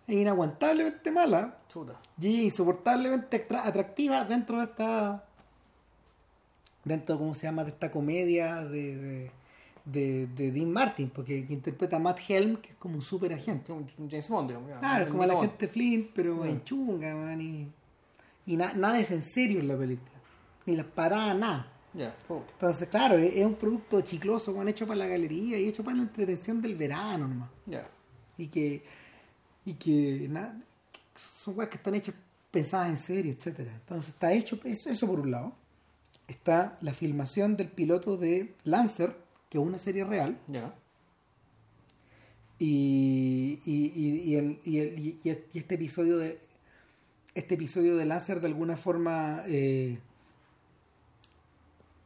[0.07, 1.99] Es inaguantablemente mala Chuta.
[2.19, 5.24] y insoportablemente atra- atractiva dentro de esta
[6.85, 9.31] dentro cómo se llama de esta comedia de, de,
[9.85, 13.33] de, de Dean Martin porque que interpreta a Matt Helm que es como un super
[13.33, 14.69] agente un, James Bond, digamos.
[14.69, 15.43] ya, claro como el Bond.
[15.43, 16.45] agente Flint pero Mm.
[16.47, 17.67] en chunga man, y,
[18.45, 20.11] y na- nada es en serio en la película
[20.65, 21.71] ni las paradas nada
[22.27, 22.51] puta.
[22.53, 25.97] entonces claro es, es un producto chicloso man, hecho para la galería y hecho para
[25.97, 27.87] la entretención del verano nomás Ya.
[28.37, 28.83] y que
[29.65, 30.61] y que na-
[31.43, 32.13] son cosas que están hechas
[32.51, 33.71] pensadas en serie, etcétera.
[33.73, 35.53] Entonces está hecho eso, eso por un lado.
[36.27, 39.15] Está la filmación del piloto de Lancer,
[39.49, 40.37] que es una serie real,
[42.57, 45.19] y, y, y, y el- y el- y-
[45.53, 46.39] este episodio de
[47.35, 49.97] este episodio de Lancer de alguna forma eh,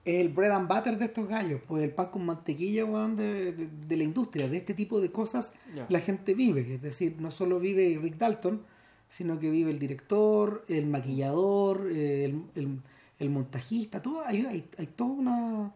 [0.05, 3.51] es el bread and butter de estos gallos, pues el pan con mantequilla weón, de,
[3.53, 5.53] de- de la industria, de este tipo de cosas
[5.87, 8.63] la gente vive, es decir, no solo vive Rick Dalton,
[9.09, 12.79] sino que vive el director, el maquillador, eh, el, el-
[13.19, 15.73] el montajista, todo, hay, hay, hay toda una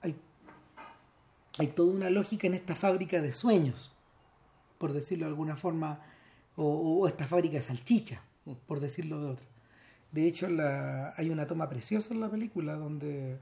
[0.00, 0.16] hay,
[1.58, 3.92] hay toda una lógica en esta fábrica de sueños,
[4.78, 6.00] por decirlo de alguna forma,
[6.56, 6.64] o,
[7.00, 8.22] o esta fábrica de salchicha,
[8.66, 9.46] por decirlo de otra.
[10.10, 13.38] De hecho, la, hay una toma preciosa en la película donde,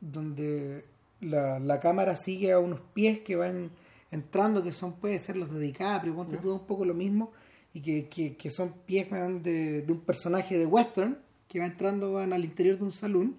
[0.00, 0.84] donde
[1.20, 3.70] la, la cámara sigue a unos pies que van
[4.12, 7.32] entrando, que son, puede ser los de DiCaprio, ponte tú, un poco lo mismo,
[7.72, 11.18] y que, que, que son pies de, de un personaje de western
[11.54, 13.36] que va entrando weón, al interior de un salón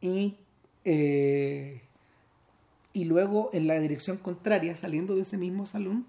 [0.00, 0.36] y,
[0.84, 1.82] eh,
[2.92, 6.06] y luego en la dirección contraria, saliendo de ese mismo salón,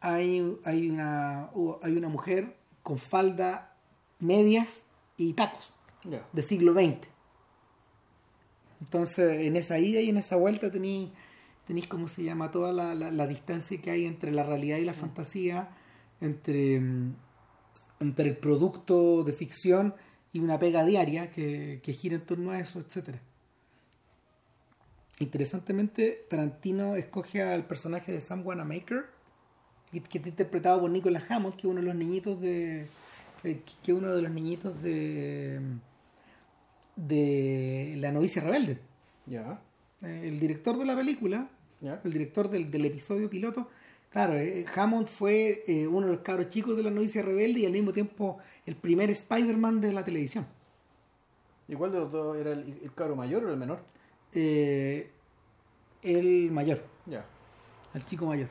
[0.00, 1.50] hay, hay, una,
[1.82, 3.76] hay una mujer con falda,
[4.18, 4.84] medias
[5.18, 5.74] y tacos
[6.32, 7.06] de siglo XX.
[8.80, 11.10] Entonces, en esa ida y en esa vuelta tenéis,
[11.66, 12.50] tenéis ¿cómo se llama?
[12.50, 15.68] Toda la, la- la distancia que hay entre la realidad y la fantasía,
[16.22, 17.14] entre, mm,
[18.00, 19.94] entre el producto de ficción
[20.32, 23.20] y una pega diaria que, que gira en torno a eso, etcétera.
[25.20, 29.06] Interesantemente, Tarantino escoge al personaje de Sam Wanamaker,
[29.90, 32.86] que, que está interpretado por Nicolas Hammond, que es uno de los niñitos de.
[33.42, 35.60] eh, que uno de los niñitos de.
[36.94, 38.78] de La novicia rebelde.
[39.26, 39.60] Ya.
[40.02, 41.48] Eh, el director de la película,
[41.82, 43.68] el director del, del episodio piloto,
[44.10, 47.66] claro, eh, Hammond fue eh, uno de los cabros chicos de La novicia rebelde y
[47.66, 50.46] al mismo tiempo el primer Spider-Man de la televisión.
[51.68, 53.80] ¿Y cuál de los dos era el, el cabro mayor o el menor?
[54.32, 55.10] Eh,
[56.02, 56.82] el mayor.
[57.06, 57.24] Ya.
[57.94, 58.48] al chico mayor.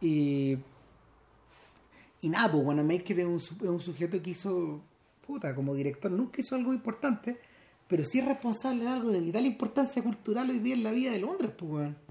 [0.00, 0.56] Y,
[2.22, 4.80] y nada, pues Wanamaker es un, es un sujeto que hizo,
[5.26, 7.38] puta, como director, nunca hizo algo importante,
[7.86, 11.12] pero sí es responsable de algo de vital importancia cultural hoy día en la vida
[11.12, 12.09] de Londres, pues, weón.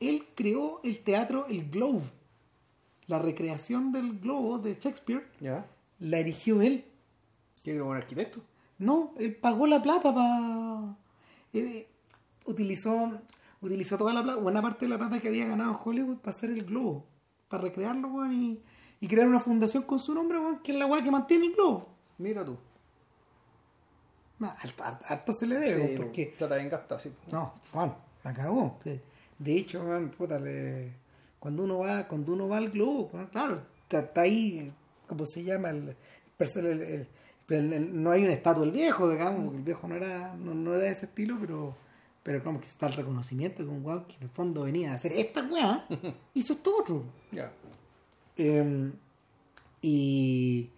[0.00, 2.02] Él creó el teatro El Globe.
[3.06, 5.64] La recreación del globo de Shakespeare Ya.
[6.00, 6.84] la erigió él.
[7.62, 8.40] ¿Qué era un arquitecto?
[8.78, 10.96] No, él pagó la plata para.
[12.44, 13.20] utilizó,
[13.60, 16.36] utilizó toda la plata, buena parte de la plata que había ganado en Hollywood para
[16.36, 17.04] hacer el globo,
[17.48, 18.60] para recrearlo, weón, y,
[19.00, 21.54] y crear una fundación con su nombre, weón, que es la weá que mantiene el
[21.54, 21.88] globo.
[22.18, 22.56] Mira tú.
[24.38, 26.34] Nah, harto, harto- harto se le debe, Sí, porque.
[26.36, 27.12] Plata bien gastada, sí.
[27.32, 28.78] No, Juan, la cagó.
[28.84, 29.00] De-
[29.38, 30.92] De hecho, weón, puta, le-
[31.38, 34.72] cuando uno va, cuando uno va al weón, claro, está, está ahí,
[35.06, 35.70] ¿cómo se llama?
[35.70, 35.96] El,
[36.38, 37.06] el-
[37.48, 40.74] el- no hay una estatua del viejo, digamos, porque el viejo no era, no, no
[40.74, 41.76] era de ese estilo, pero,
[42.22, 44.96] pero como que está el reconocimiento de un weón que en el fondo venía a
[44.96, 45.86] hacer esta weá,
[46.34, 47.04] hizo esto otro.
[48.36, 48.90] Eh,
[49.82, 50.70] y,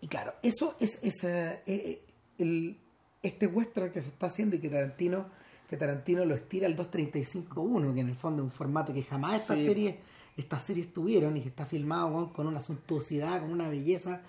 [0.00, 2.00] y claro, eso es, es, eh, eh,
[2.38, 2.76] el,
[3.22, 5.26] este western que se está haciendo y que Tarantino
[5.68, 9.40] que Tarantino lo estira al 235.1, que en el fondo es un formato que jamás
[9.42, 9.66] estas Sí.
[9.66, 9.94] series
[10.36, 14.20] estas series tuvieron y que está filmado weón, con una suntuosidad, con una belleza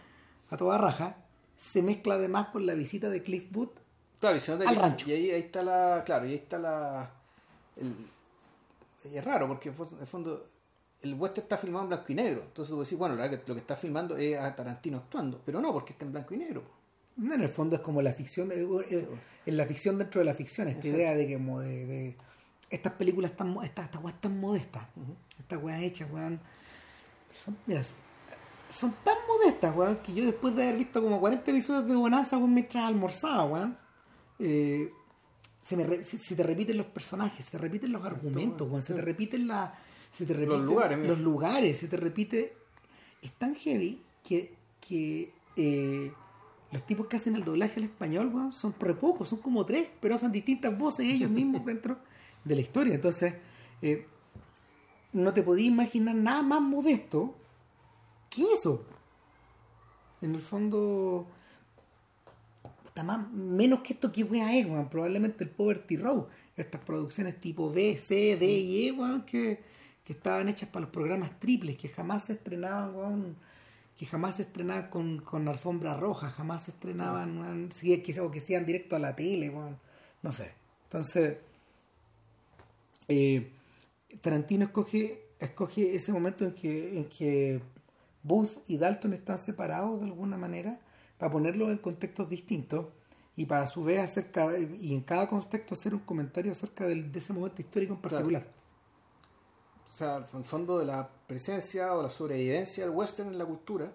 [0.50, 1.18] a toda raja,
[1.58, 3.72] se mezcla además con la visita de Cliff Booth
[4.22, 5.10] Claro, y se nota Al que- rancho.
[5.10, 6.04] Y ahí, ahí está la.
[6.06, 7.12] Claro, y ahí está la.
[7.76, 7.94] el-
[9.12, 10.46] y es raro porque en el fondo
[11.02, 12.42] el western está filmado en blanco y negro.
[12.46, 15.42] Entonces tú decís, bueno, la verdad que lo que está filmando es a Tarantino actuando.
[15.46, 16.64] Pero no, porque está en blanco y negro.
[17.18, 18.62] No, en el fondo es como la ficción, de-
[18.92, 19.08] eh,
[19.46, 20.98] en la ficción dentro de la ficción, esta Exacto.
[20.98, 22.16] idea de que como de, de-
[22.70, 24.84] estas películas tan, estas, estas weas tan modestas,
[25.40, 26.40] estas weas hechas, weón,
[27.34, 27.96] son, mira, son,
[28.70, 32.38] son tan modestas, weón, que yo después de haber visto como 40 episodios de Bonanza,
[32.38, 33.78] weón, mientras almorzaba, weón,
[34.40, 34.92] eh,
[35.60, 38.82] se, me re- se, se te repiten los personajes, se te repiten los argumentos, weón,
[38.82, 39.74] se te repiten la,
[40.12, 41.10] se te repiten lugares, mira.
[41.10, 42.54] los lugares, se te repite,
[43.22, 44.54] es tan heavy que,
[44.88, 46.12] que eh,
[46.72, 49.90] los tipos que hacen el doblaje al español, weón, son re pocos, son como tres,
[50.02, 51.98] pero hacen distintas voces ellos mismos dentro
[52.44, 52.96] de la historia.
[52.96, 53.36] Entonces,
[53.82, 54.06] eh,
[55.14, 57.36] no te podías imaginar nada más modesto
[58.30, 58.86] que eso.
[60.22, 61.28] En el fondo,
[62.84, 64.90] puta, más, menos que esto que wea es, weón.
[64.90, 66.28] Probablemente el Poverty Row,
[66.58, 69.64] estas producciones tipo B, C, D y E, weón, que,
[70.04, 73.36] que estaban hechas para los programas triples, que jamás se estrenaban, weón,
[73.98, 77.70] que jamás se estrenaban con, con alfombra roja, jamás se estrenaban,
[78.22, 79.52] o que se iban directo a la tele.
[80.22, 80.54] No sé.
[80.84, 81.38] Entonces,
[83.08, 83.52] eh,
[84.22, 87.62] Tarantino escoge, escoge ese momento en que, en que
[88.24, 90.80] Booth y Dalton están separados de alguna manera
[91.18, 92.88] para ponerlos en contextos distintos
[93.36, 96.86] y para a su vez hacer cada, y en cada contexto hacer un comentario acerca
[96.86, 98.48] del- de ese momento histórico en particular.
[99.92, 103.46] O sea, en el fondo de la presencia o la sobrevivencia del western en la
[103.46, 103.92] cultura.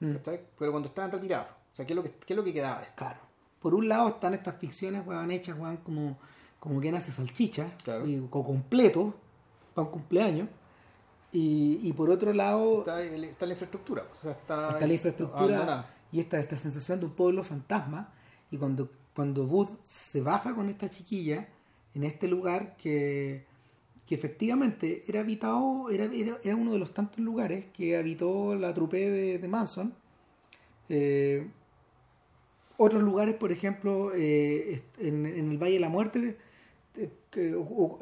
[0.00, 0.14] Mm.
[0.58, 1.48] Pero cuando estaban retirados.
[1.72, 2.96] O sea, ¿qué es lo que, qué es lo que quedaba de esto?
[2.96, 3.20] Claro.
[3.60, 6.18] Por un lado están estas ficciones, weón, hechas, weón, como,
[6.60, 8.06] como quien hace salchicha, Claro.
[8.06, 9.14] y, co- completo,
[9.74, 10.48] para un cumpleaños.
[11.32, 14.04] Y, y por otro lado, Está, el- está la infraestructura.
[14.18, 15.94] O sea, está, está la infraestructura abandonada.
[16.12, 18.12] y esta, esta sensación de un pueblo fantasma
[18.50, 21.46] y cuando cuando Booth se baja con esta chiquilla
[21.94, 23.46] en este lugar que,
[24.06, 28.74] que efectivamente era habitado era, era, era uno de los tantos lugares que habitó la
[28.74, 29.94] trupe de, de Manson
[30.88, 31.46] Eh,
[32.76, 36.36] otros lugares por ejemplo eh, en, en el Valle de la Muerte
[36.96, 37.10] eh,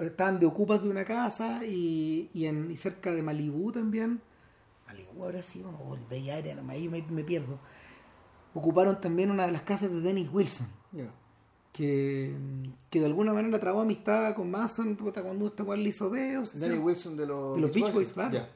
[0.01, 4.21] estaban de ocupas de una casa y, y, en, y cerca de Malibú también
[4.87, 7.59] Malibú ahora sí, o el Área, no, ahí me, pierdo.
[8.55, 10.67] Ocuparon también una de las casas de Dennis Wilson.
[11.73, 12.35] Que,
[12.91, 16.59] que de alguna manera trabó amistad con Manson cuando este cual le hizo dedos.
[16.59, 18.47] Danny Wilson de los, de los Beach Boys, claro.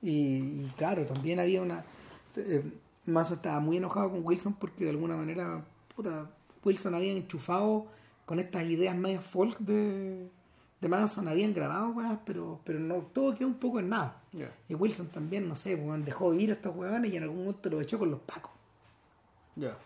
[0.00, 1.84] Y, y claro, también había una.
[2.36, 2.62] eh,
[3.06, 5.64] Manson estaba muy enojado con Wilson porque de alguna manera
[5.94, 6.30] puta,
[6.64, 7.86] Wilson había enchufado
[8.24, 10.28] con estas ideas medias folk de,
[10.80, 14.22] de Manson, habían grabado weas, pero, pero no, todo quedó un poco en nada.
[14.68, 17.82] Y Wilson también, no sé, dejó vivir a estos weones y en algún momento los
[17.82, 18.52] echó con los pacos.
[19.56, 19.76] Ya.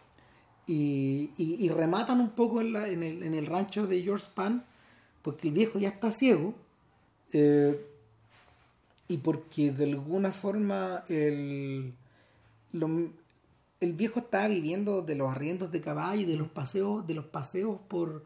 [0.67, 4.65] Y, y- rematan un poco en, el, en el rancho de George Pan,
[5.23, 6.55] porque el viejo ya está ciego,
[7.33, 7.81] eh,
[9.09, 11.93] y porque de alguna forma el,
[13.81, 17.27] el viejo estaba viviendo de los arriendos de caballo y de los paseos, de los
[17.27, 18.25] paseos por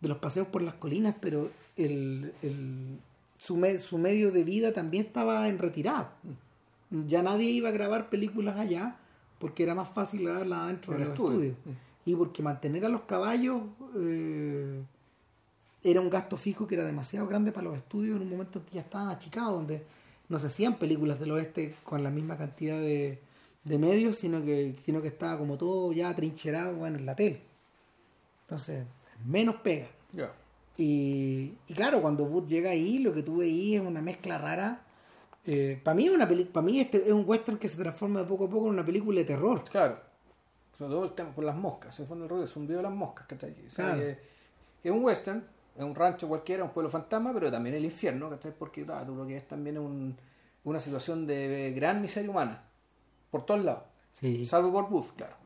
[0.00, 2.98] de los paseos por las colinas, pero el, el-
[3.36, 6.12] su, me- su medio de vida también estaba en retirada.
[6.90, 8.96] Ya nadie iba a grabar películas allá
[9.38, 11.54] porque era más fácil grabarlas dentro En de los estudio.
[12.04, 13.62] Y porque mantener a los caballos
[13.96, 14.82] eh,
[15.82, 18.64] era un gasto fijo que era demasiado grande para los estudios en un momento en
[18.64, 19.84] que ya estaban achicados, donde
[20.28, 23.18] no se hacían películas del oeste con la misma cantidad de,
[23.64, 27.40] de medios, sino que, sino que estaba como todo ya trincherado bueno, en la tele.
[28.42, 28.84] Entonces,
[29.26, 29.88] menos pega.
[30.76, 34.82] Y, y claro, cuando Wood llega ahí, lo que tú veis es una mezcla rara.
[35.82, 38.50] Para mí, una para mí este es un western que se transforma de poco a
[38.50, 39.64] poco en una película de terror.
[39.70, 39.98] Claro.
[40.76, 41.94] Sobre todo el tema por las moscas.
[41.94, 43.54] Se fue en el rollo, es un video de las moscas, ¿cachai?
[43.66, 44.00] O sea, Claro.
[44.00, 44.18] que-
[44.84, 45.44] es un western,
[45.76, 48.52] es un rancho cualquiera, un pueblo fantasma, pero también el infierno, ¿cachai?
[48.56, 50.16] Porque ah, tú lo que es también es un-
[50.64, 52.62] una situación de gran miseria humana.
[53.30, 53.82] Por todos lados.
[54.12, 54.44] Sí.
[54.46, 55.36] Salvo por Booth, claro.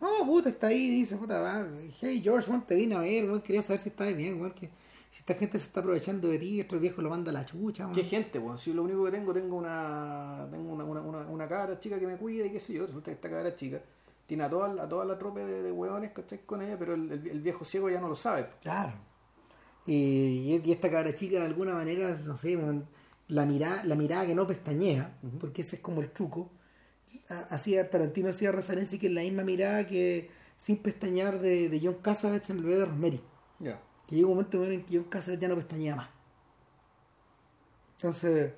[0.00, 1.66] No, puta, está ahí, dice, puta, va,
[2.00, 4.70] hey George, te vine a ver, weón, quería saber si estás bien, weón, que
[5.10, 7.84] si esta gente se está aprovechando de ti, otro viejo lo manda a la chucha,
[7.84, 7.94] weón.
[7.94, 8.58] ¿Qué gente, weón?
[8.58, 12.06] Si lo único que tengo, tengo una tengo una, una, una, una cabra chica que
[12.06, 12.86] me cuida y qué sé yo.
[12.86, 13.80] Resulta que esta cabra chica
[14.26, 16.40] tiene a toda, la- a toda la tropa de, de hueones, ¿cachai?
[16.46, 18.46] Con ella, pero el, el- el viejo ciego ya no lo sabe.
[18.62, 18.92] Claro.
[19.86, 22.58] Y, y esta cabra chica, de alguna manera, no sé,
[23.28, 26.50] la mirada, la mirada que no pestañea, porque ese es como el truco.
[27.28, 31.80] Ha- Hacía, Tarantino hacía referencia que es la misma mirada que sin pestañear de, de
[31.82, 33.20] John Cassavetes en el bebé de Rosemary.
[33.58, 33.80] Ya.
[34.10, 36.08] Que llega un momento en que John Cassavetes ya no pestañea más.
[37.96, 38.52] Entonces,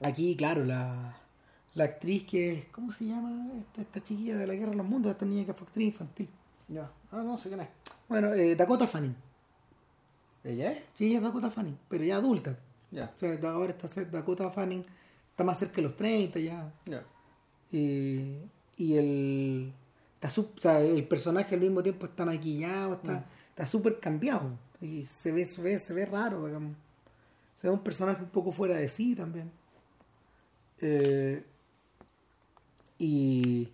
[0.00, 1.16] aquí, claro, la,
[1.74, 3.48] la actriz que es, ¿cómo se llama?
[3.60, 6.28] Esta, esta chiquilla de la Guerra de los Mundos, esta niña que fue actriz infantil.
[6.68, 6.90] Ya.
[7.12, 7.68] Ah, no sé quién es.
[8.08, 9.14] Bueno, eh, Dakota Fanning.
[10.44, 10.84] ¿Ella es?
[10.94, 12.56] Sí, ella es Dakota Fanning, pero ya adulta.
[12.90, 13.12] Ya.
[13.14, 14.84] O sea, ahora está Dakota Fanning,
[15.30, 16.72] está más cerca de los 30 ya.
[16.86, 17.02] Ya.
[17.72, 18.38] Y,
[18.76, 19.72] y el,
[20.14, 23.24] está su- o sea, el personaje al mismo tiempo está maquillado, está Mm.
[23.56, 24.50] Está súper cambiado.
[24.82, 26.76] Y se ve, se ve, se ve raro, digamos.
[27.56, 29.50] Se ve un personaje un poco fuera de sí también.
[30.78, 31.42] Eh,
[32.98, 33.72] y,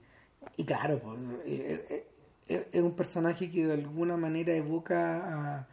[0.56, 2.06] y claro, pues, eh, eh,
[2.48, 5.66] eh, es un personaje que de alguna manera evoca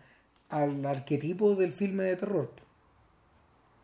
[0.49, 2.51] al arquetipo del filme de terror.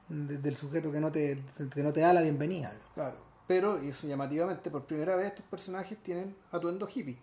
[0.10, 1.40] De- del sujeto que no te,
[1.74, 2.74] que no te da la bienvenida.
[2.96, 3.18] Claro.
[3.48, 7.18] Pero, y eso llamativamente, por primera vez estos personajes tienen atuendo hippie.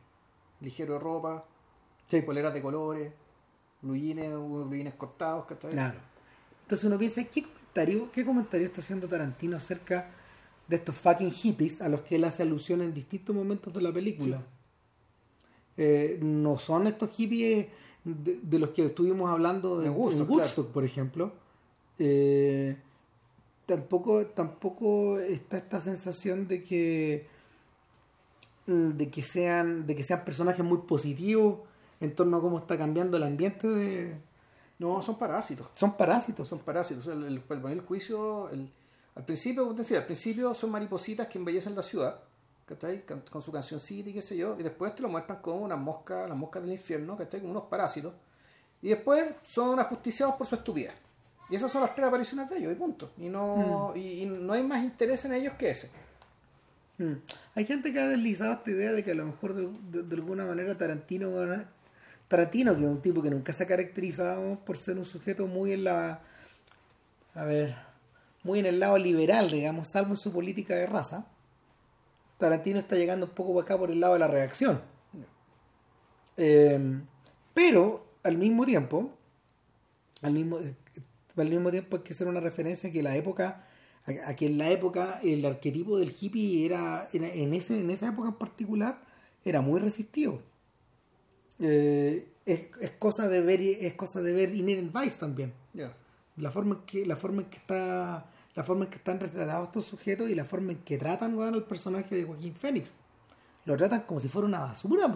[0.60, 1.44] Ligero de ropa,
[2.20, 3.12] poleras de colores,
[3.80, 5.70] blue jeans cortados, ¿cachai?
[5.70, 5.98] Claro.
[6.62, 10.10] Entonces uno piensa, ¿qué comentario, ¿qué comentario está haciendo Tarantino acerca
[10.68, 13.92] de estos fucking hippies a los que él hace alusión en distintos momentos de la
[13.92, 14.42] película?
[15.76, 17.66] Eh, no son estos hippies
[18.04, 19.98] de, de los que estuvimos hablando en En
[20.28, 21.32] Woodstock, por ejemplo.
[21.98, 22.76] Eh,
[23.66, 27.26] tampoco, tampoco está esta sensación de que
[28.66, 31.60] de que sean de que sean personajes muy positivos
[32.02, 34.16] en torno a cómo está cambiando el ambiente de
[34.78, 35.68] No, son parásitos.
[35.74, 37.06] son parásitos Son parásitos.
[37.06, 38.70] El, el, el, el juicio, el-
[39.14, 42.18] al principio, como te decía, al principio son maripositas que embellecen la ciudad,
[42.66, 43.04] ¿cachai?
[43.06, 45.78] Con, con su cancioncita y qué sé yo, y después te lo muestran como unas
[45.78, 47.40] moscas, las moscas del infierno, ¿cachai?
[47.40, 48.14] Como unos parásitos.
[48.80, 50.92] Y después son ajusticiados por su estupidez.
[51.50, 53.10] Y esas son las tres apariciones de ellos, y punto.
[53.18, 55.90] Y no, y, y no hay más interés en ellos que ese.
[56.98, 57.12] Mm.
[57.54, 60.14] Hay gente que ha deslizado esta idea de que a lo mejor de, de- de
[60.16, 61.30] alguna manera Tarantino
[62.32, 65.72] Tarantino, que es un tipo que nunca se ha caracterizado por ser un sujeto muy
[65.72, 66.22] en la
[67.34, 67.76] a ver,
[68.42, 71.26] muy en el lado liberal, digamos, salvo su política de raza.
[72.38, 74.80] Tarantino está llegando un poco acá por el lado de la reacción.
[76.38, 77.02] Eh,
[77.52, 79.10] pero al mismo tiempo,
[80.22, 80.58] al mismo,
[81.36, 83.66] al mismo tiempo hay que hacer una referencia a que la época,
[84.38, 88.36] que en la época el arquetipo del hippie era, en ese, en esa época en
[88.36, 89.02] particular,
[89.44, 90.40] era muy resistivo.
[91.60, 94.54] Eh, es, es cosa de ver es cosa de ver.
[94.54, 95.52] Inherent Vice también.
[96.36, 99.68] La forma en que la forma en que está la forma en que están retratados
[99.68, 102.90] estos sujetos y la forma en que tratan al personaje de Joaquín Phoenix.
[103.64, 105.08] Lo tratan como si fuera una basura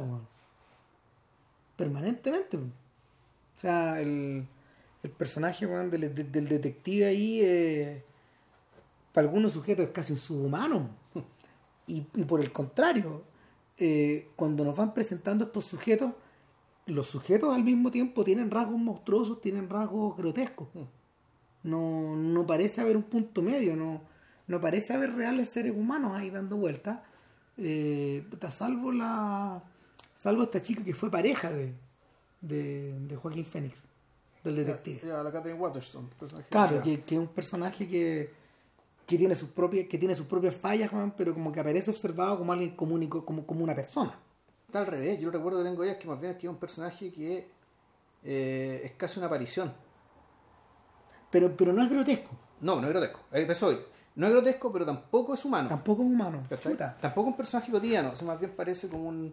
[1.77, 4.47] permanentemente o sea el,
[5.03, 8.05] el personaje del, de- del detective ahí eh,
[9.13, 10.91] para algunos sujetos es casi un subhumano
[11.87, 13.25] y, y por el contrario
[13.79, 16.13] eh, cuando nos van presentando estos sujetos
[16.87, 20.69] los sujetos al mismo tiempo tienen rasgos monstruosos tienen rasgos grotescos
[21.67, 24.01] no, no parece haber un punto medio, no,
[24.47, 27.01] no parece haber reales seres humanos ahí dando vueltas,
[27.59, 29.63] eh, salvo la
[30.15, 31.75] salvo esta chica que fue pareja de,
[32.41, 33.83] de, de Joaquín Phoenix,
[34.45, 35.01] del detective.
[35.05, 35.59] Ya, la Catherine
[36.49, 38.31] Claro, que, que es un personaje que,
[39.05, 42.53] que tiene sus propias, que tiene sus propias fallas, pero como que aparece observado como
[42.53, 44.17] alguien común como, como una persona.
[44.77, 45.19] Está al revés.
[45.21, 47.49] Yo recuerdo que tengo ya que más bien es que es un personaje que
[48.25, 49.73] eh, es casi una aparición.
[51.31, 52.31] Pero, pero no es grotesco,
[52.61, 53.21] No, no es grotesco.
[53.33, 53.79] Eso hoy.
[54.17, 55.69] No es grotesco, pero tampoco es humano.
[55.69, 56.41] tampoco es humano.
[57.01, 58.11] Tampoco un personaje cotidiano.
[58.13, 59.33] O sea, más bien parece como un.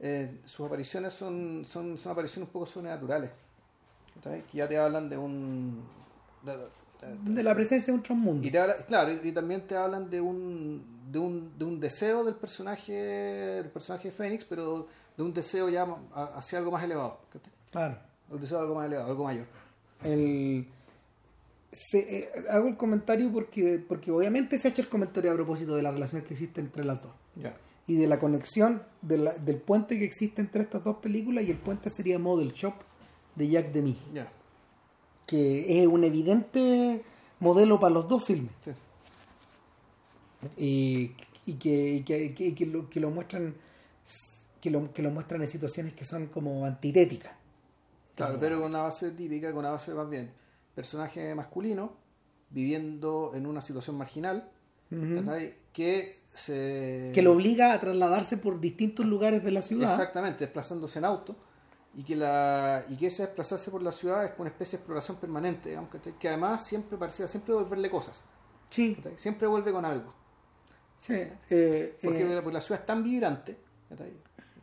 [0.00, 3.30] eh, sus apariciones son, son, son apariciones un poco sobrenaturales.
[4.14, 4.42] ¿cachai?
[4.46, 5.82] Que ya te hablan de un.
[6.42, 6.81] de-
[7.24, 8.46] de- la presencia de un transmundo.
[8.46, 11.80] y te habla- claro, y, y también te hablan de un, de un, de un
[11.80, 15.86] deseo del personaje del personaje de Fénix, pero de un deseo ya
[16.36, 17.18] hacia algo más elevado.
[17.70, 17.98] Claro.
[18.30, 19.46] Un deseo de algo más elevado, algo mayor.
[20.04, 20.66] el
[21.72, 25.74] se- eh, hago el comentario porque porque obviamente se ha hecho el comentario a propósito
[25.74, 27.54] de la relación que existe entre las dos Ya.
[27.86, 31.50] y de la conexión de la- del puente que existe entre estas dos películas y
[31.50, 32.74] el puente sería Model Shop
[33.36, 34.30] de Jack Demy Ya.
[35.26, 37.02] Que es un evidente
[37.40, 38.52] modelo para los dos filmes.
[38.64, 38.70] Sí.
[40.56, 41.12] y,
[41.46, 43.54] y que, y que, que- lo, que lo muestran
[44.60, 47.32] que lo, que lo muestran en situaciones que son como antitéticas.
[48.14, 50.30] Claro, pero con una base típica, con una base más bien
[50.74, 51.94] personaje masculino
[52.50, 54.48] viviendo en una situación marginal
[55.72, 59.90] que se que lo obliga a trasladarse por distintos lugares de la ciudad.
[59.90, 61.36] Exactamente desplazándose en auto
[61.94, 65.16] y que la y que ese desplazarse por la ciudad es una especie de exploración
[65.18, 66.14] permanente digamos, ¿cachai?
[66.18, 68.24] que además siempre parecía siempre devolverle cosas
[68.70, 69.18] sí, ¿cachai?
[69.18, 70.12] siempre vuelve con algo
[70.98, 73.58] sí, eh, porque, eh, porque la ciudad es tan vibrante
[73.88, 74.12] ¿cachai?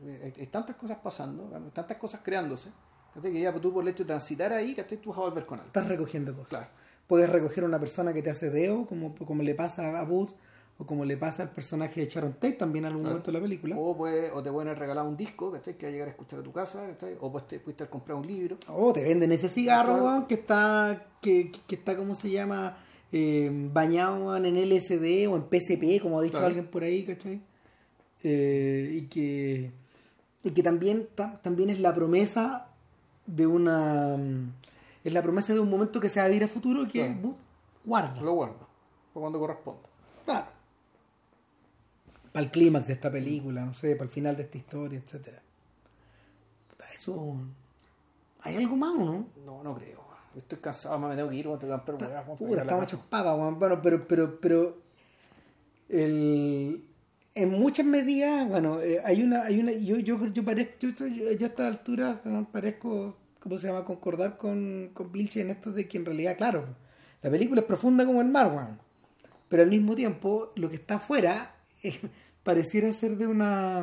[0.01, 1.43] Eh, hay, hay tantas cosas pasando
[1.73, 2.69] tantas cosas creándose
[3.22, 5.68] que ya tú por el hecho de transitar ahí tú vas a volver con algo
[5.68, 6.49] estás recogiendo cosas.
[6.49, 6.68] Claro.
[7.07, 10.30] Puedes recoger a una persona que te hace deo, como, como le pasa a Booth,
[10.81, 13.15] o como le pasa al personaje de Sharon Tate también en algún Claro.
[13.15, 13.76] momento de la película.
[13.77, 15.77] O, puede, o te pueden regalar un disco ¿cachai?
[15.77, 17.18] que va a llegar a escuchar a tu casa, ¿cachai?
[17.19, 18.57] o pues te pudiste comprado un libro.
[18.69, 20.27] O te venden ese cigarro Claro.
[20.27, 22.77] que está, que, que está, ¿cómo se llama?
[23.11, 26.47] Eh, bañado en LSD o en PCP, como ha dicho Claro.
[26.47, 27.41] alguien por ahí, ¿cachai?
[28.23, 29.72] Eh, y que,
[30.43, 32.68] y que también, ta- también es la promesa
[33.26, 34.15] de una...
[34.18, 34.51] mm,
[35.03, 37.15] Es la promesa de un momento que se va a vivir a futuro que
[37.85, 38.22] guarda.
[38.22, 38.57] Lo guardo,
[39.14, 39.81] para cuando corresponda.
[40.26, 40.45] Claro.
[42.31, 45.41] Para el clímax de esta película, no sé, para el final de esta historia, etcétera.
[46.99, 47.38] Eso.
[48.41, 49.27] ¿Hay algo más o no?
[49.45, 50.03] No, no creo.
[50.35, 52.84] Estoy cansado, me tengo que ir, tengo que comprar weá, weón, Puta, a casa.
[52.84, 53.57] hechos papas, weón.
[53.57, 54.77] Bueno, pero, pero, pero.
[55.88, 56.84] El,
[57.34, 61.31] en muchas medidas, bueno, eh, hay una, hay una, yo, yo, yo parezco, yo, yo,
[61.31, 63.85] yo a esta altura parezco, ¿cómo se llama?
[63.85, 66.65] Concordar con, con Vilche en esto de que en realidad, claro,
[67.23, 68.80] la película es profunda como el mar, weón.
[69.47, 71.99] Pero al mismo tiempo, lo que está afuera eh,
[72.43, 73.81] pareciera ser de una.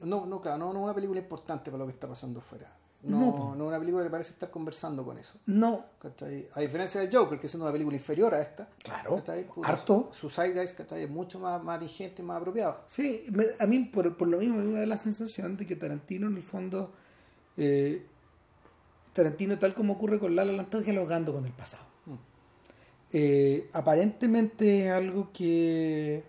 [0.00, 2.66] No, no, claro, no, no es una película importante para lo que está pasando afuera.
[3.04, 5.36] No, No, no, una película que parece estar conversando con eso.
[5.46, 6.48] No, ¿cachai?
[6.54, 8.68] A diferencia de Joker, que es una película inferior a esta.
[8.82, 9.44] Claro, ¿cachai?
[9.44, 10.10] Puta, harto.
[10.12, 11.02] Su Zeitgeist ¿cachai?
[11.04, 12.78] es mucho más, más vigente, más apropiado.
[12.86, 16.28] Sí, me- a mí por, por lo mismo me da la sensación de que Tarantino
[16.28, 16.92] en el fondo,
[17.56, 18.06] eh,
[19.12, 21.82] Tarantino tal como ocurre con Lala Land está dialogando con el pasado.
[22.06, 22.14] Mm.
[23.12, 26.22] Eh, aparentemente es algo que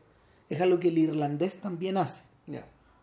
[0.54, 2.22] es algo que el irlandés también hace,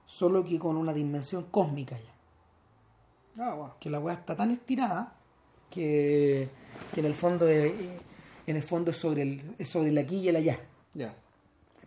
[0.06, 3.44] solo que con una dimensión cósmica ya.
[3.44, 3.74] Ah, bueno.
[3.80, 5.14] Que la weá está tan estirada
[5.70, 6.48] que,
[6.92, 7.72] que en el fondo es,
[8.46, 10.58] en el fondo es sobre el, es sobre el aquí y el allá.
[10.94, 11.14] Ya.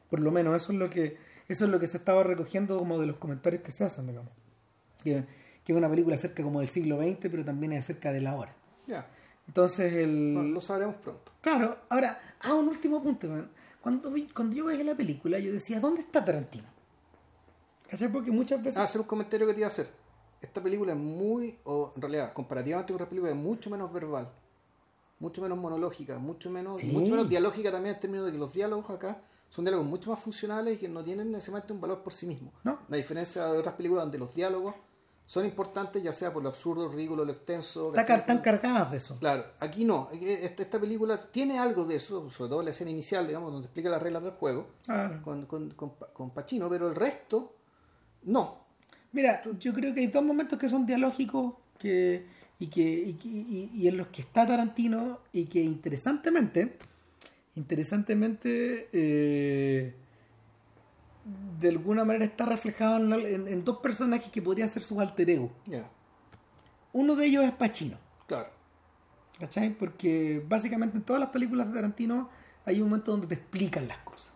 [0.09, 1.17] Por lo menos eso es lo que
[1.49, 4.31] eso es lo que se estaba recogiendo como de los comentarios que se hacen, digamos.
[5.03, 5.25] Que,
[5.63, 8.35] que es una película acerca como del siglo XX, pero también es acerca de la
[8.35, 8.55] hora.
[8.87, 9.05] Ya.
[9.47, 11.33] Entonces el Bueno, lo sabremos pronto.
[11.41, 13.49] claro, ahora, ah, un último punto, man.
[13.83, 16.65] Cuando vi, cuando yo veía la película, yo decía, ¿dónde está Tarantino?
[17.89, 18.09] ¿Cachai?
[18.09, 19.89] Porque muchas veces Ah, hacer un comentario que te iba a hacer.
[20.41, 24.29] Esta película es muy, o en realidad, comparativamente con otras películas, es mucho menos verbal,
[25.19, 26.87] mucho menos monológica, mucho menos, Sí.
[26.91, 30.19] mucho menos dialógica también en términos de que los diálogos acá son diálogos mucho más
[30.19, 32.53] funcionales y que no tienen necesariamente un valor por sí mismos.
[32.63, 32.79] No.
[32.89, 34.75] A diferencia de otras películas donde los diálogos
[35.25, 37.89] son importantes, ya sea por lo absurdo, lo ridículo, lo extenso.
[37.89, 39.17] está car- están cargadas de eso.
[39.19, 40.09] Claro, aquí no.
[40.13, 43.89] Aquí Esta, película tiene algo de eso, sobre todo la escena inicial, digamos, donde explica
[43.89, 45.21] las reglas del juego Claro.
[45.23, 47.55] con, con, con, Pa- con Pacino, pero el resto,
[48.23, 48.63] no.
[49.13, 52.25] Mira, yo creo que hay dos momentos que son dialógicos que,
[52.59, 56.77] y, que, y, que- y- y en los que está Tarantino y que interesantemente,
[57.55, 59.95] interesantemente, eh,
[61.59, 65.29] de alguna manera está reflejado en, en- en dos personajes que podrían ser sus alter
[65.29, 65.51] ego.
[66.91, 67.97] Uno de ellos es Pacino,
[68.27, 68.49] claro.
[69.39, 69.71] ¿cachai?
[69.71, 72.29] Porque básicamente en todas las películas de Tarantino
[72.65, 74.31] hay un momento donde te explican las cosas.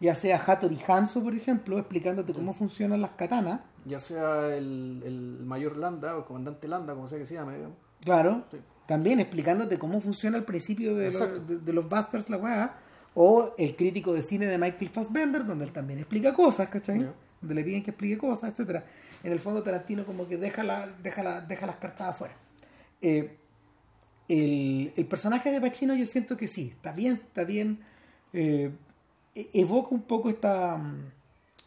[0.00, 3.60] Ya sea Hattori Hanzo, por ejemplo, explicándote cómo funcionan las katanas.
[3.84, 7.56] Ya sea el, el mayor Landa o el comandante Landa, como sea que se llame,
[7.56, 7.76] digamos.
[8.04, 8.44] Claro.
[8.50, 8.58] Sí.
[8.86, 12.78] También explicándote cómo funciona el principio de, los, de, de los Bastards, la weá.
[13.20, 17.04] O el crítico de cine de Michael Fassbender, donde él también explica cosas, ¿cachai?
[17.40, 18.84] Donde le piden que explique cosas, etcétera
[19.24, 22.34] En el fondo Tarantino como que deja, la, deja, la, deja las cartas afuera.
[23.00, 23.36] Eh,
[24.28, 27.80] el, el personaje de Pacino yo siento que sí, está bien, está bien.
[28.32, 28.70] eh,
[29.34, 30.80] e- evoca un poco esta,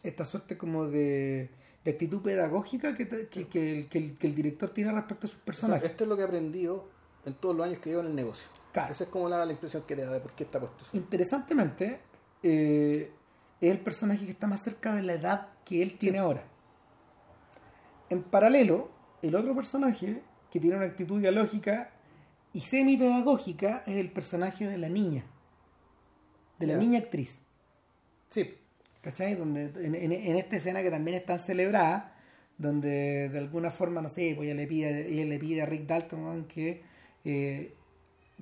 [0.02, 1.50] esta suerte como de,
[1.84, 5.26] de actitud pedagógica que, te- que, que el, que el- que el director tiene respecto
[5.26, 5.90] a sus O sea, personajes.
[5.90, 6.88] esto es lo que he aprendido
[7.26, 8.46] en todos los años que llevo en el negocio.
[8.72, 8.92] Claro.
[8.92, 10.84] Esa es como la, la impresión que te da de por qué está puesto.
[10.94, 12.00] Interesantemente,
[12.42, 13.12] eh,
[13.60, 16.42] es el personaje que está más cerca de la edad que él tiene ahora.
[18.10, 18.90] En paralelo,
[19.22, 21.90] el otro personaje que tiene una actitud dialógica
[22.52, 25.24] y semi-pedagógica es el personaje de la niña,
[26.58, 26.78] de la Ya.
[26.78, 27.38] niña actriz.
[28.28, 28.54] Sí,
[29.00, 29.34] ¿Cachai?
[29.34, 32.14] Donde, en, en- en esta escena que también es tan celebrada,
[32.56, 35.86] donde de alguna forma, no sé, pues ella le pide, ella le pide a Rick
[35.86, 36.82] Dalton que,
[37.24, 37.74] eh,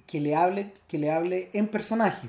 [0.06, 2.28] que le hable, que le hable en personaje.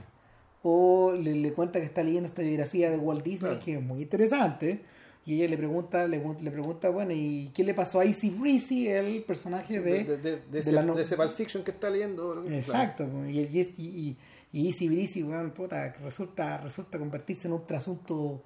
[0.64, 3.60] O le, le cuenta que está leyendo esta biografía de Walt Disney, Claro.
[3.66, 4.82] que es muy interesante.
[5.26, 8.88] Y ella le pregunta, le, le pregunta, bueno, ¿y qué le pasó a Easy Breezy,
[8.88, 11.90] el personaje de, de, de, de, de ese, la no- ese Pulp Fiction que está
[11.92, 12.44] leyendo.
[12.52, 14.18] Exacto, po, y, y, y, y,
[14.60, 18.42] y Easy Breezy, weón, puta, resulta, resulta convertirse en un trasunto.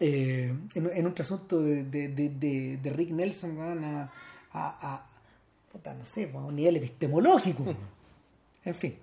[0.00, 4.02] eh, en, en un trasunto de, de, de, de, de Rick Nelson, a,
[4.52, 5.07] a, a-
[5.72, 7.64] puta, no sé, po, a un nivel epistemológico.
[8.64, 8.98] En fin.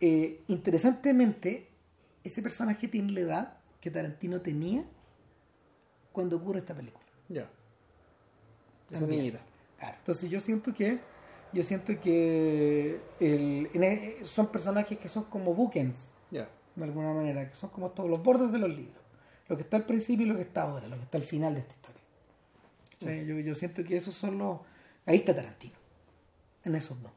[0.00, 1.68] Eh, interesantemente,
[2.24, 4.84] ese personaje tiene la edad que Tarantino tenía
[6.12, 7.04] cuando ocurre esta película.
[7.28, 7.48] Ya.
[8.90, 9.40] Esa niñita.
[9.78, 10.98] Claro, entonces yo siento que
[11.52, 16.48] yo siento que el, e- son personajes que son como bookends, Ya.
[16.74, 18.96] de alguna manera, que son como todos los bordes de los libros.
[19.48, 21.54] Lo que está al principio y lo que está ahora, lo que está al final
[21.54, 22.02] de esta historia.
[23.00, 24.58] O sea, yo, yo siento que esos son los...
[25.06, 25.74] Ahí está Tarantino.
[26.64, 27.12] En esos dos.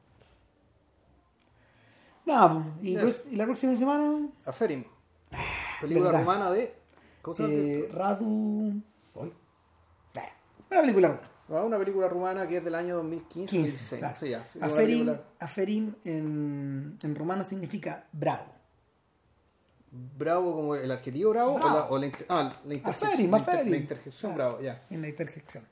[2.25, 3.23] Nada, y, Yes.
[3.31, 4.27] y la próxima semana...
[4.45, 4.83] Aferim.
[5.79, 6.19] Película verdad.
[6.21, 6.75] rumana de.
[7.21, 7.53] ¿Cómo se llama?
[7.55, 7.89] Eh?
[7.93, 8.81] Radu...
[10.13, 10.21] Nah,
[10.71, 11.29] Una película rumana.
[11.49, 13.99] Ah, Una película rumana que es del año 2015 15, 16.
[13.99, 14.17] claro.
[14.19, 14.45] Sí, ya.
[14.47, 18.53] Sí, Aferim, película- aferim en, en rumano significa bravo.
[19.89, 21.75] Bravo como el adjetivo bravo, Bravo.
[21.75, 23.09] o la, o la inter- ah, la interjección.
[23.11, 23.71] Aferim, aferim.
[23.71, 24.49] La interjección Claro.
[24.51, 24.83] bravo, ya.
[24.89, 25.63] En la interjección.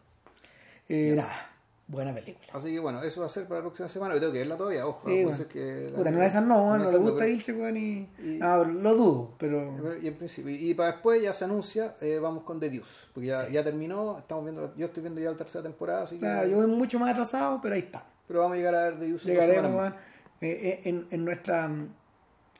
[0.87, 1.49] Eh, nada,
[1.87, 2.47] buena película.
[2.53, 4.13] Así que bueno, eso va a ser para la próxima semana.
[4.15, 5.07] Yo tengo que verla todavía, ojo.
[5.07, 5.37] Sí, bueno.
[5.37, 8.09] ser que Puta, de esas no, no de le gusta Ilche, weón, y...
[8.19, 9.97] y- No, lo dudo, pero...
[10.01, 13.07] Y en principio, y, y para después ya se anuncia, eh, vamos con The Deuce,
[13.13, 16.21] porque ya, ya terminó, estamos viendo, yo estoy viendo ya la tercera temporada, así que,
[16.21, 18.03] Claro, yo voy mucho más atrasado, pero ahí está.
[18.27, 19.93] pero vamos a llegar a ver The Deuce Llegaremos eh,
[20.41, 21.69] eh, en, en nuestra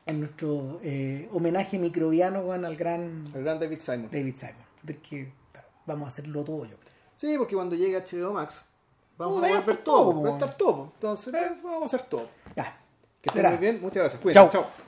[0.06, 3.24] en nuestro eh, homenaje microbiano weón, al gran.
[3.34, 4.08] El gran David Simon.
[4.12, 4.54] David Simon.
[4.84, 6.92] De que claro, vamos a hacerlo todo yo creo.
[7.16, 8.68] Sí, porque cuando llegue HBO Max,
[9.18, 10.92] vamos a ya poder ver está todo, todo, todo.
[10.94, 12.28] Entonces, vamos a hacer todo.
[12.54, 12.76] Ya.
[13.20, 14.22] Que estén muy bien, muchas gracias.
[14.22, 14.50] Cuídense.
[14.50, 14.62] Chao.
[14.62, 14.85] Chao.